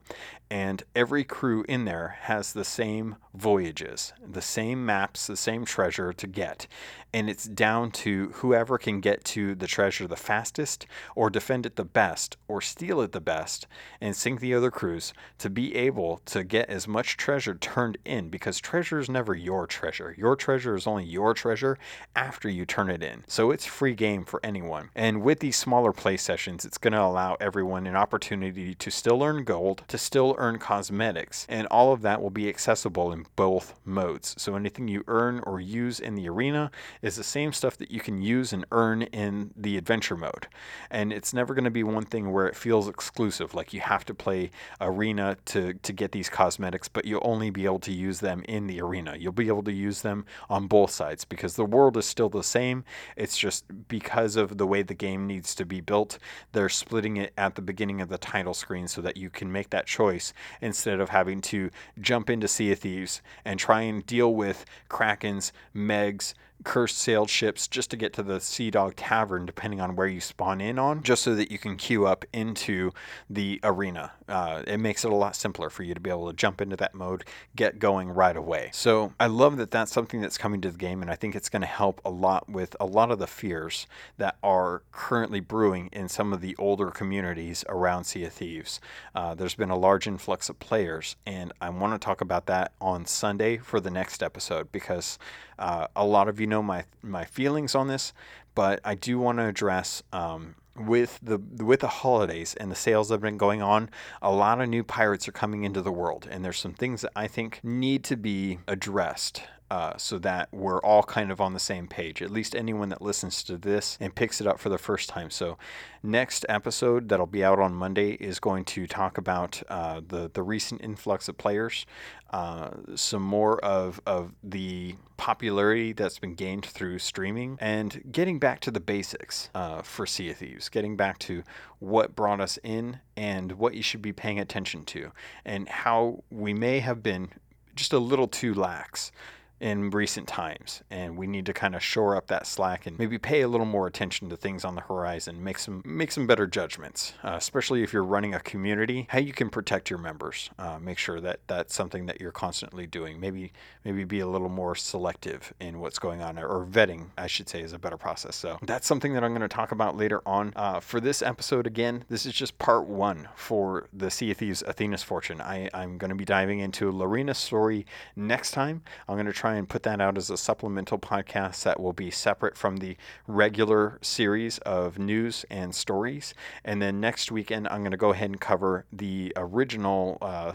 and 0.50 0.82
every 0.96 1.24
crew 1.24 1.64
in 1.70 1.86
there 1.86 2.18
has 2.22 2.54
the 2.54 2.66
same 2.66 3.18
voyages, 3.36 4.12
the 4.28 4.42
same 4.42 4.84
maps, 4.84 5.28
the 5.28 5.38
same 5.38 5.66
treasure 5.66 6.12
to 6.14 6.26
get, 6.26 6.66
and 7.14 7.30
it's 7.30 7.46
down 7.46 7.92
to 7.92 8.32
whoever 8.40 8.80
can 8.80 9.02
get 9.02 9.24
to 9.24 9.54
the 9.54 9.68
treasure 9.68 10.08
the 10.08 10.16
fastest 10.16 10.88
or 11.16 11.30
defend 11.30 11.66
it 11.66 11.76
the 11.76 11.86
best, 11.86 12.38
or 12.48 12.62
steal 12.62 13.02
it 13.02 13.12
the 13.12 13.22
best, 13.22 13.68
and 14.02 14.16
sink 14.16 14.40
the 14.40 14.54
other 14.54 14.72
crews 14.72 15.14
to 15.38 15.50
be 15.50 15.76
able 15.76 16.22
to 16.26 16.44
get 16.44 16.70
as 16.70 16.88
much 16.88 17.18
treasure 17.18 17.56
turned 17.56 17.98
in 18.06 18.30
because 18.30 18.60
treasure 18.60 19.00
is 19.00 19.10
never 19.10 19.34
your 19.34 19.68
treasure. 19.68 20.16
Your 20.18 20.36
treasure 20.36 20.76
is 20.76 20.88
only 20.88 21.06
your 21.06 21.34
treasure 21.34 21.78
after 22.16 22.50
you 22.50 22.66
turn 22.66 22.90
it 22.90 23.04
in. 23.04 23.24
So 23.28 23.52
it's 23.52 23.66
free 23.66 23.96
game 23.96 24.26
for 24.26 24.40
anyone. 24.44 24.90
And 24.96 25.22
with 25.22 25.40
these 25.40 25.58
smaller 25.58 25.92
play 25.92 26.18
sessions, 26.18 26.66
it's 26.66 26.78
going 26.78 26.94
to 26.94 27.02
allow 27.02 27.38
everyone 27.40 27.88
an 27.88 27.96
opportunity 27.96 28.76
to 28.76 28.92
still 28.92 29.24
earn 29.24 29.44
gold, 29.44 29.84
to 29.88 29.98
still 29.98 30.36
earn 30.38 30.60
cosmetics, 30.60 31.46
and 31.50 31.68
all 31.68 31.94
of 31.94 32.02
that 32.02 32.22
will 32.22 32.30
be 32.30 32.50
accessible 32.50 33.12
in 33.12 33.26
both 33.36 33.74
modes. 33.86 34.36
So 34.38 34.56
anything 34.56 34.88
you 34.88 35.04
earn 35.08 35.42
or 35.46 35.60
use 35.60 36.00
in 36.00 36.16
the 36.16 36.30
arena 36.30 36.72
is 37.02 37.16
the 37.16 37.24
same 37.24 37.54
stuff 37.54 37.78
that 37.78 37.92
you 37.92 38.00
can 38.00 38.22
use 38.22 38.54
and 38.54 38.66
earn 38.72 39.04
in 39.04 39.52
the 39.56 39.78
adventure 39.78 40.18
mode 40.18 40.48
and 40.92 41.12
it's 41.12 41.34
never 41.34 41.54
going 41.54 41.66
to 41.66 41.72
be 41.72 41.84
one 41.84 42.06
thing 42.06 42.32
where 42.32 42.48
it 42.48 42.56
feels 42.56 42.88
exclusive 42.88 43.54
like 43.54 43.74
you 43.74 43.80
have 43.80 44.06
to 44.06 44.14
play 44.14 44.52
arena 44.82 45.38
to 45.46 45.74
to 45.74 45.94
get 45.94 46.12
these 46.12 46.30
cosmetics 46.30 46.88
but 46.88 47.06
you'll 47.06 47.22
only 47.24 47.50
be 47.50 47.66
able 47.66 47.80
to 47.80 47.92
use 47.92 48.20
them 48.20 48.44
in 48.48 48.68
the 48.68 48.82
arena. 48.82 49.16
You'll 49.18 49.32
be 49.32 49.48
able 49.48 49.64
to 49.64 49.72
use 49.74 50.02
them 50.02 50.26
on 50.50 50.68
both 50.68 50.92
sides 50.92 51.26
because 51.26 51.56
the 51.56 51.66
world 51.66 51.98
is 51.98 52.06
still 52.06 52.30
the 52.30 52.44
same. 52.44 52.84
It's 53.16 53.38
just 53.38 53.66
because 53.88 54.36
of 54.36 54.58
the 54.58 54.68
way 54.68 54.82
the 54.82 54.94
game 54.94 55.28
needs 55.28 55.56
to 55.56 55.66
be 55.66 55.82
built 55.82 56.20
they're 56.52 56.70
splitting 56.70 57.18
it 57.18 57.34
at 57.38 57.56
the 57.56 57.62
beginning 57.62 58.02
of 58.02 58.10
the 58.10 58.18
title 58.18 58.54
screen 58.54 58.88
so 58.88 59.02
that 59.02 59.18
you 59.18 59.30
can 59.30 59.52
make 59.52 59.70
that 59.70 59.86
choice 59.86 60.34
instead 60.62 61.00
of 61.00 61.10
having 61.10 61.42
to 61.42 61.70
jump 62.00 62.30
into 62.30 62.48
Sea 62.48 62.72
of 62.72 62.80
Thieves 62.80 63.22
and 63.44 63.60
try 63.60 63.82
and 63.82 64.06
deal 64.06 64.34
with 64.34 64.66
krakens 64.90 65.52
megs 65.76 66.34
cursed 66.64 66.98
sails 66.98 67.30
ships 67.30 67.68
just 67.68 67.92
to 67.92 67.98
get 67.98 68.14
to 68.14 68.24
the 68.24 68.40
Sea 68.40 68.72
Dog 68.72 68.96
Tavern, 68.96 69.46
depending 69.46 69.82
on 69.82 69.96
where 69.96 70.08
you 70.08 70.20
spawn 70.20 70.62
in 70.62 70.80
on, 70.80 71.04
just 71.04 71.24
so 71.24 71.36
that 71.36 71.52
you 71.52 71.58
can 71.58 71.76
queue 71.76 72.08
up 72.08 72.26
into 72.34 72.92
the 73.30 73.60
arena. 73.64 74.12
Uh, 74.28 74.64
it 74.66 74.78
makes 74.78 75.06
it 75.06 75.12
a 75.12 75.16
lot 75.16 75.36
simpler 75.36 75.70
for 75.70 75.84
you 75.84 75.94
to 75.94 76.00
be 76.00 76.10
able 76.10 76.28
to 76.28 76.36
jump 76.36 76.62
into 76.62 76.76
that 76.76 76.96
mode, 76.96 77.24
get 77.56 77.78
going 77.78 78.10
right 78.10 78.36
away. 78.36 78.70
So 78.74 79.14
I 79.20 79.28
love 79.28 79.58
that 79.58 79.72
that's 79.72 79.92
something 79.92 80.22
that's 80.22 80.38
coming 80.38 80.62
to 80.62 80.72
the 80.72 80.78
game, 80.78 81.02
and 81.02 81.12
I 81.12 81.16
think 81.16 81.36
it's 81.36 81.50
going 81.50 81.62
to 81.62 81.68
help 81.68 82.02
a 82.04 82.10
lot 82.10 82.50
with 82.50 82.76
a 82.80 82.86
lot 82.86 83.12
of 83.12 83.20
the 83.20 83.28
fears 83.28 83.86
that 84.18 84.38
are 84.42 84.82
currently 84.92 85.40
brewing 85.40 85.90
in 85.92 86.10
some 86.10 86.34
of 86.34 86.42
the 86.42 86.56
older 86.58 86.90
communities 86.90 87.64
around 87.70 88.06
Sea 88.06 88.26
of 88.26 88.34
Thieves. 88.34 88.80
Uh, 89.14 89.36
there's 89.36 89.56
been 89.56 89.70
a 89.70 89.78
large 89.78 90.08
influx 90.08 90.50
of 90.50 90.60
players, 90.60 91.16
and 91.26 91.54
I 91.62 91.70
want 91.70 91.94
to 91.94 92.04
talk 92.04 92.22
about 92.22 92.48
that 92.48 92.72
on 92.82 93.06
Sunday 93.06 93.58
for 93.58 93.80
the 93.80 93.92
next 93.92 94.24
episode 94.24 94.72
because 94.72 95.20
uh, 95.60 95.88
a 95.96 96.06
lot 96.06 96.28
of 96.28 96.40
you 96.40 96.48
know 96.48 96.62
my 96.62 96.86
my 97.02 97.26
feelings 97.26 97.76
on 97.76 97.88
this, 97.88 98.14
but 98.54 98.80
I 98.84 98.96
do 98.96 99.20
want 99.20 99.40
to 99.40 99.46
address. 99.46 100.04
Um, 100.12 100.56
with 100.78 101.20
the 101.24 101.38
with 101.38 101.80
the 101.80 101.88
holidays 101.88 102.54
and 102.56 102.70
the 102.70 102.76
sales 102.76 103.08
that 103.08 103.16
have 103.16 103.22
been 103.22 103.38
going 103.38 103.62
on, 103.62 103.90
a 104.22 104.32
lot 104.32 104.60
of 104.60 104.68
new 104.68 104.84
pirates 104.84 105.26
are 105.26 105.32
coming 105.32 105.64
into 105.64 105.82
the 105.82 105.92
world, 105.92 106.28
and 106.30 106.44
there's 106.44 106.60
some 106.60 106.74
things 106.74 107.02
that 107.02 107.14
I 107.16 107.28
think 107.28 107.62
need 107.64 108.04
to 108.06 108.18
be 108.18 108.60
addressed 108.68 109.44
uh, 109.72 109.98
so 109.98 110.20
that 110.20 110.48
we're 110.52 110.80
all 110.82 111.02
kind 111.02 111.32
of 111.32 111.42
on 111.42 111.54
the 111.54 111.60
same 111.60 111.88
page. 111.88 112.22
At 112.22 112.30
least 112.30 112.56
anyone 112.56 112.90
that 112.90 113.02
listens 113.02 113.44
to 113.44 113.58
this 113.58 113.98
and 114.00 114.14
picks 114.14 114.40
it 114.40 114.46
up 114.46 114.60
for 114.60 114.70
the 114.70 114.78
first 114.78 115.10
time. 115.10 115.32
So, 115.32 115.58
next 116.04 116.46
episode 116.48 117.10
that'll 117.10 117.26
be 117.26 117.44
out 117.44 117.60
on 117.60 117.74
Monday 117.74 118.12
is 118.12 118.40
going 118.40 118.64
to 118.66 118.86
talk 118.86 119.18
about 119.18 119.64
uh, 119.68 120.02
the 120.08 120.30
the 120.32 120.44
recent 120.44 120.82
influx 120.84 121.28
of 121.28 121.38
players, 121.38 121.88
uh, 122.30 122.70
some 122.94 123.24
more 123.24 123.58
of 123.66 124.00
of 124.06 124.34
the 124.44 124.96
popularity 125.18 125.94
that's 125.94 126.20
been 126.20 126.36
gained 126.36 126.66
through 126.66 127.00
streaming, 127.00 127.58
and 127.60 128.04
getting 128.12 128.38
back 128.38 128.60
to 128.60 128.70
the 128.70 128.80
basics 128.80 129.50
uh, 129.56 129.82
for 129.82 130.06
Sea 130.06 130.30
of 130.30 130.38
Thieves. 130.38 130.70
Getting 130.70 130.96
back 130.96 131.18
to 131.20 131.42
what 131.80 132.16
brought 132.16 132.40
us 132.40 132.60
in 132.64 133.00
and 133.18 133.54
what 133.54 133.74
you 133.74 133.82
should 133.82 134.04
be 134.04 134.14
paying 134.14 134.40
attention 134.40 134.86
to, 134.86 135.12
and 135.44 135.68
how 135.68 136.24
we 136.30 136.54
may 136.54 136.82
have 136.82 137.02
been 137.02 137.30
just 137.76 137.94
a 137.94 138.00
little 138.00 138.28
too 138.28 138.54
lax 138.54 139.12
in 139.60 139.90
recent 139.90 140.28
times 140.28 140.84
and 140.90 141.18
we 141.18 141.28
need 141.28 141.46
to 141.46 141.54
kind 141.54 141.76
of 141.76 141.84
shore 141.84 142.16
up 142.16 142.28
that 142.28 142.46
slack 142.46 142.86
and 142.86 142.98
maybe 143.00 143.18
pay 143.18 143.42
a 143.42 143.48
little 143.48 143.66
more 143.66 143.88
attention 143.88 144.30
to 144.30 144.36
things 144.36 144.66
on 144.66 144.76
the 144.76 144.82
horizon 144.82 145.44
make 145.44 145.58
some 145.58 145.82
make 145.86 146.12
some 146.12 146.28
better 146.28 146.46
judgments 146.46 147.14
uh, 147.24 147.34
especially 147.36 147.84
if 147.84 147.94
you're 147.94 148.04
running 148.04 148.34
a 148.34 148.40
community 148.42 149.08
how 149.10 149.20
you 149.20 149.34
can 149.34 149.50
protect 149.50 149.90
your 149.90 150.00
members 150.00 150.50
uh, 150.60 150.78
make 150.80 150.98
sure 150.98 151.20
that 151.20 151.40
that's 151.48 151.74
something 151.74 152.06
that 152.06 152.22
you're 152.22 152.32
constantly 152.32 152.88
doing. 152.88 153.20
Maybe 153.20 153.52
maybe 153.84 154.04
be 154.04 154.20
a 154.20 154.28
little 154.28 154.50
more 154.50 154.76
selective 154.76 155.54
in 155.60 155.80
what's 155.80 156.00
going 156.00 156.22
on 156.22 156.38
or 156.38 156.66
vetting 156.66 157.08
i 157.18 157.28
should 157.28 157.50
say 157.50 157.62
is 157.62 157.74
a 157.74 157.80
better 157.80 157.98
process. 157.98 158.36
So 158.36 158.58
that's 158.62 158.88
something 158.88 159.14
that 159.14 159.24
i'm 159.24 159.32
going 159.32 159.42
to 159.42 159.48
talk 159.48 159.72
about 159.72 159.98
later 159.98 160.22
on 160.26 160.54
uh, 160.56 160.80
for 160.80 161.00
this 161.00 161.22
episode 161.22 161.68
again. 161.68 162.04
This 162.10 162.26
is 162.26 162.34
just 162.34 162.58
part 162.60 162.86
one 162.88 163.28
for 163.36 163.88
the 163.94 164.10
sea 164.10 164.32
of 164.32 164.38
thieves 164.38 164.64
athena's 164.64 165.04
fortune. 165.04 165.42
I, 165.42 165.70
i'm 165.74 165.98
going 165.98 166.10
to 166.10 166.16
be 166.16 166.26
diving 166.26 166.60
into 166.60 166.92
Lorena's 166.92 167.38
story 167.38 167.86
next 168.16 168.52
time. 168.52 168.84
I'm 169.08 169.16
going 169.16 169.26
to 169.26 169.34
try 169.34 169.55
try 169.56 169.60
and 169.60 169.70
put 169.70 169.84
that 169.84 170.02
out 170.02 170.18
as 170.18 170.30
a 170.30 170.36
supplemental 170.36 171.00
podcast 171.00 171.64
that 171.64 171.80
will 171.80 171.94
be 171.94 172.12
separate 172.12 172.58
from 172.58 172.78
the 172.78 172.98
regular 173.26 173.98
series 174.02 174.58
of 174.60 175.00
news 175.00 175.46
and 175.50 175.74
stories. 175.74 176.34
And 176.66 176.82
then 176.82 177.00
next 177.00 177.32
weekend, 177.32 177.70
I'm 177.70 177.80
going 177.80 177.92
to 177.92 177.98
go 177.98 178.12
ahead 178.12 178.30
and 178.30 178.42
cover 178.42 178.84
the 178.92 179.32
original, 179.38 180.18
uh, 180.22 180.54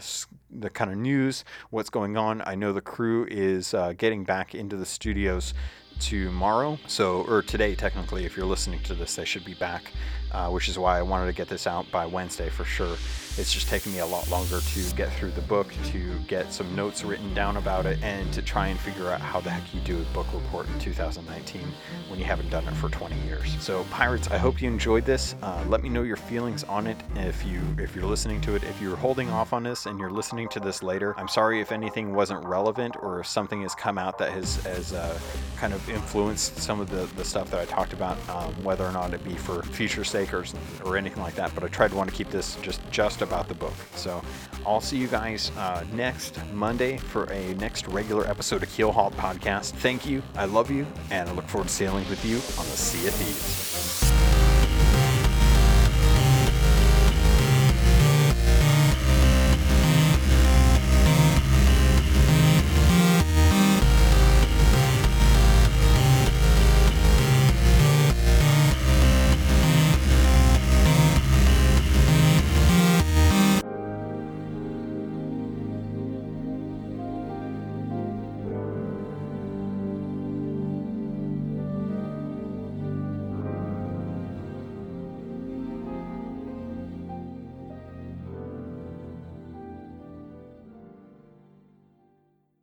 the 0.51 0.69
kind 0.69 0.91
of 0.91 0.97
news, 0.97 1.43
what's 1.71 1.89
going 1.89 2.15
on. 2.15 2.43
I 2.45 2.53
know 2.53 2.73
the 2.73 2.81
crew 2.81 3.25
is 3.31 3.73
uh, 3.73 3.93
getting 3.97 4.23
back 4.23 4.53
into 4.53 4.75
the 4.75 4.85
studios 4.85 5.55
tomorrow. 6.01 6.77
So, 6.87 7.21
or 7.27 7.41
today, 7.41 7.75
technically, 7.75 8.25
if 8.25 8.35
you're 8.35 8.45
listening 8.45 8.81
to 8.83 8.93
this, 8.93 9.15
they 9.15 9.25
should 9.25 9.45
be 9.45 9.53
back, 9.53 9.91
uh, 10.31 10.49
which 10.49 10.67
is 10.67 10.77
why 10.77 10.97
I 10.97 11.01
wanted 11.01 11.27
to 11.27 11.33
get 11.33 11.47
this 11.47 11.67
out 11.67 11.89
by 11.91 12.05
Wednesday 12.05 12.49
for 12.49 12.65
sure. 12.65 12.97
It's 13.37 13.53
just 13.53 13.69
taking 13.69 13.93
me 13.93 13.99
a 13.99 14.05
lot 14.05 14.29
longer 14.29 14.59
to 14.59 14.95
get 14.95 15.13
through 15.13 15.31
the 15.31 15.41
book, 15.41 15.73
to 15.85 16.19
get 16.27 16.51
some 16.51 16.75
notes 16.75 17.03
written 17.05 17.33
down 17.33 17.55
about 17.55 17.85
it, 17.85 17.97
and 18.03 18.31
to 18.33 18.41
try 18.41 18.67
and 18.67 18.79
figure 18.79 19.07
out 19.09 19.21
how 19.21 19.39
the 19.39 19.49
heck 19.49 19.73
you 19.73 19.79
do 19.81 20.01
a 20.01 20.03
book 20.13 20.27
report 20.33 20.67
in 20.67 20.79
2019 20.79 21.61
when 22.09 22.19
you 22.19 22.25
haven't 22.25 22.49
done 22.49 22.67
it 22.67 22.73
for 22.73 22.89
20 22.89 23.15
years. 23.21 23.55
So, 23.61 23.85
pirates, 23.85 24.29
I 24.29 24.37
hope 24.37 24.61
you 24.61 24.67
enjoyed 24.67 25.05
this. 25.05 25.35
Uh, 25.41 25.63
let 25.69 25.81
me 25.81 25.87
know 25.87 26.03
your 26.03 26.17
feelings 26.17 26.63
on 26.65 26.87
it. 26.87 26.97
If 27.15 27.45
you 27.45 27.61
if 27.77 27.95
you're 27.95 28.05
listening 28.05 28.41
to 28.41 28.55
it, 28.55 28.63
if 28.63 28.81
you're 28.81 28.97
holding 28.97 29.29
off 29.29 29.53
on 29.53 29.63
this 29.63 29.85
and 29.85 29.97
you're 29.99 30.11
listening 30.11 30.49
to 30.49 30.59
this 30.59 30.83
later, 30.83 31.17
I'm 31.17 31.27
sorry 31.27 31.61
if 31.61 31.71
anything 31.71 32.13
wasn't 32.13 32.43
relevant 32.45 32.95
or 33.01 33.21
if 33.21 33.27
something 33.27 33.61
has 33.61 33.75
come 33.75 33.97
out 33.97 34.17
that 34.17 34.31
has 34.31 34.57
has 34.65 34.93
uh, 34.93 35.17
kind 35.57 35.73
of 35.73 35.87
influenced 35.91 36.57
some 36.57 36.79
of 36.79 36.89
the, 36.89 37.07
the 37.15 37.25
stuff 37.25 37.49
that 37.51 37.59
I 37.59 37.65
talked 37.65 37.93
about, 37.93 38.17
um, 38.29 38.53
whether 38.63 38.85
or 38.85 38.91
not 38.91 39.13
it 39.13 39.23
be 39.23 39.35
for 39.35 39.63
future 39.63 40.03
sake 40.03 40.33
or, 40.33 40.45
or 40.85 40.97
anything 40.97 41.21
like 41.21 41.35
that. 41.35 41.53
But 41.53 41.63
I 41.63 41.67
tried 41.67 41.91
to 41.91 41.95
want 41.95 42.09
to 42.09 42.15
keep 42.15 42.29
this 42.29 42.55
just 42.57 42.81
just 42.91 43.21
about 43.21 43.47
the 43.47 43.55
book. 43.55 43.73
So 43.95 44.21
I'll 44.65 44.81
see 44.81 44.97
you 44.97 45.07
guys 45.07 45.51
uh, 45.57 45.83
next 45.93 46.39
Monday 46.53 46.97
for 46.97 47.25
a 47.31 47.53
next 47.55 47.87
regular 47.87 48.27
episode 48.27 48.63
of 48.63 48.71
Keel 48.71 48.91
Keelhauled 48.91 49.13
Podcast. 49.13 49.71
Thank 49.71 50.05
you. 50.05 50.21
I 50.35 50.45
love 50.45 50.69
you, 50.69 50.85
and 51.09 51.29
I 51.29 51.33
look 51.33 51.47
forward 51.47 51.67
to 51.67 51.73
sailing 51.73 52.07
with 52.09 52.23
you 52.25 52.35
on 52.59 52.65
the 52.65 52.77
Sea 52.77 53.07
of 53.07 53.13
Thieves. 53.13 54.50